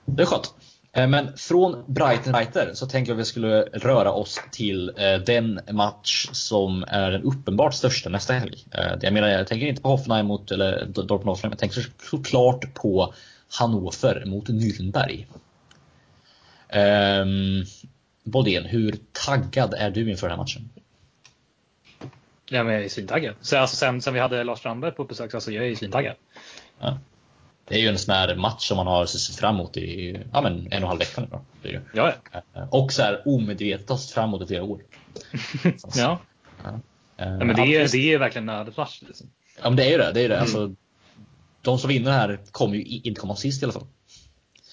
Det 0.04 0.22
är 0.22 0.26
skönt. 0.26 0.54
Eh, 0.92 1.06
Men 1.08 1.36
från 1.36 1.84
Brighton 1.86 2.32
Brighter 2.32 2.70
så 2.74 2.86
tänker 2.86 3.10
jag 3.12 3.16
att 3.16 3.20
vi 3.20 3.24
skulle 3.24 3.60
röra 3.62 4.12
oss 4.12 4.40
till 4.52 4.92
eh, 4.96 5.14
den 5.14 5.60
match 5.70 6.28
som 6.32 6.84
är 6.88 7.10
den 7.10 7.22
uppenbart 7.22 7.74
största 7.74 8.10
nästa 8.10 8.32
helg. 8.32 8.64
Eh, 8.70 8.92
Jag 9.02 9.12
menar, 9.12 9.28
jag 9.28 9.46
tänker 9.46 9.66
inte 9.66 9.82
på 9.82 9.88
Hoffenheim 9.88 10.26
mot, 10.26 10.50
eller 10.50 10.84
Dortmund 10.86 11.24
Hoffenheim, 11.28 11.52
jag 11.52 11.58
tänker 11.58 11.86
såklart 12.10 12.74
på 12.74 13.14
Hannover 13.48 14.24
mot 14.26 14.48
Nürnberg. 14.48 15.26
Um, 16.72 17.64
Boldén, 18.24 18.64
hur 18.64 18.98
taggad 19.12 19.74
är 19.74 19.90
du 19.90 20.10
inför 20.10 20.28
den 20.28 20.38
här 20.38 20.44
matchen? 20.44 20.70
Ja, 22.50 22.64
men 22.64 22.74
jag 22.74 22.84
är 22.84 22.88
svintaggad. 22.88 23.34
Så 23.40 23.58
alltså, 23.58 23.76
sen, 23.76 24.02
sen 24.02 24.14
vi 24.14 24.20
hade 24.20 24.44
Lars 24.44 24.58
Strandberg 24.58 24.92
på 24.92 25.04
besök, 25.04 25.34
alltså, 25.34 25.52
jag 25.52 25.66
är 25.66 25.74
svintaggad. 25.74 26.14
Ja. 26.78 26.98
Det 27.64 27.74
är 27.74 27.78
ju 27.78 27.88
en 27.88 27.98
sån 27.98 28.14
här 28.14 28.34
match 28.34 28.68
som 28.68 28.76
man 28.76 28.86
har 28.86 29.06
sett 29.06 29.36
fram 29.36 29.54
emot 29.54 29.76
i 29.76 30.20
ja, 30.32 30.40
men 30.40 30.52
en 30.52 30.66
och 30.66 30.72
en 30.72 30.82
halv 30.82 30.98
vecka 30.98 31.20
nu. 31.20 31.26
Då, 31.30 31.40
det. 31.62 31.80
Ja, 31.94 32.12
Eh, 32.54 32.68
Och 32.70 32.92
så 32.92 33.02
här 33.02 33.22
omedvetet 33.24 34.10
fram 34.10 34.28
emot 34.28 34.42
i 34.42 34.46
flera 34.46 34.62
år. 34.62 34.80
ja. 35.96 36.18
Eh, 36.64 36.72
ja 37.16 37.44
men 37.44 37.56
det 37.56 37.62
är, 37.62 37.82
visst. 37.82 37.92
det 37.92 38.12
är 38.12 38.18
verkligen 38.18 38.48
en 38.48 38.54
ödesmatch. 38.54 39.02
Liksom. 39.02 39.30
Ja 39.62 39.70
men 39.70 39.76
det 39.76 39.84
är 39.84 39.90
ju 39.90 39.98
det. 39.98 40.12
det, 40.12 40.20
är 40.20 40.28
det. 40.28 40.36
Mm. 40.36 40.76
De 41.68 41.78
som 41.78 41.88
vinner 41.88 42.12
här 42.12 42.38
kommer 42.50 42.76
ju 42.76 42.82
inte 42.82 43.20
komma 43.20 43.36
sist 43.36 43.62
i 43.62 43.64
alla 43.64 43.72
fall. 43.72 43.86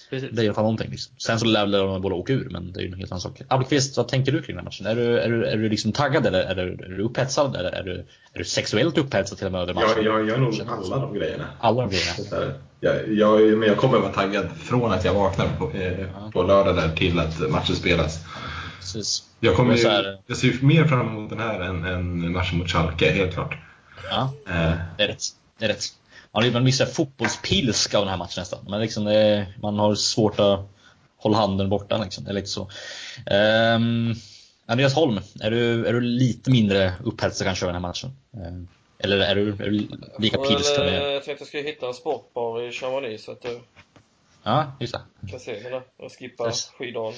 Precis. 0.10 0.30
Det 0.34 0.42
är 0.42 0.44
i 0.44 0.48
alla 0.48 0.56
fall 0.56 0.64
någonting. 0.64 0.92
Liksom. 0.92 1.14
Sen 1.18 1.40
så 1.40 1.46
lär 1.46 1.68
de 1.68 2.02
båda 2.02 2.16
åka 2.16 2.34
ur, 2.34 2.50
men 2.50 2.74
det 2.74 2.80
är 2.80 2.82
ju 2.82 2.88
en 2.92 2.98
helt 3.00 3.12
annan 3.12 3.22
sak. 3.22 3.42
Appelqvist, 3.48 3.98
vad 3.98 4.08
tänker 4.08 4.32
du 4.32 4.42
kring 4.42 4.56
den 4.56 4.66
här 4.66 4.72
matchen? 4.72 4.86
Är 4.86 4.96
du, 4.96 5.20
är 5.20 5.30
du, 5.30 5.46
är 5.46 5.58
du 5.58 5.70
liksom 5.70 5.92
taggad 5.92 6.26
eller 6.26 6.40
är 6.40 6.56
du, 6.56 6.62
är 6.86 6.90
du 6.90 7.04
upphetsad? 7.04 7.56
Eller 7.56 7.70
är 7.72 7.84
du, 7.84 7.92
är 8.34 8.40
du 8.40 8.44
sexuellt 8.46 8.98
upphetsad 8.98 9.38
till 9.38 9.46
och 9.48 9.52
med 9.52 9.62
över 9.62 9.74
matchen? 9.74 9.88
Jag, 9.96 10.06
jag, 10.06 10.28
jag 10.30 10.36
är 10.36 10.42
nog 10.42 10.62
alla 10.70 10.98
de 10.98 11.14
grejerna. 11.14 11.46
Alla 11.60 11.82
de 11.82 11.90
grejerna. 11.90 12.54
Jag, 12.80 13.14
jag, 13.14 13.58
men 13.58 13.68
jag 13.70 13.78
kommer 13.78 14.00
vara 14.00 14.12
taggad 14.14 14.48
från 14.58 14.92
att 14.92 15.06
jag 15.06 15.14
vaknar 15.14 15.48
på, 15.58 15.72
eh, 15.72 16.32
på 16.32 16.44
lördag 16.44 16.76
där 16.76 16.90
till 16.96 17.20
att 17.20 17.50
matchen 17.52 17.76
spelas. 17.76 18.20
Precis. 18.80 19.24
Jag, 19.40 19.56
kommer 19.56 19.76
ju, 19.76 19.82
så 19.82 19.90
här- 19.90 20.18
jag 20.28 20.38
ser 20.38 20.48
ju 20.48 20.62
mer 20.62 20.86
fram 20.86 21.08
emot 21.08 21.30
den 21.30 21.40
här 21.40 21.60
än, 21.60 21.86
än 21.86 22.32
matchen 22.32 22.58
mot 22.58 22.70
Schalke, 22.70 23.12
helt 23.12 23.34
klart. 23.34 23.58
Ja, 24.10 24.34
Eh, 24.48 24.72
det 24.98 25.04
är 25.04 25.08
rätt. 25.08 25.24
Det 25.60 25.66
är 25.66 25.70
rätt. 25.70 25.86
Man, 26.36 26.54
man 26.54 26.64
missar 26.64 26.86
fotbollspilska 26.86 27.98
av 27.98 28.04
den 28.04 28.10
här 28.12 28.18
matchen 28.18 28.42
nästan. 28.42 28.60
Men 28.68 28.82
liksom 28.82 29.06
det 29.06 29.14
är, 29.20 29.58
man 29.62 29.80
har 29.80 29.96
svårt 29.96 30.40
att 30.40 30.60
hålla 31.18 31.38
handen 31.38 31.70
borta. 31.70 31.98
Liksom. 32.04 32.24
Det 32.24 32.30
är 32.30 32.34
lite 32.34 32.48
så. 32.48 32.70
Ehm, 33.26 34.14
Andreas 34.66 34.94
Holm, 34.94 35.20
är 35.42 35.52
du, 35.52 35.86
är 35.88 35.94
du 35.94 36.02
lite 36.02 36.52
mindre 36.52 36.94
upphetsad 37.04 37.48
kanske 37.48 37.66
över 37.66 37.74
den 37.74 37.84
här 37.84 37.90
matchen? 37.90 38.12
Ehm, 38.34 38.68
eller 39.00 39.20
är 39.20 39.36
du, 39.36 39.50
är 39.50 39.70
du 39.70 39.88
lika 40.20 40.38
pilsk? 40.38 40.78
eh, 40.78 40.86
med- 40.86 41.16
jag 41.16 41.24
tänkte 41.24 41.42
jag 41.42 41.48
skulle 41.48 41.64
hitta 41.64 41.88
en 41.88 41.94
sportbar 41.94 42.62
i 42.62 42.72
Chamonix 42.72 43.24
så 43.24 43.32
att 43.32 43.44
jag 43.44 43.62
Ja, 44.44 44.72
just 44.80 44.94
det. 44.94 45.30
kan 45.32 45.40
se 45.40 45.60
henne 45.64 45.82
och 45.98 46.12
skippa 46.20 46.46
Yes. 46.48 46.66
skiddagen. 46.78 47.14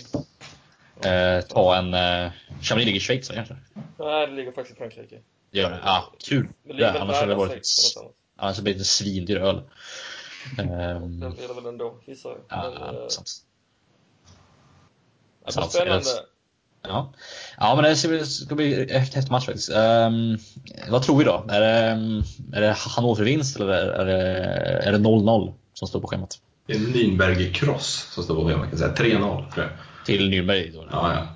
Eh, 1.06 1.42
ta 1.42 1.76
en... 1.76 1.94
Eh, 1.94 2.32
Chamonix 2.62 2.86
ligger 2.86 2.98
i 2.98 3.00
Schweiz 3.00 3.30
kanske? 3.30 3.56
Nej, 4.00 4.28
det 4.28 4.34
ligger 4.34 4.52
faktiskt 4.52 4.76
i 4.78 4.80
Frankrike. 4.80 5.20
Det 5.52 5.60
gör 5.60 5.70
det? 5.70 5.80
Ja, 5.86 6.14
kul. 6.28 6.48
Det 6.64 6.74
väl 6.74 6.98
annars 6.98 7.16
hade 7.16 7.32
det 7.32 7.36
varit... 7.36 7.68
Annars 8.38 8.58
hade 8.58 8.74
det 8.74 8.80
en 8.80 8.86
svindyr 8.86 9.38
öl. 9.38 9.62
Ehm, 10.58 11.20
Det 11.20 11.30
blir 11.30 11.48
det 11.48 11.54
väl 11.54 11.66
ändå, 11.66 11.96
gissar 12.06 12.30
jag. 12.30 12.40
ja, 12.50 12.72
Men, 12.74 12.96
eh, 12.96 13.08
sant. 13.08 13.44
blir 15.46 15.64
spännande. 15.70 16.06
Ja. 16.82 17.14
ja, 17.58 17.76
men 17.76 17.84
det 17.84 18.26
ska 18.26 18.56
bli, 18.56 18.84
en 18.84 19.02
häftig 19.02 19.32
match 19.32 19.46
faktiskt. 19.46 19.70
Ehm, 19.70 20.38
vad 20.90 21.04
tror 21.04 21.18
vi 21.18 21.24
då? 21.24 21.46
Är 21.50 21.60
det, 21.62 22.22
är 22.54 22.62
det 22.62 22.72
Hannover-vinst 22.74 23.56
eller 23.56 23.70
är 23.70 24.06
det, 24.06 24.22
är 24.88 24.92
det 24.92 24.98
0-0 24.98 25.54
som 25.74 25.88
står 25.88 26.00
på 26.02 26.08
schemat? 26.08 26.42
det 26.66 26.74
är 26.74 26.80
Nürnberg-cross 26.80 28.14
som 28.14 28.24
står 28.24 28.36
på 28.36 28.48
schemat, 28.48 28.70
kan 28.70 28.78
säga. 28.78 28.94
3-0 28.94 29.52
tror 29.54 29.66
jag. 29.66 29.70
Till 30.06 30.30
Nürnberg 30.32 30.74
då? 30.74 30.88
Ja, 30.92 31.14
ja. 31.14 31.28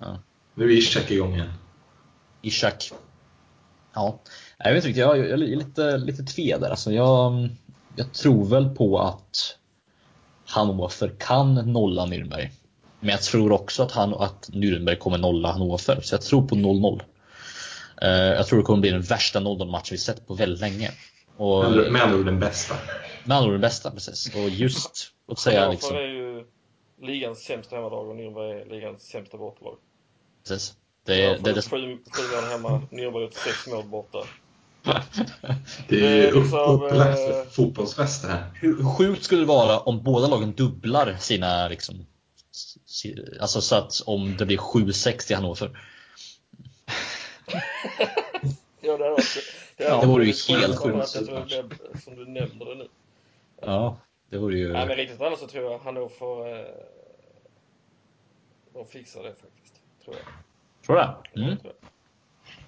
Ja. 0.00 0.18
Nu 0.54 0.64
är 0.64 0.70
Ishak 0.70 1.10
igång 1.10 1.34
igen. 1.34 1.52
Ishak. 2.42 2.92
Ja, 3.94 4.20
jag 4.64 4.74
vet 4.74 4.84
inte. 4.84 5.00
Jag, 5.00 5.18
jag 5.18 5.26
är 5.30 5.36
lite, 5.36 5.96
lite 5.98 6.22
tve 6.22 6.58
där. 6.58 6.70
Alltså 6.70 6.92
jag, 6.92 7.48
jag 7.96 8.12
tror 8.12 8.44
väl 8.44 8.68
på 8.68 8.98
att 8.98 9.56
Hannover 10.46 11.12
kan 11.18 11.54
nolla 11.54 12.06
Nürnberg. 12.06 12.48
Men 13.00 13.08
jag 13.10 13.22
tror 13.22 13.52
också 13.52 13.82
att, 13.82 13.92
han, 13.92 14.14
att 14.14 14.48
Nürnberg 14.52 14.96
kommer 14.96 15.18
nolla 15.18 15.52
Hannover. 15.52 16.00
Så 16.00 16.14
jag 16.14 16.22
tror 16.22 16.48
på 16.48 16.54
0-0. 16.54 17.00
Eh, 18.02 18.08
jag 18.10 18.46
tror 18.46 18.58
det 18.58 18.64
kommer 18.64 18.80
bli 18.80 18.90
den 18.90 19.02
värsta 19.02 19.40
0-0-match 19.40 19.92
vi 19.92 19.98
sett 19.98 20.26
på 20.26 20.34
väldigt 20.34 20.60
länge. 20.60 20.90
Och, 21.36 21.70
Med 21.72 22.02
andra- 22.02 22.18
ord 22.18 22.26
den 22.26 22.40
bästa. 22.40 22.74
med 23.24 23.36
andra 23.36 23.48
ord 23.48 23.54
den 23.54 23.60
bästa, 23.60 23.90
precis. 23.90 24.34
Och 24.34 24.48
just, 24.48 25.10
låt 25.28 25.38
säga 25.38 25.58
Hannover 25.60 25.72
liksom, 25.74 25.96
är 25.96 26.00
ju 26.00 26.44
ligans 27.02 27.38
sämsta 27.44 27.76
hemmalag 27.76 28.08
och 28.08 28.16
Nürnberg 28.16 28.60
är 28.60 28.70
ligans 28.74 29.02
sämsta 29.02 29.36
bortalag. 29.38 29.76
precis. 30.48 30.74
Det, 31.06 31.14
Det, 31.14 31.28
det, 31.28 31.38
det, 31.42 31.52
det, 31.52 31.62
sju, 31.62 31.76
sju 32.10 32.22
mål 32.34 32.44
hemma, 32.50 32.82
Nürnberg 32.90 33.12
har 33.12 33.20
gjort 33.20 33.34
sex 33.34 33.66
mål 33.66 33.84
borta. 33.84 34.18
Det 35.88 36.06
är 36.06 36.32
upp, 36.32 36.42
liksom, 36.42 36.58
upplagt 36.58 37.18
eh, 37.18 37.26
för 37.26 37.50
fotbollsfest 37.50 38.22
det 38.22 38.28
här. 38.28 38.50
Hur 38.54 38.84
sjukt 38.84 39.24
skulle 39.24 39.40
det 39.40 39.46
vara 39.46 39.78
om 39.78 40.02
båda 40.02 40.28
lagen 40.28 40.52
dubblar 40.52 41.16
sina 41.18 41.68
liksom, 41.68 42.06
Alltså 43.40 43.60
så 43.60 43.76
att 43.76 44.02
om 44.06 44.36
det 44.36 44.46
blir 44.46 44.56
7-6 44.56 45.26
till 45.26 45.36
Hannover. 45.36 45.78
Ja, 48.80 48.96
det, 48.96 49.10
också, 49.10 49.40
det, 49.76 49.84
Ja, 49.84 50.00
det 50.00 50.06
vore 50.06 50.24
ju 50.24 50.32
helt 50.48 50.78
som 50.78 50.92
sjukt. 50.92 51.08
Som 52.04 52.16
du, 52.16 52.26
nämner 52.26 52.64
det 52.64 52.74
nu. 52.74 52.88
Ja, 53.60 53.96
det 54.30 54.38
vore 54.38 54.58
ju... 54.58 54.72
Nej, 54.72 54.86
men 54.86 54.96
riktigt 54.96 55.20
annars 55.20 55.38
så 55.38 55.46
tror 55.46 55.72
jag 55.72 55.78
Hannover 55.78 56.60
eh, 56.60 56.66
de 58.74 58.86
fixar 58.86 59.22
det 59.22 59.34
faktiskt. 59.34 59.80
Tror 60.04 60.16
jag. 60.16 60.26
Tror 60.86 60.96
du 60.96 61.02
det? 61.02 61.46
Mm. 61.46 61.56
Tror 61.58 61.72
jag. 61.80 61.88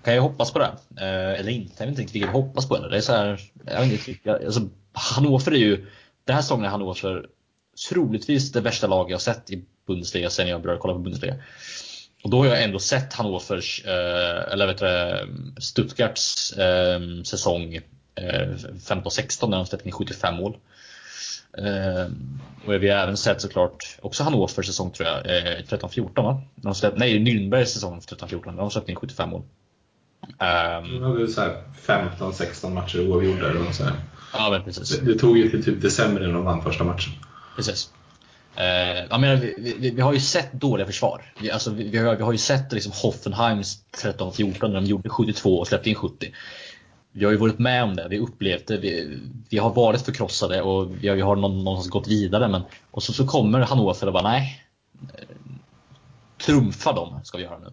Kan 0.07 0.15
jag 0.15 0.23
hoppas 0.23 0.53
på 0.53 0.59
det? 0.59 0.73
Eh, 0.97 1.41
eller 1.41 1.49
inte? 1.49 1.75
Jag 1.79 1.87
vet 1.87 1.89
inte 1.89 2.03
riktigt 2.03 2.15
vilket 2.15 2.35
jag 2.35 2.43
hoppas 2.43 2.69
på. 2.69 2.79
Det. 2.79 2.89
det 2.89 2.97
är 2.97 3.01
så 3.01 3.13
här, 3.13 3.41
jag 3.67 3.81
vet 3.81 4.09
inte, 4.09 4.21
jag, 4.23 4.45
alltså, 4.45 4.61
Hannover 4.93 5.53
är 5.53 5.57
ju... 5.57 5.87
Den 6.25 6.35
här 6.35 6.43
säsongen 6.43 6.65
är 6.65 6.69
Hannover 6.69 7.27
troligtvis 7.89 8.53
det 8.53 8.61
värsta 8.61 8.87
lag 8.87 9.11
jag 9.11 9.15
har 9.15 9.21
sett 9.21 9.51
i 9.51 9.65
Bundesliga 9.87 10.31
sen 10.31 10.49
jag 10.49 10.63
började 10.63 10.81
kolla 10.81 10.95
på 10.95 11.01
Bundesliga. 11.01 11.35
Och 12.25 12.31
då 12.31 12.39
har 12.39 12.47
jag 12.47 12.63
ändå 12.63 12.79
sett 12.79 13.13
Hannovers, 13.13 13.85
eh, 13.85 14.53
eller 14.53 14.67
vet 14.67 14.79
du, 14.79 15.61
Stuttgarts 15.61 16.53
eh, 16.53 17.01
säsong 17.25 17.75
eh, 18.15 18.49
15-16 18.89 19.49
när 19.49 19.57
de 19.57 19.67
släppte 19.67 19.89
in 19.89 19.93
75 19.93 20.35
mål. 20.35 20.57
Eh, 21.59 22.07
och 22.67 22.83
vi 22.83 22.89
har 22.89 22.99
även 22.99 23.17
sett 23.17 23.41
såklart 23.41 23.99
också 24.01 24.23
Hannovers 24.23 24.67
säsong 24.67 24.91
tror 24.91 25.09
jag, 25.09 25.19
eh, 25.19 25.63
13-14 25.63 26.23
va? 26.23 26.43
De 26.55 26.75
släppte, 26.75 26.99
nej, 26.99 27.19
Nürnbergs 27.19 27.65
säsong 27.65 28.01
13-14 28.01 28.47
när 28.47 28.57
de 28.57 28.71
släppte 28.71 28.91
in 28.91 28.97
75 28.97 29.31
mål. 29.31 29.43
Ehm, 30.39 31.01
De 31.01 31.03
hade 31.03 31.29
så 31.29 31.41
här 31.41 31.63
15-16 31.87 32.75
matcher 32.75 33.09
oavgjorda. 33.11 33.51
eller 33.51 33.73
så 33.73 33.85
ja 34.33 34.51
men 34.51 34.63
precis. 34.63 34.99
Det, 34.99 35.13
det 35.13 35.19
tog 35.19 35.39
ju 35.39 35.51
till 35.51 35.65
typ 35.65 35.83
december 35.83 36.23
innan 36.23 36.35
de 36.35 36.45
vann 36.45 36.63
första 36.63 36.85
matchen. 36.85 37.13
Precis. 37.57 37.91
Eh, 38.57 39.05
jag 39.11 39.21
menar, 39.21 39.37
vi, 39.37 39.77
vi, 39.79 39.91
vi 39.91 40.01
har 40.01 40.13
ju 40.13 40.21
sett 40.21 40.53
dåliga 40.53 40.87
försvar. 40.87 41.33
Vi, 41.41 41.51
alltså, 41.51 41.71
vi, 41.71 41.99
har, 41.99 42.17
vi 42.17 42.23
har 42.23 42.33
ju 42.33 42.39
sett 42.39 42.73
liksom 42.73 42.93
Hoffenheims 42.95 43.85
13-14 44.05 44.69
när 44.69 44.75
de 44.75 44.85
gjorde 44.85 45.09
72 45.09 45.59
och 45.59 45.69
släppte 45.69 45.89
in 45.91 45.95
70. 45.95 46.33
Vi 47.13 47.25
har 47.25 47.33
ju 47.33 47.39
varit 47.39 47.59
med 47.59 47.85
om 47.85 47.97
det, 47.97 48.09
vi 48.09 48.19
upplevt 48.19 48.67
det, 48.67 48.77
vi, 48.77 49.21
vi 49.51 49.59
har 49.59 49.75
varit 49.75 50.01
förkrossade 50.03 50.63
och 50.63 51.05
vi 51.05 51.09
har, 51.09 51.17
vi 51.17 51.23
har 51.23 51.37
någon, 51.37 51.65
någonstans 51.65 51.91
gått 51.91 52.09
vidare. 52.09 52.49
Men, 52.49 52.63
och 52.91 53.03
så, 53.03 53.13
så 53.13 53.27
kommer 53.27 53.61
Hannover 53.61 54.07
och 54.07 54.13
bara 54.13 54.23
nej. 54.23 54.63
Trumfa 56.47 56.93
dem 56.93 57.21
ska 57.25 57.39
vi 57.39 57.45
göra 57.45 57.59
nu. 57.59 57.73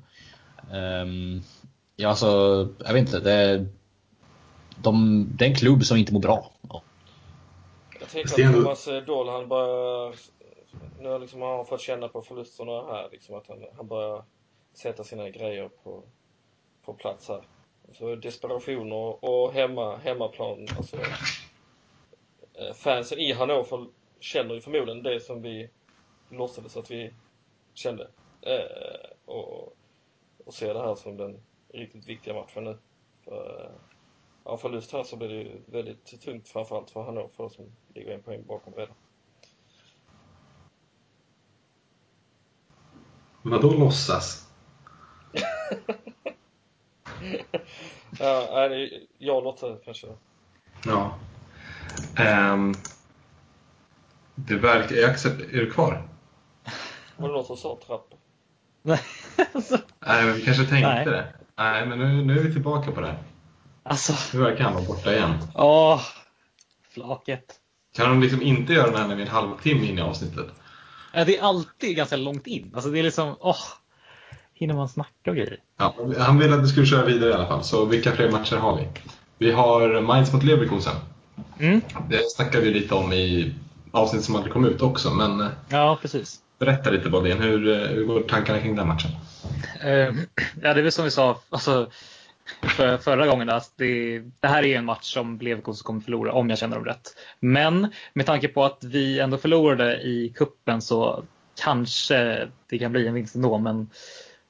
Um, 0.77 1.43
ja, 1.95 2.09
alltså, 2.09 2.27
jag 2.85 2.93
vet 2.93 3.01
inte. 3.01 3.19
Det, 3.19 3.65
de, 4.83 5.25
det 5.37 5.45
är 5.45 5.49
en 5.49 5.55
klubb 5.55 5.83
som 5.83 5.97
inte 5.97 6.13
mår 6.13 6.19
bra. 6.19 6.51
Jag 7.99 8.09
tänker 8.09 8.47
att 8.47 8.53
Thomas 8.53 8.87
eh, 8.87 9.03
Dahl, 9.03 9.29
han 9.29 9.47
börjar... 9.47 10.15
Nu 10.99 11.09
har 11.09 11.19
liksom, 11.19 11.41
har 11.41 11.55
han 11.55 11.65
fått 11.65 11.81
känna 11.81 12.07
på 12.07 12.21
förlusterna 12.21 12.71
här, 12.71 13.09
liksom 13.11 13.35
att 13.35 13.47
han, 13.47 13.65
han 13.77 13.87
börjar 13.87 14.23
sätta 14.73 15.03
sina 15.03 15.29
grejer 15.29 15.69
på, 15.83 16.03
på 16.85 16.93
plats 16.93 17.27
här. 17.27 17.41
Så 17.93 18.15
desperation 18.15 18.91
och, 18.91 19.23
och 19.23 19.53
hemma, 19.53 19.97
hemmaplan, 19.97 20.67
alltså. 20.77 20.97
eh, 22.53 22.73
Fansen 22.75 23.19
i 23.19 23.33
Hannover 23.33 23.85
känner 24.19 24.53
ju 24.53 24.61
förmodligen 24.61 25.03
det 25.03 25.19
som 25.19 25.41
vi 25.41 25.69
låtsades 26.29 26.77
att 26.77 26.91
vi 26.91 27.13
kände. 27.73 28.07
Eh, 28.41 29.09
och, 29.25 29.75
och 30.45 30.53
ser 30.53 30.73
det 30.73 30.79
här 30.79 30.95
som 30.95 31.17
den 31.17 31.39
riktigt 31.73 32.07
viktiga 32.07 32.33
matchen 32.33 32.63
nu. 32.63 32.77
För, 33.25 33.65
eh, 33.65 33.71
Ja, 34.45 34.57
förlust 34.57 34.91
här 34.91 35.03
så 35.03 35.15
blir 35.15 35.27
det 35.27 35.35
ju 35.35 35.61
väldigt 35.65 36.21
tungt 36.21 36.47
framförallt 36.49 36.91
för 36.91 37.03
Hannover 37.03 37.49
som 37.49 37.65
ligger 37.95 38.11
en 38.11 38.23
poäng 38.23 38.45
bakom 38.47 38.73
redan. 38.73 38.95
Vadå 43.41 43.71
låtsas? 43.71 44.47
Ja, 48.19 48.49
nej, 48.53 48.69
det 48.69 48.75
är 48.75 49.01
jag 49.17 49.43
Lotta 49.43 49.77
kanske. 49.85 50.07
Ja. 50.85 51.15
Ehm, 52.17 52.73
det 54.35 54.55
verkar... 54.55 54.95
Jag 54.95 55.09
accept, 55.09 55.41
är 55.41 55.57
du 55.57 55.71
kvar? 55.71 56.07
Var 57.17 57.27
det 57.27 57.33
någon 57.33 57.45
som 57.45 57.57
sa 57.57 57.79
trapp? 57.87 58.13
Nej, 58.81 58.99
alltså, 59.53 59.77
Nej, 59.99 60.25
men 60.25 60.35
vi 60.35 60.41
kanske 60.41 60.63
tänkte 60.63 60.89
Nej. 60.89 61.05
det. 61.05 61.33
Nej, 61.57 61.85
men 61.85 61.99
nu, 61.99 62.25
nu 62.25 62.39
är 62.39 62.43
vi 62.43 62.53
tillbaka 62.53 62.91
på 62.91 63.01
det. 63.01 63.15
alltså, 63.83 64.37
Nu 64.37 64.43
verkar 64.43 64.63
han 64.63 64.73
vara 64.73 64.85
borta 64.85 65.13
igen. 65.15 65.33
åh, 65.55 66.01
flaket. 66.93 67.59
Kan 67.95 68.09
de 68.09 68.21
liksom 68.21 68.41
inte 68.41 68.73
göra 68.73 68.87
den 68.91 68.95
här 69.01 69.07
när 69.07 69.15
vi 69.15 69.21
är 69.21 69.25
en 69.25 69.31
halvtimme 69.31 69.85
in 69.87 69.97
i 69.99 70.01
avsnittet? 70.01 70.45
Ja, 71.13 71.25
Det 71.25 71.37
är 71.37 71.43
alltid 71.43 71.95
ganska 71.95 72.15
långt 72.15 72.47
in. 72.47 72.71
Alltså 72.75 72.89
det 72.89 72.99
är 72.99 73.03
liksom, 73.03 73.35
åh, 73.39 73.57
hinner 74.53 74.73
man 74.73 74.89
snacka 74.89 75.29
och 75.29 75.35
grejer? 75.35 75.57
Ja, 75.77 75.95
han 76.19 76.39
ville 76.39 76.55
att 76.55 76.61
du 76.61 76.67
skulle 76.67 76.85
köra 76.85 77.05
vidare 77.05 77.29
i 77.29 77.33
alla 77.33 77.47
fall. 77.47 77.63
Så 77.63 77.85
vilka 77.85 78.11
fler 78.11 78.31
matcher 78.31 78.55
har 78.55 78.75
vi? 78.77 78.87
Vi 79.37 79.51
har 79.51 80.01
Mainz 80.01 80.33
mot 80.33 80.43
Leverkusen. 80.43 80.95
Mm. 81.59 81.81
Det 82.09 82.31
snackade 82.35 82.63
vi 82.63 82.73
lite 82.73 82.95
om 82.95 83.13
i 83.13 83.53
avsnitt 83.91 84.23
som 84.23 84.35
aldrig 84.35 84.53
kom 84.53 84.65
ut 84.65 84.81
också, 84.81 85.09
men 85.13 85.41
eh, 85.41 85.47
Ja, 85.69 85.97
precis. 86.01 86.39
berätta 86.59 86.89
lite 86.89 87.09
Bodén. 87.09 87.41
Hur, 87.41 87.67
eh, 87.81 87.87
hur 87.87 88.05
går 88.05 88.21
tankarna 88.21 88.59
kring 88.59 88.75
den 88.75 88.87
matchen? 88.87 89.11
Eh, 89.81 90.13
ja, 90.61 90.73
det 90.73 90.79
är 90.79 90.81
väl 90.81 90.91
som 90.91 91.05
vi 91.05 91.11
sa 91.11 91.41
alltså, 91.49 91.91
för, 92.61 92.97
förra 92.97 93.27
gången, 93.27 93.49
att 93.49 93.73
det, 93.75 94.19
det 94.39 94.47
här 94.47 94.63
är 94.63 94.77
en 94.77 94.85
match 94.85 95.13
som 95.13 95.39
Leverkusen 95.39 95.83
kommer 95.83 96.01
förlora 96.01 96.33
om 96.33 96.49
jag 96.49 96.59
känner 96.59 96.75
dem 96.75 96.85
rätt. 96.85 97.15
Men 97.39 97.87
med 98.13 98.25
tanke 98.25 98.47
på 98.47 98.63
att 98.63 98.83
vi 98.83 99.19
ändå 99.19 99.37
förlorade 99.37 100.01
i 100.01 100.33
kuppen 100.35 100.81
så 100.81 101.23
kanske 101.55 102.49
det 102.69 102.79
kan 102.79 102.91
bli 102.91 103.07
en 103.07 103.13
vinst 103.13 103.35
ändå. 103.35 103.57
Men 103.57 103.89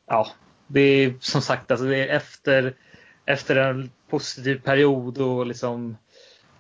ja, 0.08 0.28
det 0.68 0.82
är 0.82 1.14
som 1.20 1.42
sagt 1.42 1.72
alltså, 1.72 1.86
det 1.86 1.98
är 1.98 2.16
efter, 2.16 2.76
efter 3.26 3.56
en 3.56 3.92
positiv 4.10 4.62
period 4.62 5.18
och 5.18 5.46
liksom 5.46 5.98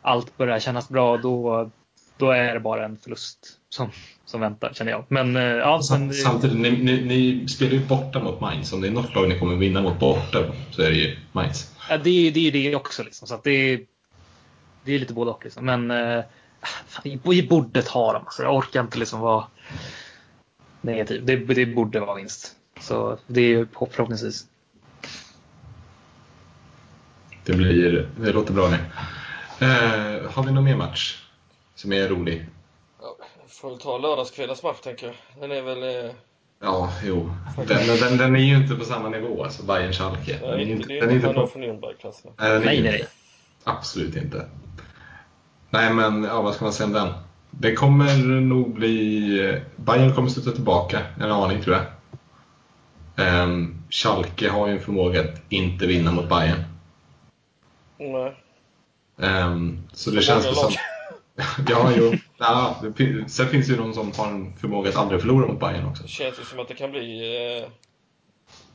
allt 0.02 0.38
börjar 0.38 0.60
kännas 0.60 0.90
bra. 0.90 1.18
Då, 1.18 1.70
då 2.18 2.32
är 2.32 2.54
det 2.54 2.60
bara 2.60 2.86
en 2.86 2.98
förlust 2.98 3.60
som, 3.74 3.90
som 4.26 4.42
väntar 4.42 4.74
känner 4.74 4.92
jag. 4.92 5.06
Men 5.08 5.36
eh, 5.36 5.42
ja, 5.44 5.82
men, 5.92 6.14
Samtidigt, 6.14 6.58
ni, 6.58 6.72
ni, 6.72 7.02
ni 7.02 7.48
spelar 7.48 7.72
ju 7.72 7.80
borta 7.86 8.20
mot 8.20 8.42
Mainz. 8.42 8.74
Om 8.74 8.82
det 8.82 8.88
är 8.88 8.92
något 8.92 9.16
lag 9.16 9.30
ni 9.30 9.40
kommer 9.40 9.56
vinna 9.56 9.82
mot 9.82 10.00
borta 10.00 10.40
så 10.72 10.82
är 10.82 10.90
det 10.90 10.96
ju 10.96 11.18
Mainz. 11.32 11.72
Ja, 11.90 11.98
det, 11.98 12.10
är 12.10 12.14
ju- 12.22 12.32
det 12.32 12.40
är 12.40 12.44
ju 12.44 12.52
det 12.52 12.76
också. 12.76 13.04
Liksom. 13.04 13.28
Så 13.28 13.40
det, 13.44 13.52
är, 13.52 13.82
det 14.84 14.94
är 14.96 15.00
lite 15.00 15.14
både 15.14 15.32
och. 15.32 15.44
Liksom. 15.44 15.66
Men 15.66 15.92
eh, 15.92 16.24
fan, 16.88 17.02
vi- 17.04 17.20
vi 17.24 17.48
borde 17.48 17.82
ta 17.82 18.14
dem. 18.14 18.22
Alltså, 18.26 18.44
jag 18.44 18.56
orkar 18.56 18.82
inte 18.82 18.98
liksom 19.00 19.20
vara 19.20 19.46
negativ. 20.82 21.26
Det, 21.26 21.36
det 21.36 21.66
borde 21.66 22.00
vara 22.00 22.16
vinst. 22.16 22.56
Så 22.80 23.18
det 23.28 23.42
är 23.42 23.48
ju 23.48 23.68
hopp 23.74 23.94
förhoppningsvis. 23.94 24.46
Det, 27.46 27.54
blir, 27.54 28.10
det 28.20 28.32
låter 28.32 28.54
bra 28.54 28.68
det. 28.68 28.80
Eh, 29.66 30.32
har 30.32 30.44
vi 30.44 30.52
någon 30.52 30.64
mer 30.64 30.76
match 30.76 31.24
som 31.76 31.94
är 31.94 32.08
rolig? 32.10 32.46
Får 33.48 33.70
väl 33.70 33.80
ta 33.80 33.98
lördagskvällens 33.98 34.64
match 34.64 34.80
tänker 34.84 35.08
jag. 35.08 35.16
Den 35.42 35.52
är 35.52 35.62
väl... 35.62 36.06
Eh, 36.06 36.12
Ja, 36.64 36.94
jo. 37.04 37.32
Den, 37.68 38.00
den, 38.00 38.18
den 38.18 38.36
är 38.36 38.40
ju 38.40 38.56
inte 38.58 38.76
på 38.76 38.86
samma 38.86 39.10
nivå, 39.10 39.44
alltså 39.44 39.64
bayern 39.64 39.94
schalke 39.94 40.40
Den 40.42 40.54
är 40.54 40.58
ju 40.58 40.72
inte, 40.72 40.88
den 40.88 41.10
är 41.10 41.14
inte 41.14 41.28
på, 41.28 41.34
Hannover 41.34 41.60
Nürnberg-klasserna. 41.60 42.32
nej, 42.38 42.60
Nej, 42.66 42.82
nej. 42.82 43.08
Absolut 43.64 44.16
inte. 44.16 44.46
Nej, 45.70 45.94
men 45.94 46.24
ja, 46.24 46.42
vad 46.42 46.56
ska 46.56 46.66
man 46.66 46.74
säga 46.74 46.88
om 46.88 46.94
den? 46.94 47.14
Det 47.52 47.74
kommer 47.74 48.18
nog 48.42 48.74
bli... 48.74 49.40
eh, 49.50 49.62
Bayern 49.76 50.16
kommer 50.16 50.30
sluta 50.30 50.52
tillbaka, 50.52 51.00
en 51.20 51.32
aning 51.32 51.62
tror 51.62 51.76
jag. 51.76 51.86
Um, 53.44 53.84
Schalke 53.90 54.50
har 54.50 54.68
ju 54.68 54.74
en 54.74 54.80
förmåga 54.80 55.22
att 55.22 55.42
inte 55.50 55.88
vinna 55.88 56.12
mot 56.12 56.30
Bayern. 56.30 56.64
Nej. 57.98 58.36
Ehm, 59.22 59.84
så 59.94 60.10
det 60.10 60.16
För 60.16 60.24
känns 60.24 60.44
som... 60.60 60.72
ja, 61.70 61.92
jo. 61.98 62.14
Ja, 62.38 62.82
sen 63.28 63.48
finns 63.48 63.68
det 63.68 63.74
ju 63.74 63.80
de 63.80 63.94
som 63.94 64.12
har 64.18 64.28
en 64.28 64.58
förmåga 64.58 64.90
att 64.90 64.96
aldrig 64.96 65.22
förlora 65.22 65.48
mot 65.48 65.60
Bayern 65.60 65.86
också. 65.86 66.04
Det 66.04 66.10
känns 66.10 66.40
ju 66.40 66.44
som 66.44 66.60
att 66.60 66.68
det 66.68 66.74
kan 66.74 66.92
bli... 66.92 67.62
Eh, 67.62 67.70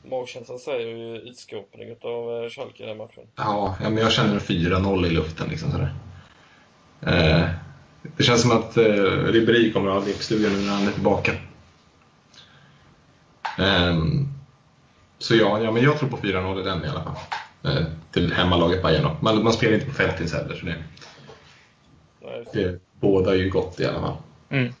magkänslan 0.09 0.59
säger 0.59 0.87
ju 0.87 1.17
utskåpning 1.17 1.89
utav 1.89 2.43
eh, 2.43 2.49
Schalke 2.49 2.83
i 2.83 2.85
den 2.85 2.97
matchen. 2.97 3.23
Ja, 3.35 3.75
ja, 3.81 3.89
men 3.89 4.03
jag 4.03 4.11
känner 4.11 4.33
en 4.33 4.39
4-0 4.39 5.05
i 5.05 5.09
luften. 5.09 5.49
Liksom 5.49 5.71
sådär. 5.71 5.93
Eh, 7.01 7.49
det 8.17 8.23
känns 8.23 8.41
som 8.41 8.51
att 8.51 8.77
eh, 8.77 8.83
Ribéry 9.25 9.73
kommer 9.73 9.89
att 9.89 9.95
ha 9.95 10.05
lekstugan 10.05 10.53
nu 10.53 10.59
när 10.59 10.73
han 10.73 10.87
är 10.87 10.91
tillbaka. 10.91 11.31
Ehm, 13.57 14.27
så 15.17 15.35
ja, 15.35 15.61
ja, 15.61 15.71
men 15.71 15.83
jag 15.83 15.99
tror 15.99 16.09
på 16.09 16.17
4-0 16.17 16.61
i 16.61 16.63
den 16.63 16.85
i 16.85 16.87
alla 16.87 17.03
fall. 17.03 17.15
Eh, 17.63 17.83
till 18.11 18.33
hemmalaget 18.33 18.83
Bayern 18.83 19.03
då. 19.03 19.17
Man, 19.21 19.43
man 19.43 19.53
spelar 19.53 19.73
inte 19.73 19.85
på 19.85 19.93
Feltins 19.93 20.33
heller, 20.33 20.55
så 20.55 20.65
det, 20.65 20.75
det 22.53 22.79
båda 22.99 23.35
ju 23.35 23.49
gott 23.49 23.79
i 23.79 23.85
alla 23.85 24.01
fall. 24.01 24.15
Mm. 24.49 24.73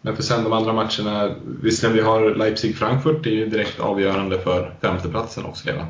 Men 0.00 0.16
för 0.16 0.22
sen 0.22 0.44
de 0.44 0.52
andra 0.52 0.72
matcherna, 0.72 1.34
visserligen 1.44 1.96
vi 1.96 2.02
har 2.02 2.34
Leipzig-Frankfurt, 2.34 3.22
det 3.24 3.30
är 3.30 3.34
ju 3.34 3.46
direkt 3.46 3.80
avgörande 3.80 4.40
för 4.40 4.74
femteplatsen 4.80 5.44
också 5.44 5.68
redan. 5.68 5.86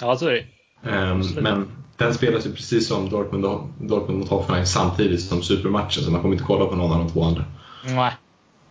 Ja, 0.00 0.16
så 0.16 0.26
är 0.28 0.32
det. 0.32 0.44
Ehm, 0.90 1.20
men 1.40 1.68
den 1.96 2.14
spelas 2.14 2.46
ju 2.46 2.52
precis 2.52 2.88
som 2.88 3.08
Dortmund, 3.10 3.44
Dortmund 3.78 4.18
mot 4.18 4.28
Hoffenheim 4.28 4.66
samtidigt 4.66 5.22
som 5.22 5.42
supermatchen, 5.42 6.04
så 6.04 6.10
man 6.10 6.20
kommer 6.22 6.34
inte 6.34 6.44
kolla 6.46 6.66
på 6.66 6.76
någon 6.76 6.92
av 6.92 6.98
de 6.98 7.10
två 7.12 7.24
andra. 7.24 7.44
Nej. 7.84 8.12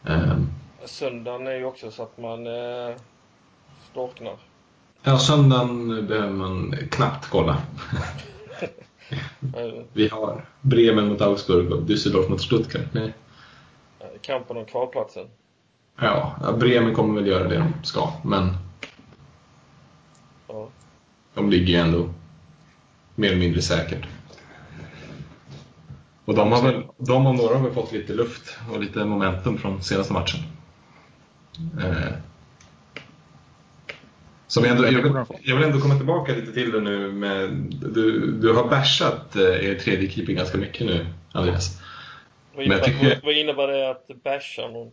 Ehm, 0.05 0.47
Söndagen 0.85 1.47
är 1.47 1.55
ju 1.55 1.65
också 1.65 1.91
så 1.91 2.03
att 2.03 2.17
man 2.17 2.47
eh, 2.47 2.95
storknar. 3.91 4.35
ja, 5.03 5.17
söndagen 5.17 6.07
behöver 6.07 6.33
man 6.33 6.75
knappt 6.91 7.29
kolla. 7.29 7.57
Eh, 9.57 9.83
Vi 9.93 10.07
har 10.07 10.45
Bremen 10.61 11.07
mot 11.07 11.21
Augsburg 11.21 11.71
och 11.71 11.81
Düsseldorf 11.81 12.29
mot 12.29 12.41
Stuttgart. 12.41 12.85
Nej. 12.93 13.13
kampen 14.21 14.57
om 14.57 14.65
kvalplatsen. 14.65 15.27
Ja, 15.99 16.35
Bremen 16.59 16.93
kommer 16.93 17.15
väl 17.21 17.27
göra 17.27 17.47
det 17.47 17.57
de 17.57 17.73
ska, 17.83 18.11
men 18.23 18.53
Ja. 20.47 20.67
de 21.33 21.49
ligger 21.49 21.67
ju 21.73 21.75
ändå 21.79 22.09
mer 23.15 23.27
eller 23.27 23.39
mindre 23.39 23.61
säkert. 23.61 24.05
Och 26.25 26.35
de, 26.35 26.51
har 26.51 26.61
väl, 26.63 26.83
de 26.97 27.25
om 27.25 27.35
några 27.35 27.55
har 27.55 27.63
väl 27.63 27.73
fått 27.73 27.91
lite 27.91 28.13
luft 28.13 28.57
och 28.71 28.79
lite 28.79 29.05
momentum 29.05 29.57
från 29.57 29.83
senaste 29.83 30.13
matchen. 30.13 30.39
Eh. 31.83 32.13
Som 34.53 34.63
jag, 34.63 34.71
ändå, 34.75 34.85
jag, 34.85 35.01
vill, 35.01 35.13
jag 35.43 35.55
vill 35.55 35.65
ändå 35.65 35.79
komma 35.79 35.95
tillbaka 35.95 36.33
lite 36.33 36.53
till 36.53 36.71
det 36.71 36.79
nu 36.79 37.11
med, 37.11 37.49
du, 37.93 38.31
du 38.31 38.53
har 38.53 38.63
bashat 38.69 39.35
eh, 39.35 39.41
er 39.69 39.75
tredje 39.79 40.09
keeper 40.09 40.33
ganska 40.33 40.57
mycket 40.57 40.85
nu, 40.87 41.05
Andreas. 41.31 41.81
Vad 42.55 42.67
Men 42.67 42.77
jag 42.77 42.87
innebär, 42.89 43.09
tycker- 43.09 43.25
vad, 43.25 43.33
innebär 43.35 43.67
det 43.67 43.89
att 43.89 44.07
basha 44.23 44.67
någon? 44.67 44.91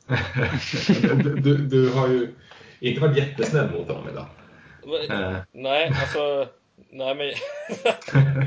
du, 1.23 1.35
du, 1.35 1.57
du 1.57 1.89
har 1.91 2.09
ju 2.09 2.29
inte 2.81 3.01
varit 3.01 3.17
jättesnäll 3.17 3.71
mot 3.71 3.89
honom 3.89 4.09
idag. 4.09 4.27
Eh. 5.11 5.37
Nej, 5.53 5.89
alltså... 6.01 6.47
Nej 6.91 7.15
men... 7.15 7.33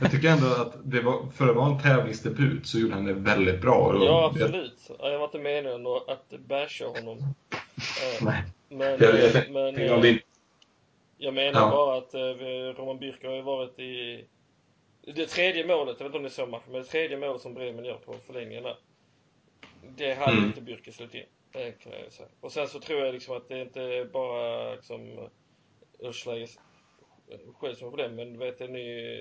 Jag 0.00 0.10
tycker 0.10 0.28
ändå 0.28 0.46
att 0.46 0.74
det 0.84 1.00
var, 1.00 1.26
för 1.36 1.48
att 1.48 1.56
vara 1.56 1.66
en 1.72 1.78
tävlingsdebut 1.82 2.66
så 2.66 2.78
gjorde 2.78 2.94
han 2.94 3.04
det 3.04 3.12
väldigt 3.12 3.60
bra. 3.60 3.74
Och 3.74 4.04
ja, 4.04 4.30
absolut. 4.34 4.90
Ja, 4.98 5.08
Jag 5.10 5.18
var 5.18 5.24
inte 5.24 5.38
meningen 5.38 5.86
att 6.08 6.40
basha 6.48 6.84
honom. 6.84 7.18
Eh, 7.18 8.24
Nej. 8.24 8.42
Men, 8.68 8.80
Jag, 9.00 9.20
jag, 9.20 9.32
tänkte 9.32 9.52
men 9.52 9.92
om 9.92 10.00
det 10.00 10.18
jag 11.22 11.34
menar 11.34 11.60
Ja. 11.60 11.70
bara 11.70 11.98
att 11.98 12.14
eh, 12.14 12.74
Roman 12.80 12.98
Bürki 13.00 13.26
har 13.26 13.34
ju 13.34 13.42
varit 13.42 13.78
i... 13.78 14.24
Det 15.00 15.26
tredje 15.26 15.66
målet, 15.66 15.96
jag 16.00 16.04
vet 16.04 16.06
inte 16.06 16.16
om 16.16 16.22
ni 16.22 16.30
såg 16.30 16.48
matchen, 16.48 16.72
men 16.72 16.82
det 16.82 16.88
tredje 16.88 17.16
målet 17.16 17.42
som 17.42 17.54
Bremen 17.54 17.84
gör 17.84 17.96
på 17.98 18.12
förlängningen 18.26 18.62
där. 18.64 18.76
Det 19.96 20.14
hade 20.14 20.32
Mm. 20.36 20.44
inte 20.44 20.60
Bürki 20.60 20.90
släppt 20.90 21.14
in. 21.14 21.24
Det 21.52 21.72
kan 21.82 21.92
jag 21.92 22.12
säga. 22.12 22.28
Och 22.40 22.52
sen 22.52 22.68
så 22.68 22.80
tror 22.80 23.00
jag 23.00 23.14
liksom 23.14 23.36
att 23.36 23.48
det 23.48 23.60
inte 23.62 24.08
bara 24.12 24.74
liksom 24.74 25.28
Özlages 25.98 26.58
skäms 27.54 27.82
mig 27.82 27.90
för 27.90 27.96
det, 27.96 28.08
men 28.08 28.38
vet 28.38 28.60
en 28.60 28.72
ny, 28.72 29.20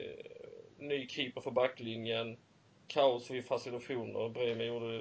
ny 0.78 1.08
keeper 1.08 1.41
för 1.41 1.52
backlinjen, 1.52 2.38
kaos 2.88 3.32
vid 3.32 3.45
facilitationer, 3.45 4.30
Bremen 4.30 4.68
gjorde 4.68 4.95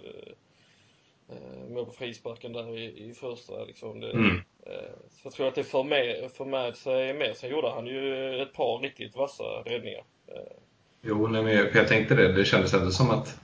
eh, 1.28 1.68
mål 1.68 1.86
på 1.86 1.92
frisparken 1.92 2.52
där 2.52 2.78
i, 2.78 3.08
i 3.10 3.14
första 3.14 3.64
liksom. 3.64 4.00
Det, 4.00 4.10
Mm. 4.10 4.40
Eh, 4.66 4.72
så 5.10 5.20
jag 5.22 5.32
tror 5.32 5.48
att 5.48 5.54
det 5.54 5.64
för 5.64 5.82
med, 5.82 6.30
för 6.36 6.44
med 6.44 6.76
sig 6.76 7.14
mer. 7.14 7.32
Sen 7.34 7.50
gjorde 7.50 7.70
han 7.70 7.86
ju 7.86 8.42
ett 8.42 8.52
par 8.52 8.78
riktigt 8.78 9.16
vassa 9.16 9.44
räddningar. 9.44 10.04
Eh, 10.28 10.52
Jo, 11.02 11.26
nej, 11.26 11.42
men 11.42 11.52
jag, 11.56 11.74
jag 11.76 11.88
tänkte 11.88 12.14
det. 12.14 12.32
Det 12.32 12.44
kändes 12.44 12.74
ändå 12.74 12.90
som 12.90 13.10
att 13.10 13.38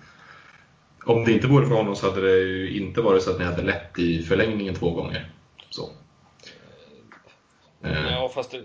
om 1.07 1.25
det 1.25 1.33
inte 1.33 1.47
vore 1.47 1.67
för 1.67 1.75
honom 1.75 1.97
så 1.97 2.11
hade 2.11 2.21
det 2.31 2.37
ju 2.39 2.77
inte 2.81 3.01
varit 3.01 3.23
så 3.23 3.31
att 3.31 3.39
ni 3.39 3.45
hade 3.45 3.63
lett 3.63 3.99
i 3.99 4.23
förlängningen 4.23 4.75
två 4.75 4.91
gånger. 4.91 5.31
Så. 5.71 5.83
Eh, 7.85 8.13
Ja, 8.13 8.29
fast 8.35 8.51
det, 8.51 8.65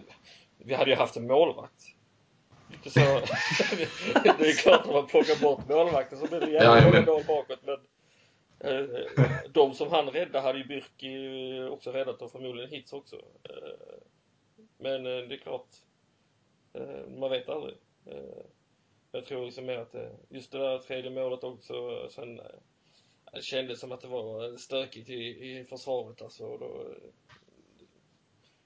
vi 0.57 0.73
hade 0.73 0.89
ju 0.91 0.95
haft 0.97 1.17
en 1.17 1.27
målvakt. 1.27 1.81
Så, 2.85 2.99
det 4.23 4.29
är 4.49 4.61
klart 4.61 4.81
att 4.81 4.91
man 4.93 5.07
plockar 5.07 5.41
bort 5.41 5.69
målvakten 5.69 6.19
så 6.19 6.27
blir 6.27 6.39
det 6.39 6.51
jävla 6.51 6.77
ja, 6.77 6.83
många 6.83 6.91
men- 6.93 7.05
mål 7.05 7.23
bakåt. 7.27 7.59
Men 7.65 7.77
Eh, 8.63 8.83
de 9.49 9.73
som 9.73 9.89
han 9.89 10.09
räddade 10.09 10.39
hade 10.39 10.59
ju 10.59 10.65
Bürki 10.65 11.67
också 11.69 11.91
räddat 11.91 12.21
och 12.21 12.31
förmodligen 12.31 12.69
Hitz 12.69 12.93
också. 12.93 13.15
Eh, 13.43 13.99
men 14.77 15.05
eh, 15.05 15.27
det 15.27 15.35
är 15.35 15.37
klart, 15.37 15.67
man 17.17 17.29
vet 17.29 17.49
aldrig. 17.49 17.75
Jag 19.11 19.25
tror 19.25 19.45
liksom 19.45 19.65
mer 19.65 19.77
att 19.77 19.95
just 20.29 20.51
det 20.51 20.57
där 20.57 20.79
tredje 20.79 21.11
målet 21.11 21.43
också, 21.43 22.07
sen 22.09 22.41
det 23.31 23.41
kändes 23.41 23.79
som 23.79 23.91
att 23.91 24.01
det 24.01 24.07
var 24.07 24.57
stökigt 24.57 25.09
i, 25.09 25.13
i 25.59 25.65
försvaret 25.69 26.21
alltså. 26.21 26.45
Och 26.45 26.59
Då, 26.59 26.85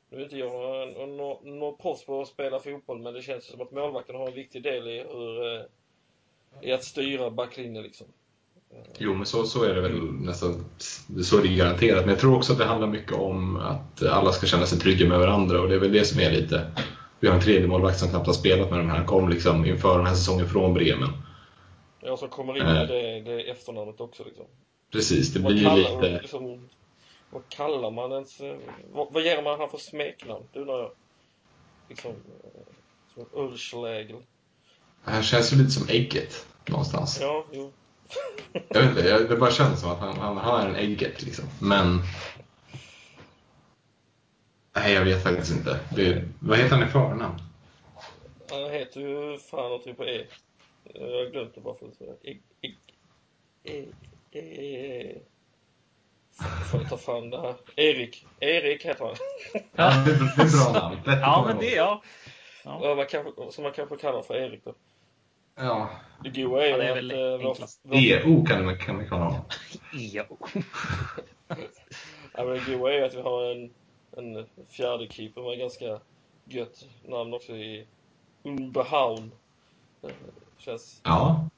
nu 0.10 0.18
är 0.18 0.24
inte 0.24 0.38
jag 0.38 0.94
någon, 0.94 1.18
någon, 1.18 1.60
någon 1.60 1.78
proffs 1.78 2.06
på 2.06 2.22
att 2.22 2.28
spela 2.28 2.60
fotboll, 2.60 3.00
men 3.00 3.14
det 3.14 3.22
känns 3.22 3.46
som 3.46 3.62
att 3.62 3.72
målvakten 3.72 4.16
har 4.16 4.28
en 4.28 4.34
viktig 4.34 4.64
del 4.64 4.88
i 4.88 5.00
hur, 5.00 5.66
i 6.62 6.72
att 6.72 6.84
styra 6.84 7.32
backlinjen 7.32 7.84
liksom. 7.84 8.08
Jo, 8.98 9.14
men 9.14 9.26
så, 9.26 9.44
så 9.44 9.64
är 9.64 9.76
det 9.76 9.82
väl 9.82 10.02
nästan. 10.04 10.66
Så 11.24 11.38
är 11.38 11.42
det 11.42 11.48
garanterat. 11.48 12.02
Men 12.02 12.10
jag 12.10 12.20
tror 12.20 12.36
också 12.38 12.54
att 12.54 12.60
det 12.60 12.66
handlar 12.66 12.88
mycket 12.88 13.14
om 13.14 13.58
att 13.58 14.04
alla 14.04 14.32
ska 14.32 14.48
känna 14.48 14.66
sig 14.66 14.80
trygga 14.80 15.08
med 15.10 15.20
varandra 15.20 15.62
och 15.62 15.70
det 15.70 15.76
är 15.76 15.80
väl 15.80 15.92
det 15.92 16.06
som 16.06 16.20
är 16.20 16.32
lite... 16.32 16.72
Vi 17.20 17.28
har 17.28 17.36
en 17.36 17.42
tredje 17.42 17.68
målvakt 17.68 18.00
som 18.00 18.10
knappt 18.10 18.28
har 18.28 18.34
spelat 18.34 18.70
med 18.70 18.80
de 18.80 18.90
här. 18.90 19.06
Kom 19.06 19.30
liksom 19.30 19.66
inför 19.66 19.98
den 19.98 20.08
här 20.08 20.16
säsongen 20.16 20.50
från 20.50 20.74
Bremen. 20.74 21.10
Jag 22.02 22.20
som 22.20 22.30
kommer 22.30 22.58
in 22.58 22.62
Eh. 22.62 22.74
med 22.74 22.88
det, 22.88 23.22
det 23.22 23.42
efternamnet 23.42 24.02
också 24.02 24.24
liksom. 24.24 24.46
Precis, 24.92 25.34
det 25.34 25.40
blir 25.40 25.58
ju 25.58 25.76
lite... 25.76 26.20
liksom, 26.22 26.70
vad 27.30 27.42
kallar 27.50 27.92
man 27.92 28.12
ens, 28.12 28.40
eh, 28.42 28.56
vad, 28.94 29.08
vad 29.14 29.24
ger 29.24 29.44
man 29.44 29.60
han 29.60 29.70
för 29.70 29.78
smeknamn? 29.78 30.44
Det 30.54 30.60
undrar 30.60 30.80
jag. 30.80 30.92
Liksom, 31.90 32.12
eh, 32.12 32.62
som 33.14 33.26
Urschlägel. 33.44 34.18
Han 35.04 35.24
känns 35.24 35.54
ju 35.54 35.58
lite 35.58 35.72
som 35.72 35.88
ägget 35.90 36.46
någonstans. 36.70 37.18
Ja, 37.22 37.46
jo. 37.52 37.72
Jag 38.70 38.82
vet 38.82 38.90
inte, 38.90 39.02
jag- 39.10 39.30
det 39.30 39.36
bara 39.38 39.52
känns 39.52 39.82
som 39.82 39.92
att 39.92 40.00
han, 40.00 40.18
han, 40.18 40.38
han 40.38 40.62
är 40.62 40.70
en 40.70 40.76
ägget 40.76 41.24
liksom. 41.24 41.46
Men... 41.62 42.02
Nej, 44.76 44.94
jag 44.94 45.06
vet 45.06 45.24
faktiskt 45.24 45.52
inte. 45.52 45.80
Det, 45.96 46.24
vad 46.40 46.58
heter 46.58 46.76
han 46.76 46.88
i 46.88 46.92
förnamn? 46.92 47.38
Han 48.52 48.72
heter 48.72 49.02
ju 49.02 49.38
fan 49.38 49.64
någonting 49.64 49.96
på 49.96 50.06
E. 50.06 50.26
Jag 50.94 51.02
har 51.02 51.32
glömt 51.32 51.56
det 51.56 51.62
bara 51.62 51.76
för 51.76 51.88
att 51.88 51.96
säga. 51.96 52.12
E, 52.24 52.38
e, 52.62 53.86
e, 54.32 54.40
e, 54.40 55.18
Får 56.72 56.82
jag 56.82 56.90
ta 56.90 56.98
fram 56.98 57.30
det 57.30 57.42
här. 57.42 57.56
Erik. 57.76 58.26
Erik 58.40 58.86
heter 58.86 59.06
han. 59.06 59.16
Ja, 59.76 59.94
det, 60.06 60.12
är- 60.12 60.46
är 60.46 60.72
bra 60.74 60.82
namn. 60.82 60.98
Ja, 61.06 61.44
men 61.48 61.58
det 61.58 61.66
ihåg. 61.66 61.78
ja. 61.78 62.02
Ja, 62.64 62.96
man 62.96 63.06
kanske, 63.06 63.52
som 63.52 63.64
man 63.64 63.74
kanske 63.74 63.98
kallar 63.98 64.22
för 64.22 64.36
Erik 64.36 64.66
då. 64.66 64.74
Ja. 65.56 65.90
Det 66.24 66.30
goa 66.44 66.66
är 66.66 66.70
Ja, 66.70 66.78
det 66.78 66.84
är 66.86 66.92
att 66.92 66.98
väl 66.98 67.12
eh, 67.42 67.48
enklast. 67.50 67.80
vår, 67.84 67.96
EO 67.98 68.46
kan 68.46 68.66
man, 68.66 68.78
kan 68.78 69.10
kalla 69.10 69.24
honom. 69.24 69.42
Ja. 69.94 70.26
ja, 72.34 72.46
men 72.46 72.48
det 72.48 72.76
goa 72.78 72.94
är 72.94 73.02
att 73.04 73.14
vi 73.14 73.22
har 73.22 73.52
en, 73.52 73.74
en 74.18 74.46
fjärde 74.70 75.08
keeper 75.08 75.42
med 75.42 75.60
ganska 75.60 76.00
gött 76.46 76.86
namn 77.06 77.34
också 77.34 77.52
i 77.56 77.88
Unbehaun. 78.44 79.32
Eh, 80.04 80.10
Känns 80.58 81.02
Ja. 81.04 81.50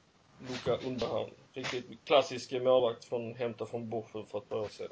Luca 0.48 0.76
Unbehaun. 0.86 1.30
Riktigt 1.52 1.84
klassisk 2.04 2.52
målvakt 2.52 3.04
från, 3.04 3.34
hämtad 3.34 3.68
från 3.68 3.88
Bochum 3.90 4.26
för 4.26 4.38
ett 4.38 4.48
par 4.48 4.56
år 4.56 4.68
sedan. 4.68 4.88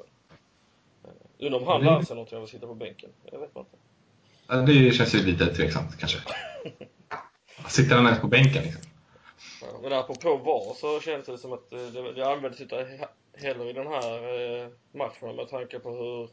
Eh, 1.03 1.45
Undrar 1.45 1.59
om 1.59 1.67
han 1.67 1.79
Det- 1.81 1.85
lär 1.85 2.01
sig 2.01 2.15
något 2.15 2.33
av 2.33 2.43
att 2.43 2.49
sitta 2.49 2.67
på 2.67 2.75
bänken. 2.75 3.09
Jag 3.31 3.39
vet 3.39 3.55
inte. 3.55 4.71
Det 4.73 4.91
känns 4.93 5.15
ju 5.15 5.23
lite 5.25 5.45
tveksamt 5.55 5.97
kanske. 5.99 6.17
Sitter 7.67 7.95
han 7.95 8.05
ens 8.05 8.21
på 8.21 8.27
bänken 8.27 8.63
liksom? 8.63 8.81
Ja, 9.73 9.79
men 9.81 9.93
apropå 9.93 10.37
VAR 10.37 10.73
så 10.73 10.99
känns 10.99 11.25
det 11.25 11.37
som 11.37 11.53
att 11.53 11.73
eh, 11.73 11.79
det, 11.79 12.13
det 12.13 12.27
används 12.31 12.61
inte 12.61 12.75
he- 12.75 13.07
heller 13.47 13.65
i 13.69 13.73
den 13.73 13.87
här 13.87 14.39
eh, 14.63 14.67
matchen 14.91 15.35
med 15.35 15.47
tanke 15.49 15.79
på 15.79 15.89
hur 15.89 16.29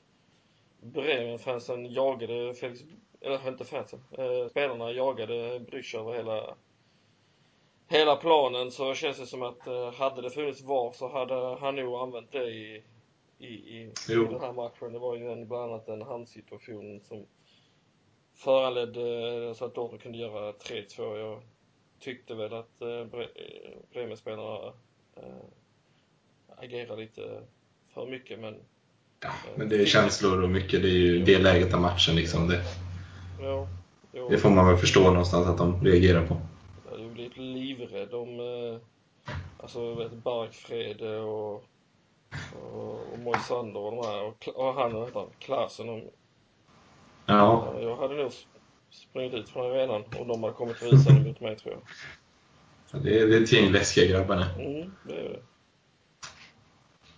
Bremen-fansen 0.80 1.92
jagade 1.92 2.54
Felix, 2.54 2.80
eller 3.20 3.48
inte 3.48 3.64
fansen, 3.64 4.04
eh, 4.18 4.48
spelarna 4.50 4.92
jagade 4.92 5.60
Brüch 5.60 5.94
över 5.94 6.12
hela, 6.14 6.54
hela 7.88 8.16
planen 8.16 8.70
så 8.70 8.94
känns 8.94 9.18
det 9.18 9.26
som 9.26 9.42
att 9.42 9.66
eh, 9.66 9.92
hade 9.92 10.22
det 10.22 10.30
funnits 10.30 10.62
VAR 10.62 10.92
så 10.92 11.08
hade 11.08 11.56
han 11.56 11.76
nog 11.76 11.94
använt 11.94 12.32
det 12.32 12.44
i, 12.50 12.82
i, 13.38 13.46
i, 13.46 13.92
i 14.08 14.14
den 14.14 14.40
här 14.40 14.52
matchen. 14.52 14.92
Det 14.92 14.98
var 14.98 15.16
ju 15.16 15.32
en, 15.32 15.48
bland 15.48 15.72
annat 15.72 15.88
en 15.88 16.02
handsituation 16.02 17.00
som 17.00 17.26
föranledde 18.34 19.36
eh, 19.46 19.52
så 19.52 19.64
att 19.64 19.74
Dortmund 19.74 20.02
kunde 20.02 20.18
göra 20.18 20.52
3-2. 20.52 21.16
Jag 21.18 21.42
tyckte 22.04 22.34
väl 22.34 22.52
att 22.54 22.80
eh, 22.80 22.86
Bre- 22.86 23.36
eh, 23.36 23.70
Bremen-spelarna 23.92 24.72
eh, 25.16 25.44
agerade 26.56 27.02
lite 27.02 27.42
för 27.94 28.06
mycket 28.06 28.38
men 28.38 28.54
Ja, 29.20 29.30
men 29.56 29.68
det 29.68 29.82
är 29.82 29.86
känslor 29.86 30.42
och 30.42 30.50
mycket. 30.50 30.82
Det 30.82 30.88
är 30.88 30.92
ju 30.92 31.24
det 31.24 31.38
läget 31.38 31.74
av 31.74 31.80
matchen 31.80 32.16
liksom. 32.16 32.48
Det, 32.48 32.62
ja, 33.42 33.68
jo, 34.12 34.28
det 34.28 34.38
får 34.38 34.50
man 34.50 34.66
väl 34.66 34.76
förstå 34.76 35.00
någonstans 35.00 35.46
att 35.46 35.58
de 35.58 35.84
reagerar 35.84 36.26
på. 36.26 36.36
jag 36.84 36.98
hade 36.98 37.08
blivit 37.08 37.36
livrädd 37.36 38.14
om 38.14 38.40
alltså 39.62 39.94
vet 39.94 40.12
Barkfred 40.12 41.02
och 41.02 41.64
och, 42.62 43.12
och 43.12 43.18
Moisander 43.18 43.80
och 43.80 43.90
de 43.96 44.06
här 44.06 44.24
och, 44.24 44.48
och 44.48 44.74
han 44.74 44.92
han, 45.14 45.30
Klasen 45.38 45.88
och, 45.88 46.00
Ja, 47.26 47.74
jag 47.80 47.96
hade 47.96 48.14
nog 48.14 48.32
sp- 48.94 49.08
sprungit 49.10 49.34
ut 49.34 49.48
från 49.48 49.70
arenan 49.70 50.04
om 50.20 50.28
de 50.28 50.42
hade 50.42 50.54
kommit 50.54 50.82
rusande 50.82 51.20
mot 51.28 51.40
mig 51.40 51.56
tror 51.56 51.74
jag. 52.90 53.02
det 53.02 53.20
är, 53.20 53.26
det 53.26 53.36
är 53.36 53.40
ett 53.42 53.52
gäng 53.52 53.72
läskiga 53.72 54.06
grabbar 54.18 54.36
nu. 54.36 54.64
Mm, 54.64 54.92
det 55.08 55.14
är 55.20 55.22
det. 55.28 55.40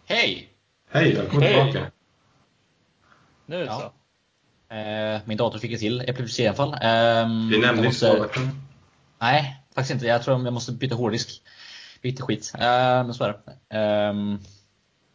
Hej! 0.04 0.48
Hej, 0.90 1.14
välkommen 1.14 1.42
Hej. 1.42 1.54
tillbaka. 1.72 1.90
Nu 3.46 3.56
Ja. 3.56 3.92
så. 4.68 4.74
Eh, 4.74 5.20
min 5.24 5.36
dator 5.38 5.58
fick 5.58 5.72
ett 5.72 5.80
till 5.80 6.00
epilepsi 6.00 6.42
i 6.42 6.46
alla 6.46 6.56
fall. 6.56 6.76
Ehm, 6.82 7.48
Vi 7.48 7.58
nämnde 7.58 7.86
inte 7.86 7.88
måste-. 8.18 8.50
Nej, 9.18 9.56
faktiskt 9.74 9.90
inte. 9.94 10.06
Jag 10.06 10.22
tror 10.22 10.44
jag 10.44 10.52
måste 10.52 10.72
byta 10.72 10.94
hårddisk. 10.94 11.42
Lite 12.02 12.22
skit. 12.22 12.52
Uh, 12.54 12.60
men 12.60 13.14
så 13.14 13.24
är 13.24 13.28
det. 13.68 13.76
Ehm, 13.76 14.38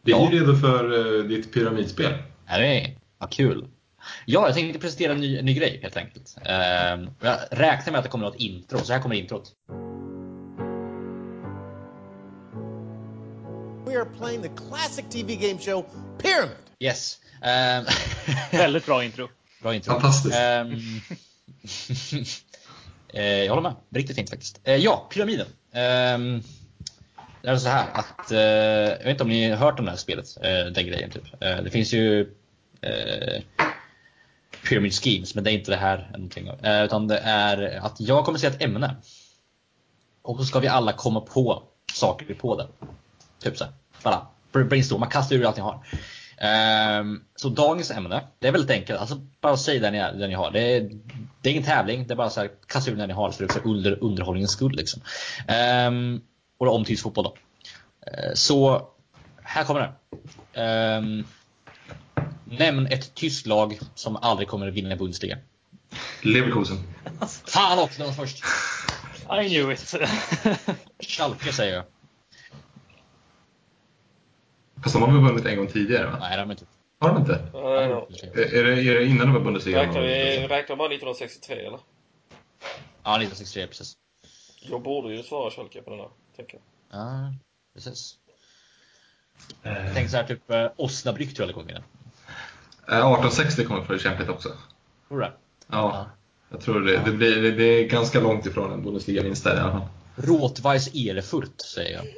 Vi 0.01 0.11
är 0.11 0.17
Ja. 0.17 0.29
ju 0.31 0.39
redo 0.39 0.55
för 0.55 1.17
eh, 1.19 1.23
ditt 1.23 1.53
pyramidspel. 1.53 2.13
är 2.45 2.59
det 2.61 2.95
vad 3.17 3.31
kul. 3.31 3.67
Ja, 4.25 4.45
jag 4.45 4.55
tänkte 4.55 4.79
presentera 4.79 5.11
en 5.11 5.19
ny, 5.19 5.37
en 5.37 5.45
ny 5.45 5.53
grej 5.53 5.79
helt 5.81 5.97
enkelt. 5.97 6.37
Ehm, 6.45 7.09
jag 7.21 7.39
räknar 7.51 7.91
med 7.91 7.99
att 7.99 8.03
det 8.03 8.09
kommer 8.09 8.25
något 8.25 8.39
intro, 8.39 8.77
så 8.79 8.93
här 8.93 9.01
kommer 9.01 9.15
introt. 9.15 9.51
We 13.85 13.97
are 13.97 14.05
playing 14.17 14.41
the 14.41 14.49
classic 14.49 15.05
TV 15.09 15.35
game 15.35 15.59
show 15.59 15.85
Pyramid. 16.21 16.57
Yes. 16.79 17.17
Ehm, 17.41 17.85
Väldigt 18.51 18.85
bra 18.85 19.03
intro. 19.03 19.29
Bra 19.61 19.75
intro. 19.75 19.93
Fantastiskt. 19.93 20.35
Ehm, 20.35 20.71
eh, 23.13 23.43
jag 23.43 23.49
håller 23.49 23.61
med. 23.61 23.75
Riktigt 23.89 24.15
fint 24.15 24.29
faktiskt. 24.29 24.61
Eh, 24.63 24.75
ja, 24.75 25.07
pyramiden. 25.13 25.47
Ehm, 25.73 26.43
det 27.41 27.49
är 27.49 27.57
så 27.57 27.69
här 27.69 27.87
att, 27.93 28.31
eh, 28.31 28.39
jag 28.39 28.97
vet 28.97 29.07
inte 29.07 29.23
om 29.23 29.29
ni 29.29 29.49
har 29.49 29.57
hört 29.57 29.79
om 29.79 29.85
det 29.85 29.91
här 29.91 29.97
spelet, 29.97 30.25
eh, 30.43 30.65
den 30.65 30.87
grejen 30.87 31.09
typ. 31.09 31.43
Eh, 31.43 31.57
det 31.63 31.69
finns 31.69 31.93
ju 31.93 32.21
eh, 32.81 33.41
Pyramid 34.69 34.93
Schemes, 34.93 35.35
men 35.35 35.43
det 35.43 35.51
är 35.51 35.53
inte 35.53 35.71
det 35.71 35.77
här 35.77 36.09
någonting. 36.13 36.49
av. 36.49 36.65
Eh, 36.65 36.83
utan 36.83 37.07
det 37.07 37.17
är 37.17 37.79
att 37.85 37.99
jag 37.99 38.25
kommer 38.25 38.39
säga 38.39 38.51
ett 38.51 38.61
ämne. 38.61 38.95
Och 40.21 40.37
så 40.37 40.45
ska 40.45 40.59
vi 40.59 40.67
alla 40.67 40.93
komma 40.93 41.21
på 41.21 41.63
saker 41.93 42.33
på 42.33 42.57
det. 42.57 42.67
Typ 43.39 43.57
så 43.57 43.63
här. 43.63 43.73
Bara 44.03 44.27
brainstorma, 44.51 45.05
kasta 45.05 45.35
ur 45.35 45.45
allt 45.45 45.55
ni 45.55 45.61
har. 45.61 45.85
Ehm, 46.37 47.21
så 47.35 47.49
dagens 47.49 47.91
ämne, 47.91 48.21
det 48.39 48.47
är 48.47 48.51
väldigt 48.51 48.71
enkelt. 48.71 48.99
Alltså 48.99 49.15
bara 49.41 49.57
säg 49.57 49.79
det 49.79 49.91
ni, 49.91 49.97
det 49.97 50.27
ni 50.27 50.33
har. 50.33 50.51
Det 50.51 50.75
är, 50.75 50.89
det 51.41 51.49
är 51.49 51.51
ingen 51.51 51.63
tävling, 51.63 52.07
det 52.07 52.13
är 52.13 52.15
bara 52.15 52.29
så 52.29 52.39
här, 52.39 52.49
kasta 52.67 52.91
ur 52.91 52.95
det 52.95 53.07
ni 53.07 53.13
har 53.13 53.31
för, 53.31 53.47
för 53.47 53.67
under, 53.67 54.03
underhållningens 54.03 54.51
skull. 54.51 54.71
Liksom. 54.75 55.01
Ehm, 55.47 56.21
och 56.57 56.65
då 56.65 56.71
omtidsfotboll 56.71 57.23
då. 57.23 57.35
Eh, 58.07 58.33
så 58.33 58.87
här 59.43 59.63
kommer 59.63 59.79
det. 59.79 59.93
Ehm, 60.61 61.23
nämn 62.59 62.87
ett 62.87 63.15
tyskt 63.15 63.45
lag 63.45 63.79
som 63.95 64.15
aldrig 64.15 64.47
kommer 64.47 64.67
att 64.67 64.73
vinna 64.73 64.95
Bundesliga. 64.95 65.37
Leverkusen. 66.21 66.77
Fan 67.47 67.79
också, 67.79 67.97
den 67.97 68.07
var 68.07 68.13
först. 68.13 68.43
I 69.45 69.49
knew 69.49 69.73
it. 69.73 69.95
Schalke 70.99 71.53
säger 71.53 71.75
jag. 71.75 71.83
Fast 74.83 74.95
de 74.95 75.01
har 75.01 75.11
väl 75.11 75.21
vunnit 75.21 75.45
en 75.45 75.57
gång 75.57 75.67
tidigare 75.67 76.05
va? 76.05 76.17
Nej, 76.19 76.31
det 76.31 76.41
har 76.41 76.47
de 76.47 76.51
inte. 76.51 76.65
Har 76.99 77.09
de 77.09 77.17
inte? 77.17 77.49
Nej, 77.53 77.89
ja. 77.89 78.07
Är, 78.33 78.63
det, 78.63 78.81
är 78.81 78.95
det 78.95 79.05
innan 79.05 79.27
de 79.27 79.33
var 79.33 79.41
Bundesliga? 79.41 79.81
Räknar 79.81 80.01
vi 80.01 80.47
räknar 80.47 80.75
bara 80.75 80.87
1963 80.87 81.55
eller? 81.55 81.79
Ja, 83.03 83.15
1963 83.15 83.67
precis. 83.67 83.93
Jag 84.61 84.81
borde 84.81 85.15
ju 85.15 85.23
svara 85.23 85.51
Schalke 85.51 85.81
på 85.81 85.89
den 85.89 85.99
här, 85.99 86.09
tänker 86.35 86.57
jag. 86.57 86.99
Ja, 86.99 87.33
precis. 87.73 88.17
Jag 89.63 89.93
tänkte 89.93 90.11
så 90.11 90.17
här, 90.17 90.23
typ 90.23 90.51
eh, 90.51 90.71
Osnabrück 90.77 91.35
tror 91.35 91.39
jag 91.39 91.49
det 91.49 91.53
kommer 91.53 91.67
vinna. 91.67 91.83
Eh, 92.91 92.97
1860 92.97 93.65
kommer 93.65 93.83
för 93.83 93.97
kämpigt 93.97 94.29
också. 94.29 94.49
Det? 95.09 95.31
Ja, 95.67 96.05
jag 96.49 96.61
tror 96.61 96.81
det. 96.81 97.01
Det, 97.05 97.11
blir, 97.11 97.41
det, 97.41 97.51
det 97.51 97.63
är 97.63 97.87
ganska 97.87 98.19
långt 98.19 98.45
ifrån 98.45 98.73
en 98.73 98.83
Bundesliga-vinst 98.83 99.43
där 99.43 99.55
i 99.55 99.59
alla 99.59 99.71
fall. 99.71 99.87
Rotweiss 100.15 100.87
Erfurt 100.87 101.61
säger 101.61 101.93
jag. 101.93 102.03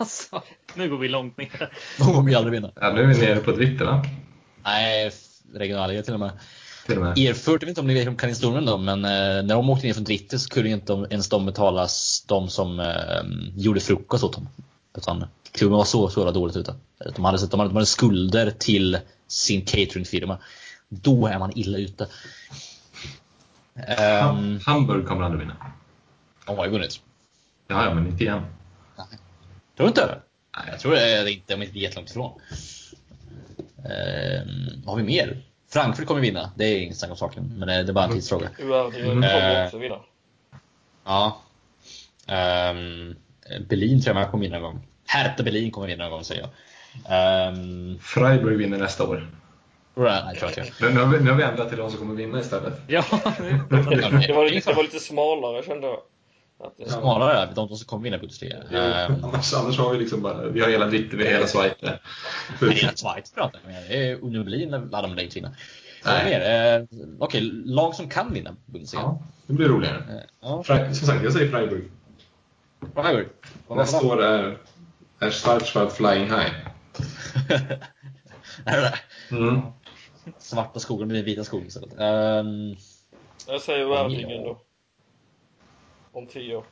Alltså, 0.00 0.42
nu 0.74 0.90
går 0.90 0.98
vi 0.98 1.08
långt 1.08 1.36
ner. 1.36 1.72
De 1.98 2.14
kommer 2.14 2.30
ju 2.30 2.36
aldrig 2.36 2.52
vinna. 2.52 2.72
Ja, 2.74 2.92
nu 2.92 3.02
är 3.02 3.06
vi 3.06 3.26
nere 3.26 3.36
på 3.36 3.52
dritte 3.52 3.84
va? 3.84 4.04
Nej, 4.64 5.10
regionalliga 5.54 6.02
till 6.02 6.14
och 6.14 6.20
med. 6.20 6.30
Erfurt, 6.90 7.62
jag 7.62 7.66
vet 7.66 7.68
inte 7.68 7.80
om 7.80 7.86
ni 7.86 7.94
vet 7.94 8.08
om 8.08 8.16
kan 8.16 8.28
historien 8.28 8.66
då, 8.66 8.78
men 8.78 9.04
eh, 9.04 9.10
när 9.44 9.54
de 9.54 9.70
åkte 9.70 9.86
ner 9.86 9.94
från 9.94 10.04
Dritte 10.04 10.38
så 10.38 10.48
kunde 10.48 10.68
inte 10.70 11.06
ens 11.10 11.28
de 11.28 11.46
betalas 11.46 12.24
de 12.28 12.48
som 12.48 12.80
eh, 12.80 12.86
gjorde 13.56 13.80
frukost 13.80 14.24
åt 14.24 14.32
dem. 14.32 14.48
Utan 14.96 15.24
klubben 15.52 15.78
var 15.78 15.84
så, 15.84 16.08
så 16.08 16.30
dåligt 16.30 16.56
ute. 16.56 16.74
De 17.16 17.24
hade, 17.24 17.46
de, 17.46 17.60
hade, 17.60 17.70
de 17.70 17.76
hade 17.76 17.86
skulder 17.86 18.50
till 18.50 18.98
sin 19.28 19.60
cateringfirma. 19.64 20.38
Då 20.88 21.26
är 21.26 21.38
man 21.38 21.52
illa 21.58 21.78
ute. 21.78 22.08
Um, 23.74 24.60
Hamburg 24.66 25.06
kommer 25.06 25.22
aldrig 25.22 25.40
vinna. 25.40 25.56
de 26.46 26.56
har 26.58 26.64
ju 26.64 26.70
vunnit. 26.70 27.00
Ja, 27.66 27.84
ja, 27.84 27.94
men 27.94 28.06
inte 28.06 28.24
igen. 28.24 28.42
Tror 29.76 29.86
du 29.86 29.88
inte? 29.88 30.18
Nej, 30.56 30.66
jag 30.70 30.80
tror 30.80 30.92
det 30.92 31.00
är 31.02 31.26
inte, 31.26 31.54
de 31.54 31.62
är 31.62 31.66
inte 31.66 31.78
jättelångt 31.78 32.10
ifrån. 32.10 32.40
Um, 33.76 34.82
vad 34.84 34.94
har 34.94 34.96
vi 34.96 35.02
mer? 35.02 35.42
Frankfurt 35.70 36.06
kommer 36.06 36.20
vinna, 36.20 36.52
det 36.56 36.64
är 36.64 36.78
inget 36.82 36.96
snack 36.98 37.10
om 37.10 37.16
saken. 37.16 37.52
Men 37.58 37.68
det 37.68 37.82
det 37.82 37.90
är 37.90 37.94
bara 37.94 38.04
en 38.04 38.12
tidsfråga. 38.12 38.50
URD 38.58 38.94
Mm. 38.94 39.14
kommer 39.22 39.60
Eh. 39.60 39.64
också 39.64 39.78
vinna. 39.78 39.98
Ja. 41.04 41.40
Um, 42.26 43.16
Berlin 43.68 44.02
tror 44.02 44.16
jag 44.16 44.22
man 44.22 44.30
kommer 44.30 44.44
vinna 44.44 44.58
någon 44.58 44.72
gång. 44.74 44.86
Hertha 45.06 45.42
Berlin 45.42 45.70
kommer 45.70 45.86
vinna 45.86 46.04
någon 46.04 46.10
gång 46.12 46.24
säger 46.24 46.40
jag. 46.40 46.50
Um, 46.94 47.98
Freiburg 48.02 48.58
vinner 48.58 48.78
nästa 48.78 49.04
år. 49.08 49.30
tror 50.38 50.50
jag 50.56 50.66
inte. 50.66 50.84
Nu, 50.84 50.90
nu, 50.94 51.00
har 51.00 51.06
vi, 51.06 51.24
nu 51.24 51.30
har 51.30 51.36
vi 51.36 51.42
ändrat 51.42 51.68
till 51.68 51.78
de 51.78 51.90
som 51.90 51.98
kommer 51.98 52.14
vinna 52.14 52.40
istället. 52.40 52.80
Ja, 52.86 53.04
Det 53.70 54.32
var 54.32 54.50
lite, 54.50 54.70
det 54.70 54.76
var 54.76 54.82
lite 54.82 55.00
smalare 55.00 55.62
kände 55.62 55.86
jag. 55.86 55.98
Att 56.60 56.76
det, 56.76 56.90
Smalare, 56.90 57.48
de 57.54 57.68
som 57.68 57.86
kommer 57.86 58.04
vinna 58.04 58.18
Bundesliga. 58.18 58.56
Um, 58.56 59.24
Annars, 59.24 59.54
annars 59.54 59.78
har 59.78 59.92
vi 59.92 59.98
liksom 59.98 60.22
bara, 60.22 60.42
vi 60.48 60.60
har 60.60 60.68
hela 60.68 60.86
Dritte, 60.86 61.16
vi 61.16 61.24
har 61.24 61.32
hela 61.32 61.46
Schweiz. 61.46 61.72
Är 61.82 62.96
Schweiz 62.96 63.32
pratar 63.34 63.60
vi 63.66 63.76
om. 63.76 63.82
Det 63.88 64.08
är 64.10 64.14
Union 64.24 64.44
Berlin 64.44 64.70
lär 64.70 65.02
de 65.02 65.18
inte 65.18 65.34
vinna. 65.34 65.52
Eh, 66.04 66.82
Okej, 67.18 67.40
lag 67.64 67.94
som 67.94 68.08
kan 68.08 68.32
vinna 68.32 68.56
Bundesliga. 68.66 69.02
Ja, 69.02 69.22
det 69.46 69.52
blir 69.52 69.68
roligare. 69.68 69.96
Eh, 69.96 70.22
Ja. 70.40 70.64
Som 70.64 71.06
sagt, 71.06 71.24
jag 71.24 71.32
säger 71.32 71.50
Freiburg. 71.50 71.84
Freiburg. 72.94 73.26
Nästa 73.68 74.06
år 74.06 74.22
är, 74.22 74.58
är 75.20 75.30
Schwarzwald 75.30 75.92
Flying 75.92 76.24
High. 76.24 76.52
Är 78.64 78.76
det 78.76 78.80
det? 78.82 78.98
Mm. 79.36 79.60
Svarta 80.38 80.80
skogen 80.80 81.08
blir 81.08 81.22
vita 81.22 81.44
skog 81.44 81.66
istället. 81.66 81.92
Um, 81.92 82.76
jag 83.46 83.60
säger 83.60 83.86
Werdingen 83.86 84.44
då. 84.44 84.60
Om 86.12 86.26
tio 86.26 86.56
år. 86.56 86.64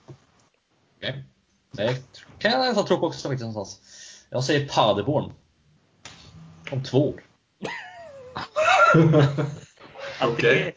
Okej. 0.97 1.25
Det 1.73 2.03
kan 2.39 2.51
jag 2.51 2.61
nästan 2.61 2.85
tro 2.87 2.99
på 2.99 3.07
också 3.07 3.29
faktiskt 3.29 3.47
någonstans. 3.47 3.81
Jag 4.31 4.45
säger 4.45 4.69
Paderborn. 4.69 5.33
Om 6.71 6.83
två 6.83 7.09
år. 7.09 7.23
Okej. 10.23 10.75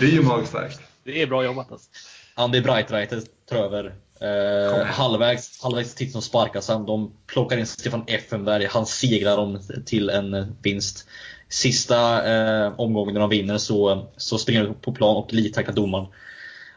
Det 0.00 0.06
är 0.06 0.10
ju 0.10 0.22
magstarkt. 0.22 0.80
det 1.04 1.22
är 1.22 1.26
bra 1.26 1.44
jobbat 1.44 1.72
alltså. 1.72 1.90
Andy 2.34 2.60
Breitreiter 2.60 3.22
tar 3.46 3.56
över. 3.56 3.94
Eh, 4.24 4.84
halvvägs, 4.84 5.62
halvvägs 5.62 5.94
till 5.94 6.12
som 6.12 6.22
sparkas 6.22 6.68
han. 6.68 6.86
De 6.86 7.12
plockar 7.26 7.56
in 7.56 7.66
Stefan 7.66 8.04
Effenberg. 8.06 8.66
Han 8.66 8.86
segrar 8.86 9.36
dem 9.36 9.60
till 9.86 10.10
en 10.10 10.56
vinst. 10.62 11.08
Sista 11.48 12.26
eh, 12.32 12.80
omgången 12.80 13.14
när 13.14 13.20
de 13.20 13.30
vinner 13.30 13.58
så, 13.58 14.06
så 14.16 14.38
springer 14.38 14.64
de 14.64 14.74
på 14.74 14.92
plan 14.92 15.16
och 15.16 15.32
livtacklar 15.32 15.74
domaren. 15.74 16.06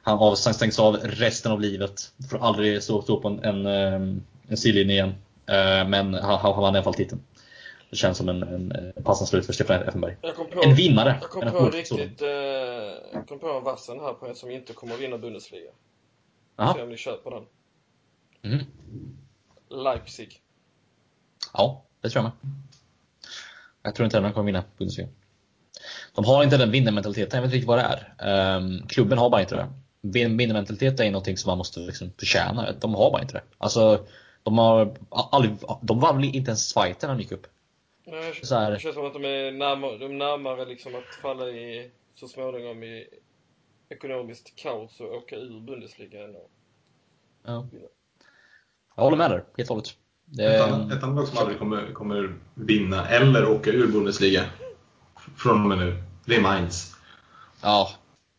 Han 0.01 0.17
av, 0.17 0.35
stängs 0.35 0.79
av 0.79 0.97
resten 0.97 1.51
av 1.51 1.61
livet. 1.61 2.01
Får 2.29 2.37
aldrig 2.37 2.83
stå, 2.83 3.01
stå 3.01 3.21
på 3.21 3.27
en, 3.27 3.43
en, 3.43 3.65
eh, 3.65 4.17
en 4.47 4.57
sidlinje 4.57 4.93
igen. 4.93 5.15
Eh, 5.45 5.87
men 5.89 6.13
han, 6.13 6.39
han 6.39 6.61
vann 6.61 6.75
i 6.75 6.77
alla 6.77 6.83
fall 6.83 6.93
titeln. 6.93 7.21
Det 7.89 7.95
känns 7.95 8.17
som 8.17 8.29
en, 8.29 8.43
en 8.43 8.71
eh, 8.71 9.03
passande 9.03 9.29
slut 9.29 9.45
för 9.45 9.53
Stefan 9.53 9.81
Effenberg. 9.81 10.15
På, 10.53 10.61
En 10.63 10.75
vinnare. 10.75 11.17
jag 11.21 11.29
kom 11.29 11.51
på 11.51 11.57
en 11.57 11.71
riktigt, 11.71 12.21
eh, 12.21 12.27
jag 13.13 13.27
kom 13.27 13.39
på 13.39 13.49
en 13.49 13.63
vassen 13.63 13.99
här 13.99 14.13
på 14.13 14.27
en 14.27 14.35
som 14.35 14.51
inte 14.51 14.73
kommer 14.73 14.93
att 14.93 15.01
vinna 15.01 15.17
Bundesliga. 15.17 15.71
Jaha. 16.57 16.73
Se 16.73 16.81
om 16.81 16.89
ni 16.89 16.97
köper 16.97 17.31
den. 17.31 17.43
Mhm. 18.41 18.65
Leipzig. 19.69 20.41
Ja, 21.53 21.83
det 22.01 22.09
tror 22.09 22.23
jag 22.23 22.31
med. 22.43 22.53
Jag 23.83 23.95
tror 23.95 24.05
inte 24.05 24.17
att 24.17 24.23
de 24.23 24.33
kommer 24.33 24.45
vinna 24.45 24.63
Bundesliga. 24.77 25.07
De 26.15 26.25
har 26.25 26.43
inte 26.43 26.57
den 26.57 26.71
vinnarmentaliteten, 26.71 27.37
jag 27.37 27.41
vet 27.41 27.47
inte 27.47 27.55
riktigt 27.55 27.67
vad 27.67 27.77
det 27.77 28.15
är. 28.19 28.57
Um, 28.57 28.87
klubben 28.87 29.17
har 29.17 29.29
bara 29.29 29.41
inte 29.41 29.55
det. 29.55 29.67
Vin- 30.01 30.37
Vinnarmentalitet 30.37 30.99
är 30.99 31.11
någonting 31.11 31.37
som 31.37 31.49
man 31.49 31.57
måste 31.57 31.79
liksom 31.79 32.11
förtjäna. 32.19 32.71
De 32.71 32.95
har 32.95 33.11
bara 33.11 33.21
inte 33.21 33.33
det. 33.33 33.43
Alltså, 33.57 34.05
de 34.43 34.57
har 34.57 34.95
aldrig, 35.09 35.55
de 35.81 35.99
vann 35.99 36.15
väl 36.15 36.25
inte 36.35 36.49
ens 36.49 36.73
Schweiz 36.73 37.01
när 37.01 37.09
de 37.09 37.19
gick 37.19 37.31
upp. 37.31 37.47
Nej. 38.05 38.29
Det 38.41 38.79
känns 38.79 38.95
som 38.95 39.05
att 39.05 39.13
de 39.13 39.25
är 39.25 39.51
närmare, 39.51 39.97
de 39.97 40.05
är 40.05 40.09
närmare 40.09 40.65
liksom 40.65 40.95
att 40.95 41.15
falla 41.21 41.47
i, 41.49 41.91
så 42.15 42.27
småningom 42.27 42.83
i 42.83 43.07
ekonomiskt 43.89 44.55
kaos 44.55 44.99
och 44.99 45.13
åka 45.15 45.35
ur 45.35 45.59
Bundesliga 45.59 46.23
än 46.23 46.29
att- 46.35 46.51
Ja. 47.45 47.67
Jag 48.95 49.03
håller 49.03 49.17
med 49.17 49.31
där, 49.31 49.43
helt 49.57 49.69
och 49.69 49.75
hållet. 49.75 49.97
Ett 50.39 50.61
annat, 50.61 50.91
ett 50.93 51.03
annat 51.03 51.15
lag 51.15 51.27
som 51.27 51.37
aldrig 51.37 51.59
kommer, 51.59 51.93
kommer 51.93 52.35
vinna 52.53 53.07
eller 53.09 53.49
åka 53.49 53.69
ur 53.71 53.87
Bundesliga 53.87 54.45
från 55.37 55.61
och 55.61 55.67
med 55.67 55.77
nu, 55.77 56.03
det 56.25 56.35
är 56.35 56.41
Mainz. 56.41 56.95
ja, 57.61 57.89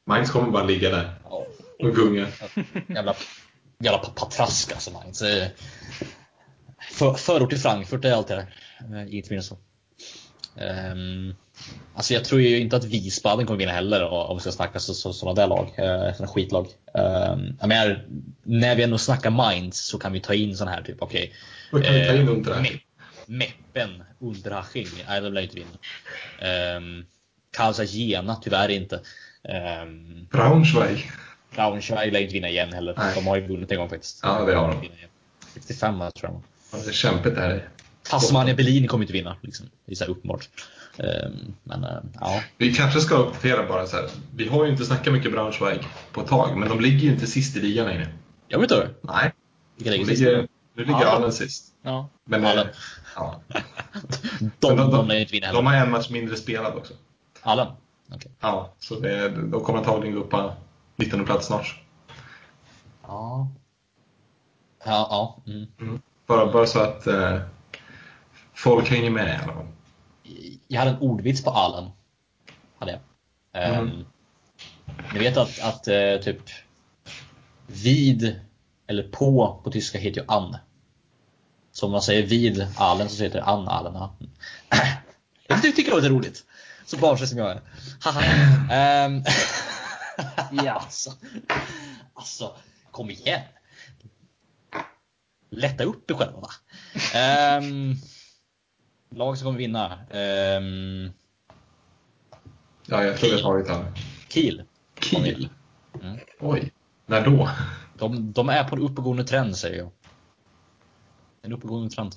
Mainz 0.05 0.31
kommer 0.31 0.51
bara 0.51 0.65
ligga 0.65 0.91
där 0.91 1.15
ja, 1.25 1.47
och 1.79 1.95
gunga. 1.95 2.27
jävla, 2.89 3.15
jävla 3.79 3.99
pa- 3.99 4.13
patrask 4.17 4.73
alltså 4.73 4.91
Mainz. 4.91 5.23
Eh, 5.23 5.49
För, 6.93 7.15
förort 7.15 7.51
till 7.51 7.59
Frankfurt 7.59 8.05
är 8.05 8.13
alltid 8.13 8.37
det. 8.37 8.47
Eh, 8.99 9.15
Inget 9.15 9.31
mer 9.31 9.37
än 9.37 9.43
så. 9.43 9.55
Um, 10.57 11.35
alltså 11.95 12.15
jag 12.15 12.25
tror 12.25 12.41
ju 12.41 12.61
inte 12.61 12.77
att 12.77 12.85
Wiesbaden 12.85 13.47
kommer 13.47 13.59
vinna 13.59 13.73
heller 13.73 14.05
om 14.05 14.37
vi 14.37 14.41
ska 14.41 14.53
snacka 14.53 14.79
så, 14.79 14.95
så, 14.95 15.13
sådana 15.13 15.35
där 15.35 15.47
lag. 15.49 15.65
Uh, 15.79 16.13
sådana 16.13 16.33
skitlag. 16.33 16.67
Um, 16.95 17.57
jag 17.61 17.69
menar, 17.69 18.05
när 18.43 18.77
vi 18.77 18.83
ändå 18.83 18.99
snackar 18.99 19.31
Mainz 19.31 19.79
så 19.87 19.99
kan 19.99 20.13
vi 20.13 20.21
ta 20.21 20.35
in 20.35 20.57
sådana 20.57 20.77
här 20.77 20.83
typ, 20.83 20.97
okej. 21.03 21.33
Vad 21.73 21.85
kan 21.85 21.95
vi 21.95 22.07
ta 22.07 22.13
in 22.15 22.29
eh, 22.29 22.35
Unterhaching? 22.35 22.73
Me- 22.73 22.81
Meppen, 23.27 24.03
Unterhaching. 24.19 24.87
Nej, 25.09 25.21
de 25.21 25.33
lär 25.33 25.43
inte 25.43 25.55
vinna. 25.57 26.77
Um, 26.77 27.07
Karlsruhe 27.51 27.89
Jena, 27.89 28.37
tyvärr 28.37 28.69
inte. 28.69 29.01
Um, 29.83 30.27
Braunschweig. 30.31 31.11
Braunschweig 31.55 32.13
lär 32.13 32.21
inte 32.21 32.33
vinna 32.33 32.49
igen 32.49 32.73
heller. 32.73 32.95
Nej. 32.97 33.15
De 33.15 33.27
har 33.27 33.37
ju 33.37 33.47
vunnit 33.47 33.73
en 33.73 33.79
gång 33.79 33.89
faktiskt. 33.89 34.21
Ja, 34.23 34.45
det 34.45 34.55
har 34.55 34.69
de. 34.69 34.81
Vinna 34.81 34.95
igen. 34.95 35.11
65 35.55 35.99
tror 35.99 36.13
jag. 36.23 36.43
Ja, 36.73 36.79
det 36.85 36.91
är 36.91 36.93
kämpigt 36.93 37.35
det 37.35 37.41
här. 37.41 37.69
Tasmania 38.11 38.55
Berlin 38.55 38.89
kommer 38.89 39.05
inte 39.05 39.13
vinna. 39.13 39.37
Liksom. 39.41 39.67
Det 39.87 39.93
är 39.93 39.97
så 39.97 40.05
här 40.05 40.11
uppenbart. 40.11 40.49
Um, 40.99 41.55
men 41.65 41.85
uh, 41.85 41.91
ja. 42.21 42.41
Vi 42.57 42.75
kanske 42.75 43.01
ska 43.01 43.15
uppdatera 43.15 43.69
bara 43.69 43.87
så 43.87 43.97
här. 43.97 44.09
Vi 44.37 44.49
har 44.49 44.65
ju 44.65 44.71
inte 44.71 44.85
snackat 44.85 45.13
mycket 45.13 45.33
Braunschweig 45.33 45.81
på 46.13 46.21
ett 46.21 46.27
tag, 46.27 46.57
men 46.59 46.69
de 46.69 46.81
ligger 46.81 46.99
ju 46.99 47.11
inte 47.13 47.27
sist 47.27 47.57
i 47.57 47.61
ligan 47.61 47.87
längre. 47.87 48.09
Jag 48.49 48.59
vet 48.59 48.71
inte. 48.71 48.91
Nej. 49.03 49.33
Vilka 49.77 49.91
De 49.91 49.97
lägger 49.97 50.05
sist? 50.11 50.21
ligger, 50.21 50.49
nu 50.75 50.85
ligger 50.85 51.01
Ja. 51.01 51.07
Allen 51.07 51.33
sist. 51.33 51.75
Ja. 51.83 52.09
Men, 52.25 52.45
Allen. 52.45 52.67
eh, 52.67 52.73
ja. 53.17 53.41
De, 54.59 54.69
Men 54.69 54.77
de, 54.77 54.91
de- 54.91 55.09
lär 55.09 55.17
inte 55.17 55.33
vinna 55.33 55.47
De 55.53 55.67
heller. 55.67 55.79
har 55.79 55.87
en 55.87 55.91
match 55.93 56.11
mindre 56.11 56.37
spelad 56.37 56.75
också. 56.75 56.95
Allen? 57.43 57.67
Okej. 58.15 58.31
Ja, 58.41 58.75
så 58.79 58.95
det, 59.01 59.29
de 59.29 59.61
kommer 59.65 59.79
antagligen 59.79 60.15
gå 60.17 60.21
upp 60.23 60.31
på 60.31 60.53
19 60.97 61.25
plats 61.25 61.47
snart. 61.47 61.81
Ja. 63.03 63.49
Ja, 64.85 65.07
ja. 65.47 65.53
Mm. 65.53 66.01
Bara, 66.27 66.53
bara 66.53 66.67
så 66.67 66.81
att 66.81 67.07
eh, 67.07 67.39
folk 68.59 68.89
hänger 68.91 69.11
med 69.11 69.29
i 69.29 69.43
alla 69.43 69.53
fall. 69.53 69.67
Jag 70.69 70.79
hade 70.79 70.91
en 70.91 70.99
ordvits 71.01 71.45
på 71.45 71.51
Allen. 71.51 71.91
Hade 72.79 72.93
jag. 72.93 73.01
Ehm, 73.63 73.75
Mm. 73.89 74.05
Ni 75.13 75.19
vet 75.19 75.37
att, 75.37 75.61
att 75.61 75.89
eh, 75.89 76.17
typ 76.23 76.41
vid 77.67 78.41
eller 78.87 79.09
på 79.09 79.61
på 79.65 79.71
tyska 79.71 79.99
heter 79.99 80.21
ju 80.21 80.27
an. 80.29 80.57
Så 81.73 81.87
om 81.87 81.93
man 81.93 82.03
säger 82.03 82.27
vid 82.27 82.67
Allen 82.77 83.09
så 83.09 83.23
heter 83.23 83.39
det 83.39 83.45
an 83.45 83.69
Allen. 83.69 83.95
Ja. 83.95 84.17
Jag 85.47 85.63
tycker 85.63 85.91
det 85.91 85.97
lite 85.97 86.09
roligt. 86.09 86.45
Så 86.87 86.97
barnslig 86.97 87.29
som 87.29 87.39
jag 87.39 87.51
är. 87.51 87.61
Haha. 88.01 88.23
Ehm, 88.73 89.25
Ja. 90.65 90.73
alltså, 90.73 91.13
alltså, 92.15 92.57
kom 92.91 93.11
igen. 93.11 93.41
Lätta 95.51 95.85
upp 95.85 96.11
er 96.11 96.15
själva 96.15 96.41
va. 96.41 96.49
Um, 97.59 97.95
lag 99.11 99.39
som 99.39 99.45
kommer 99.45 99.59
vinna. 99.59 99.99
Um, 100.11 101.13
Ja, 102.91 103.05
jag 103.05 103.19
tror 103.19 103.33
jag 103.33 103.39
har 103.39 103.43
tagit 103.43 103.69
han. 103.69 103.95
Kiel. 104.29 104.63
Kiel? 105.01 105.49
Mm. 106.03 106.19
Oj. 106.41 106.73
När 107.07 107.25
då? 107.25 107.51
De, 107.99 108.33
de 108.33 108.49
är 108.49 108.65
på 108.65 108.77
en 108.77 108.83
uppåtgående 108.83 109.25
trend 109.25 109.57
säger 109.57 109.79
jag. 109.79 109.91
En 111.43 111.53
uppåtgående 111.53 111.91
trend. 111.91 112.15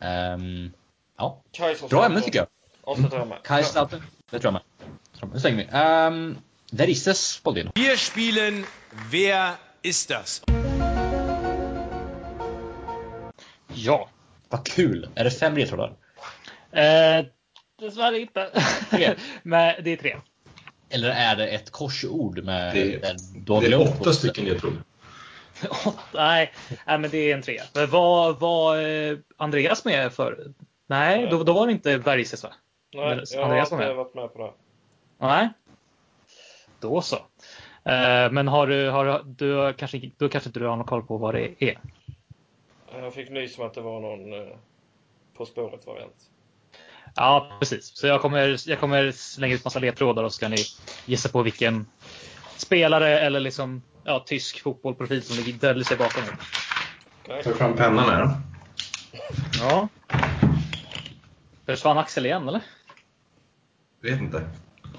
Ehm, 0.00 0.72
ja, 1.18 1.42
bra 1.90 2.06
ämne 2.06 2.20
tycker 2.20 2.38
jag. 2.38 2.48
Kaiserslautern, 3.44 4.02
det 4.30 4.38
tror 4.38 4.44
jag 4.44 4.52
med. 4.52 4.62
Det. 5.20 5.26
Nu 5.32 5.40
slänger 5.40 5.56
vi. 5.56 5.64
Um, 6.18 6.38
där 6.70 6.88
is 6.88 7.04
det 7.04 7.42
Bodin. 7.44 7.70
Wir 7.74 7.96
spielen 7.96 8.66
Wer 9.10 9.50
ist 9.82 10.10
das? 10.10 10.42
Ja. 13.74 14.08
Vad 14.54 14.66
kul! 14.66 15.08
Är 15.14 15.24
det 15.24 15.30
fem 15.30 15.56
ledtrådar? 15.56 15.96
Eh, 16.72 17.24
dessvärre 17.80 18.18
inte. 18.18 18.50
Men 19.42 19.74
det 19.84 19.90
är 19.90 19.96
tre. 19.96 20.16
Eller 20.90 21.10
är 21.10 21.36
det 21.36 21.46
ett 21.48 21.70
korsord 21.70 22.44
med 22.44 22.74
Det, 22.74 23.16
du 23.46 23.52
har 23.52 23.60
det 23.60 23.66
är 23.66 23.80
åtta 23.80 24.12
stycken. 24.12 24.56
Åtta, 25.86 25.98
nej, 26.14 26.52
nej, 26.86 26.98
men 26.98 27.10
det 27.10 27.18
är 27.30 27.34
en 27.34 27.42
tre. 27.42 27.60
Men 27.74 27.90
Var, 27.90 28.32
var 28.32 28.78
eh, 28.78 29.18
Andreas 29.36 29.84
med 29.84 30.12
för? 30.12 30.52
Nej, 30.86 31.28
då, 31.30 31.44
då 31.44 31.52
var 31.52 31.66
det 31.66 31.72
inte 31.72 31.98
Bergses 31.98 32.42
va? 32.42 32.52
Nej, 32.94 33.08
Men 33.16 33.24
jag 33.32 33.38
har 33.38 33.44
Andreas 33.44 33.70
var 33.70 33.78
inte 33.78 33.88
med. 33.88 33.96
varit 33.96 34.14
med 34.14 34.32
på 34.32 34.38
det. 34.38 34.52
Nej. 35.26 35.48
Då 36.80 37.02
så. 37.02 37.16
Eh, 37.84 38.30
men 38.30 38.48
har 38.48 38.66
du, 38.66 38.90
har 38.90 39.24
du 39.26 39.74
kanske, 39.74 40.10
då 40.16 40.28
kanske 40.28 40.48
inte 40.48 40.60
du 40.60 40.66
har 40.66 40.76
någon 40.76 40.86
koll 40.86 41.02
på 41.06 41.18
vad 41.18 41.34
det 41.34 41.64
är? 41.64 41.78
Jag 43.02 43.14
fick 43.14 43.30
nys 43.30 43.58
om 43.58 43.66
att 43.66 43.74
det 43.74 43.80
var 43.80 44.00
någon 44.00 44.32
eh, 44.32 44.56
På 45.36 45.46
spåret-variant. 45.46 46.30
Ja, 47.16 47.56
precis. 47.60 47.96
Så 47.96 48.06
jag 48.06 48.20
kommer, 48.20 48.68
jag 48.68 48.80
kommer 48.80 49.12
slänga 49.12 49.54
ut 49.54 49.64
massa 49.64 49.78
ledtrådar 49.78 50.22
och 50.24 50.32
så 50.32 50.36
ska 50.36 50.48
ni 50.48 50.56
gissa 51.06 51.28
på 51.28 51.42
vilken 51.42 51.86
spelare 52.56 53.18
eller 53.20 53.40
liksom 53.40 53.82
ja, 54.04 54.24
tysk 54.26 54.62
fotbollprofil 54.62 55.22
som 55.22 55.36
ligger- 55.36 55.52
döljer 55.58 55.84
sig 55.84 55.96
bakom. 55.96 56.22
Okej. 57.24 57.42
Ta 57.42 57.52
fram 57.54 57.76
pennan 57.76 58.04
här. 58.10 58.28
Ja. 59.60 59.88
Försvann 61.66 61.98
Axel 61.98 62.26
igen 62.26 62.48
eller? 62.48 62.60
Vet 64.00 64.20
inte. 64.20 64.48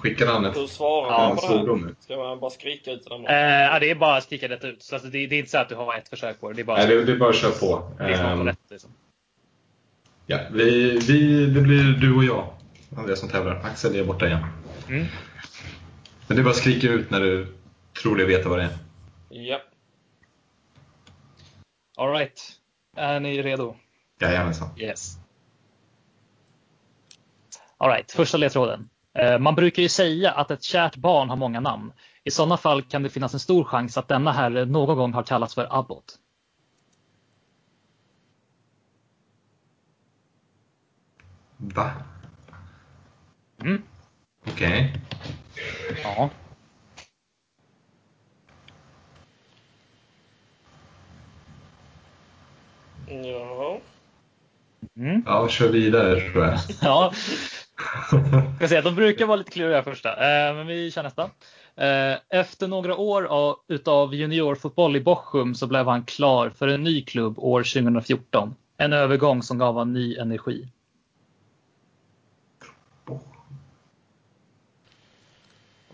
Skickade 0.08 0.32
han 0.32 0.44
ett 0.44 0.56
Hur 0.56 0.66
svarar 0.66 1.12
Ja, 1.12 1.28
man 1.28 1.66
på 1.66 1.74
det 1.74 1.86
nu? 1.86 1.94
Ska 2.00 2.16
man 2.16 2.40
bara 2.40 2.50
skrika 2.50 2.90
ut 2.92 3.04
den? 3.04 3.26
Eh, 3.26 3.34
ja, 3.34 3.78
det 3.78 3.90
är 3.90 3.94
bara 3.94 4.16
att 4.16 4.24
skrika 4.24 4.48
rätt 4.48 4.64
ut. 4.64 4.82
Så 4.82 4.94
alltså, 4.94 5.10
det, 5.10 5.26
det 5.26 5.34
är 5.34 5.38
inte 5.38 5.50
så 5.50 5.58
att 5.58 5.68
du 5.68 5.74
har 5.74 5.94
ett 5.94 6.08
försök 6.08 6.40
på 6.40 6.48
det. 6.48 6.54
Det 6.54 6.62
är 6.62 6.64
bara 6.64 6.78
Nej, 6.78 6.86
det, 6.86 7.04
det 7.04 7.12
är 7.12 7.16
bara 7.16 7.30
att 7.30 7.36
köra 7.36 7.52
på. 7.52 7.92
Ehm, 8.00 8.46
rätt. 8.46 8.58
Liksom. 8.70 8.90
ja, 10.26 10.38
vi, 10.50 10.98
vi, 10.98 11.46
det 11.46 11.60
blir 11.60 11.82
du 11.82 12.16
och 12.16 12.24
jag, 12.24 12.54
Andreas, 12.96 13.20
som 13.20 13.28
tävlar. 13.28 13.60
Axel 13.64 13.96
är 13.96 14.04
borta 14.04 14.26
igen. 14.26 14.44
Mm. 14.88 15.06
Men 16.26 16.36
det 16.36 16.40
är 16.40 16.44
bara 16.44 16.50
att 16.50 16.56
skrika 16.56 16.88
ut 16.88 17.10
när 17.10 17.20
du 17.20 17.54
tror 18.02 18.16
dig 18.16 18.26
veta 18.26 18.48
vad 18.48 18.58
det 18.58 18.64
är. 18.64 18.78
Ja. 19.28 19.60
All 21.96 22.12
right. 22.12 22.40
Är 22.96 23.20
ni 23.20 23.42
redo? 23.42 23.76
Jajamensan. 24.20 24.68
Yes. 24.78 25.18
All 27.78 27.90
right. 27.90 28.12
Första 28.12 28.38
ledtråden. 28.38 28.88
Eh, 29.18 29.38
Man 29.38 29.54
brukar 29.54 29.82
ju 29.82 29.88
säga 29.88 30.30
att 30.32 30.50
ett 30.50 30.62
kärt 30.62 30.96
barn 30.96 31.28
har 31.28 31.36
många 31.36 31.60
namn. 31.60 31.92
I 32.24 32.30
sådana 32.30 32.56
fall 32.56 32.82
kan 32.82 33.02
det 33.02 33.08
finnas 33.08 33.34
en 33.34 33.40
stor 33.40 33.64
chans 33.64 33.98
att 33.98 34.08
denna 34.08 34.32
herre 34.32 34.64
någon 34.64 34.96
gång 34.96 35.12
har 35.12 35.22
kallats 35.22 35.54
för 35.54 35.78
Abbot. 35.78 36.18
Va? 41.56 41.90
Mm. 43.60 43.82
Okej. 44.46 44.94
Ja. 46.02 46.30
Ja. 53.08 53.80
Mm. 54.96 55.22
Ja, 55.26 55.48
kör 55.48 55.68
vidare 55.68 56.20
tror 56.20 56.44
jag. 56.44 56.58
ja. 56.82 57.12
Ska 58.56 58.68
säga, 58.68 58.82
de 58.82 58.94
brukar 58.94 59.26
vara 59.26 59.36
lite 59.36 59.50
kluriga 59.50 59.82
första, 59.82 60.10
eh, 60.10 60.54
men 60.54 60.66
vi 60.66 60.90
kör 60.90 61.02
nästa. 61.02 61.30
Eh, 61.76 62.18
Efter 62.28 62.68
några 62.68 62.96
år 62.96 63.24
av, 63.24 63.56
utav 63.68 64.14
juniorfotboll 64.14 64.96
i 64.96 65.00
Bochum 65.00 65.54
så 65.54 65.66
blev 65.66 65.86
han 65.86 66.04
klar 66.04 66.50
för 66.50 66.68
en 66.68 66.82
ny 66.82 67.04
klubb 67.04 67.38
år 67.38 67.62
2014. 67.62 68.54
En 68.76 68.92
övergång 68.92 69.42
som 69.42 69.58
gav 69.58 69.78
han 69.78 69.92
ny 69.92 70.16
energi. 70.16 70.68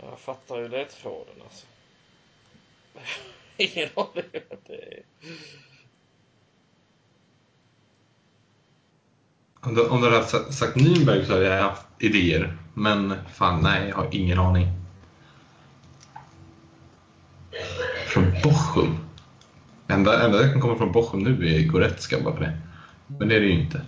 Jag 0.01 0.19
fattar 0.19 0.59
ju 0.59 0.69
ledtråden 0.69 1.35
alltså. 1.45 1.67
Ingen 3.57 3.89
aning. 3.97 4.43
Det 4.67 4.75
är... 4.75 5.03
Om 9.65 9.75
du, 9.75 9.89
om 9.89 10.01
du 10.01 10.11
hade 10.11 10.27
sagt 10.53 10.77
Nürnberg 10.77 11.25
så 11.25 11.33
hade 11.33 11.45
jag 11.45 11.63
haft 11.63 11.87
idéer. 11.99 12.57
Men 12.75 13.15
fan, 13.33 13.63
nej, 13.63 13.89
jag 13.89 13.97
har 13.97 14.09
ingen 14.11 14.39
aning. 14.39 14.69
Från 18.07 18.33
Bochum? 18.43 18.97
Enda, 19.89 20.25
enda 20.25 20.43
jag 20.43 20.53
kan 20.53 20.61
komma 20.61 20.77
från 20.77 20.93
Bochum 20.93 21.23
nu 21.23 21.55
är 21.55 21.67
Goretzka 21.67 22.21
bara 22.25 22.37
för 22.37 22.45
det. 22.45 22.59
Men 23.07 23.29
det 23.29 23.37
är 23.37 23.41
det 23.41 23.47
ju 23.47 23.61
inte. 23.61 23.83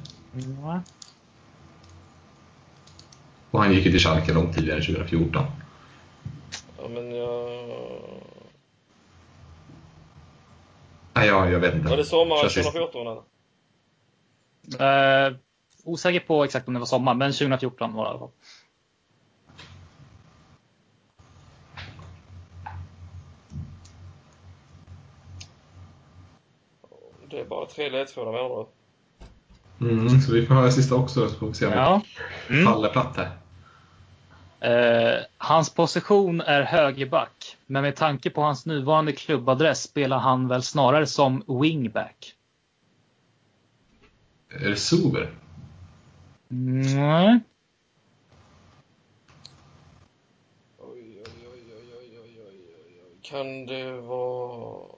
Och 3.50 3.60
han 3.60 3.72
gick 3.72 3.84
ju 3.86 3.90
till 3.90 4.00
Schalke 4.00 4.32
långt 4.32 4.54
tidigare, 4.54 4.80
2014. 4.80 5.44
Ja, 6.78 6.88
men 6.88 7.14
jag... 7.14 7.50
Nej, 11.12 11.28
jag, 11.28 11.52
jag 11.52 11.60
vet 11.60 11.74
inte. 11.74 11.88
Var 11.88 11.96
det 11.96 12.04
sommaren 12.04 12.42
Kör 12.42 12.48
sist. 12.48 12.72
2014 12.72 13.06
eller? 13.06 13.22
Eh, 15.26 15.32
osäker 15.84 16.20
på 16.20 16.44
exakt 16.44 16.68
om 16.68 16.74
det 16.74 16.80
var 16.80 16.86
sommar, 16.86 17.14
men 17.14 17.32
2014 17.32 17.94
var 17.94 18.04
det 18.04 18.08
i 18.08 18.10
alla 18.10 18.18
fall. 18.18 18.30
Det 27.30 27.40
är 27.40 27.44
bara 27.44 27.66
tre 27.66 27.90
ledtrådar 27.90 28.32
med 28.32 28.40
andra 28.40 28.56
ord. 28.56 28.68
Mm, 29.80 30.20
så 30.20 30.32
vi 30.32 30.46
får 30.46 30.54
höra 30.54 30.70
sista 30.70 30.94
också 30.94 31.28
så 31.28 31.34
får 31.38 31.46
vi 31.46 31.54
se 31.54 31.66
om 31.66 31.72
Ja. 31.72 32.00
vi 32.48 32.54
Mm. 32.54 32.66
faller 32.66 32.88
platt 32.88 33.16
här. 33.16 33.30
Eh, 34.60 35.20
hans 35.38 35.74
position 35.74 36.40
är 36.40 36.62
högerback, 36.62 37.56
men 37.66 37.82
med 37.82 37.96
tanke 37.96 38.30
på 38.30 38.40
hans 38.42 38.66
nuvarande 38.66 39.12
klubbadress 39.12 39.82
spelar 39.82 40.18
han 40.18 40.48
väl 40.48 40.62
snarare 40.62 41.06
som 41.06 41.42
wingback. 41.60 42.34
Är 44.48 44.70
det 44.70 44.76
Sober? 44.76 45.30
Nej. 46.54 47.40
Oj, 50.78 51.22
oj, 51.26 51.46
oj, 51.52 51.74
oj, 51.74 51.94
oj, 51.98 52.18
oj, 52.18 52.40
oj, 52.46 53.00
oj. 53.04 53.18
Kan 53.22 53.66
det 53.66 53.92
vara... 54.00 54.88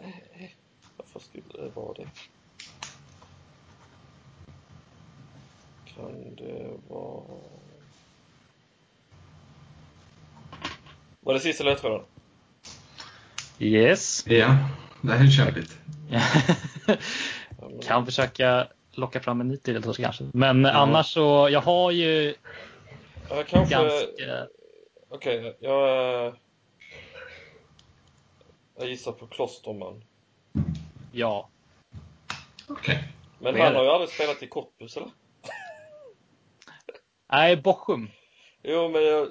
Nej, 0.00 0.56
varför 0.96 1.20
skulle 1.20 1.64
det 1.64 1.70
vara 1.74 1.94
det? 1.94 2.08
Kan 5.94 6.34
det 6.36 6.70
vara... 6.88 7.40
Var 11.20 11.34
det 11.34 11.40
sista 11.40 11.64
ledtråden? 11.64 12.06
Yes. 13.58 14.26
Ja, 14.26 14.58
det 15.00 15.12
här 15.12 15.24
är 15.24 15.30
kämpigt. 15.30 15.78
kan 17.82 18.04
försöka 18.06 18.68
locka 18.96 19.20
fram 19.20 19.40
en 19.40 19.48
ny 19.48 19.58
ledtråd 19.64 19.96
kanske. 19.96 20.24
Men 20.34 20.66
annars 20.66 21.06
så, 21.06 21.48
jag 21.52 21.60
har 21.60 21.90
ju 21.90 22.34
Ja, 23.30 23.42
kanske... 23.48 23.74
ganska... 23.74 24.46
Okej, 25.08 25.56
jag... 25.60 26.26
eh, 26.26 26.34
Jag 28.78 28.88
gissar 28.88 29.12
på 29.12 29.26
Klosterman. 29.26 30.04
Ja. 31.12 31.48
Okej. 32.66 33.08
Men 33.38 33.52
Vad 33.52 33.60
är 33.60 33.64
han 33.64 33.74
har 33.74 33.84
ju 33.84 33.90
aldrig 33.90 34.10
spelat 34.10 34.42
i 34.42 34.46
Cottbus, 34.46 34.96
eller? 34.96 35.10
Nej, 37.32 37.56
Bochum. 37.56 38.10
Jo, 38.62 38.88
men 38.88 39.04
jag... 39.04 39.28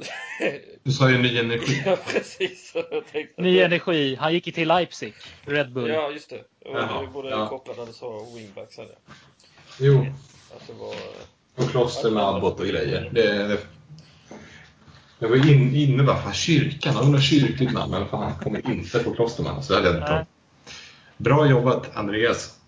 Du 0.84 0.92
sa 0.92 1.10
ju 1.10 1.18
ny 1.18 1.40
energi. 1.40 1.84
ja, 1.86 1.98
precis. 2.08 2.76
Jag 2.76 3.28
Ny 3.38 3.60
energi. 3.60 4.16
Han 4.16 4.34
gick 4.34 4.48
ju 4.48 4.54
till 4.54 4.68
Leipzig. 4.68 5.14
Red 5.46 5.72
Bull. 5.74 5.90
Ja, 5.90 6.12
just 6.12 6.30
det. 6.30 6.44
Det 6.60 7.08
borde 7.14 7.30
ja. 7.30 7.48
koppla 7.48 7.74
när 7.74 7.86
du 7.86 7.94
sa 7.94 8.28
wingback 8.36 8.74
sen. 8.74 8.86
Ja. 8.90 9.14
Jo. 9.80 10.06
Att 10.56 10.68
det 10.68 10.74
var... 10.74 10.96
Och 11.56 11.72
kloster 11.72 12.12
med 12.12 12.24
abbot 12.24 12.60
och 12.60 12.66
grejer. 12.66 13.10
Det, 13.14 13.48
det, 13.48 13.58
jag 15.20 15.30
var 15.30 15.36
in, 15.36 15.76
inne 15.76 16.04
bara, 16.04 16.18
fan 16.18 16.34
kyrkan, 16.34 16.98
undrar 16.98 17.22
kyrkligt 17.22 17.74
namn, 17.74 17.92
men 17.92 18.08
fan, 18.08 18.24
han 18.24 18.40
kommer 18.44 18.72
inte 18.72 19.00
på 19.00 19.14
klosterman. 19.14 19.64
Så 19.64 19.74
det 19.74 19.80
hade 19.80 19.90
jag 19.90 19.98
inte. 19.98 20.26
Bra 21.18 21.50
jobbat 21.50 21.96
Andreas. 21.96 22.60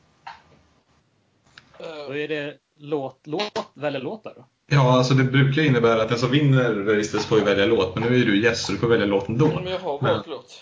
Då 2.08 2.16
är 2.18 2.28
det 2.28 2.54
låt, 2.80 3.22
låt, 3.26 3.68
välja 3.74 4.00
låtar 4.00 4.34
då. 4.36 4.46
Ja, 4.70 4.98
alltså 4.98 5.14
det 5.14 5.24
brukar 5.24 5.62
innebära 5.62 6.02
att 6.02 6.10
den 6.10 6.20
som 6.20 6.32
vinner 6.32 6.74
Resistance 6.74 7.28
får 7.28 7.40
ju 7.40 7.46
välja 7.46 7.66
låt, 7.66 7.96
men 7.96 8.04
nu 8.04 8.10
är 8.14 8.18
ju 8.18 8.26
du 8.26 8.44
gäst 8.44 8.66
så 8.66 8.72
du 8.72 8.78
får 8.78 8.88
välja 8.88 9.06
låt 9.06 9.30
ändå. 9.30 9.48
Men 9.48 9.68
jag 9.68 9.80
har 9.80 10.02
valt 10.02 10.28
låt. 10.28 10.62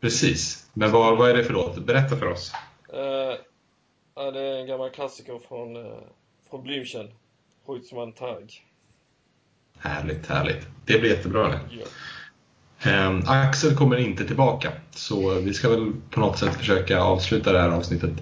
Precis. 0.00 0.66
Men 0.72 0.90
vad, 0.90 1.18
vad 1.18 1.30
är 1.30 1.36
det 1.36 1.44
för 1.44 1.52
låt? 1.52 1.78
Berätta 1.78 2.16
för 2.16 2.26
oss. 2.26 2.52
Eh, 2.92 3.47
ja, 4.18 4.30
det 4.30 4.40
är 4.40 4.60
en 4.60 4.66
gammal 4.66 4.90
klassiker 4.90 5.40
från, 5.48 5.76
uh, 5.76 5.92
från 6.50 6.62
Blümchen. 6.62 7.08
Huizman 7.66 8.12
Tag. 8.12 8.64
Härligt, 9.78 10.26
härligt. 10.26 10.66
Det 10.86 10.98
blir 10.98 11.10
jättebra 11.10 11.48
det. 11.48 11.60
Ja. 11.70 11.86
Ehm, 12.90 13.22
Axel 13.26 13.76
kommer 13.76 13.96
inte 13.96 14.24
tillbaka, 14.24 14.72
så 14.90 15.34
vi 15.34 15.54
ska 15.54 15.68
väl 15.68 15.92
på 16.10 16.20
något 16.20 16.38
sätt 16.38 16.54
försöka 16.54 17.00
avsluta 17.00 17.52
det 17.52 17.60
här 17.60 17.68
avsnittet. 17.68 18.12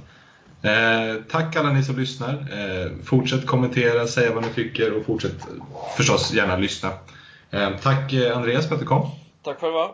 Eh, 0.62 1.22
tack 1.30 1.56
alla 1.56 1.72
ni 1.72 1.82
som 1.82 1.98
lyssnar. 1.98 2.32
Eh, 2.32 2.90
fortsätt 3.04 3.46
kommentera, 3.46 4.06
säga 4.06 4.34
vad 4.34 4.44
ni 4.44 4.50
tycker 4.50 4.98
och 4.98 5.06
fortsätt 5.06 5.40
eh, 5.40 5.64
förstås 5.96 6.32
gärna 6.32 6.56
lyssna. 6.56 6.92
Eh, 7.50 7.70
tack 7.82 8.12
eh, 8.12 8.36
Andreas 8.36 8.68
för 8.68 8.74
att 8.74 8.80
du 8.80 8.86
kom. 8.86 9.10
Tack 9.42 9.60
själva. 9.60 9.90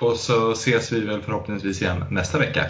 Och 0.00 0.16
så 0.16 0.52
ses 0.52 0.92
vi 0.92 1.00
väl 1.00 1.22
förhoppningsvis 1.22 1.82
igen 1.82 2.04
nästa 2.10 2.38
vecka. 2.38 2.66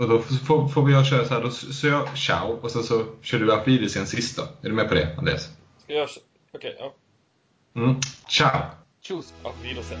Och 0.00 0.08
då 0.08 0.18
får, 0.18 0.68
får 0.68 0.84
vi 0.84 1.04
köra 1.04 1.24
så 1.24 1.34
här, 1.34 1.42
då 1.42 1.50
så 1.50 1.86
jag 1.86 2.18
ciao 2.18 2.58
och 2.62 2.70
sen 2.70 2.82
så 2.82 3.04
kör 3.22 3.38
du 3.38 3.52
Apidis 3.52 3.96
en 3.96 4.06
sist 4.06 4.36
då. 4.36 4.42
Är 4.42 4.68
du 4.68 4.72
med 4.72 4.88
på 4.88 4.94
det 4.94 5.14
Andreas? 5.18 5.48
Ska 5.84 5.92
jag... 5.92 6.08
Okej, 6.54 6.76
ja. 6.78 6.94
Mm. 7.76 8.00
Ciao! 8.28 8.60
Tjus! 9.00 9.32
Auf 9.42 9.54
Wiedersehen. 9.62 10.00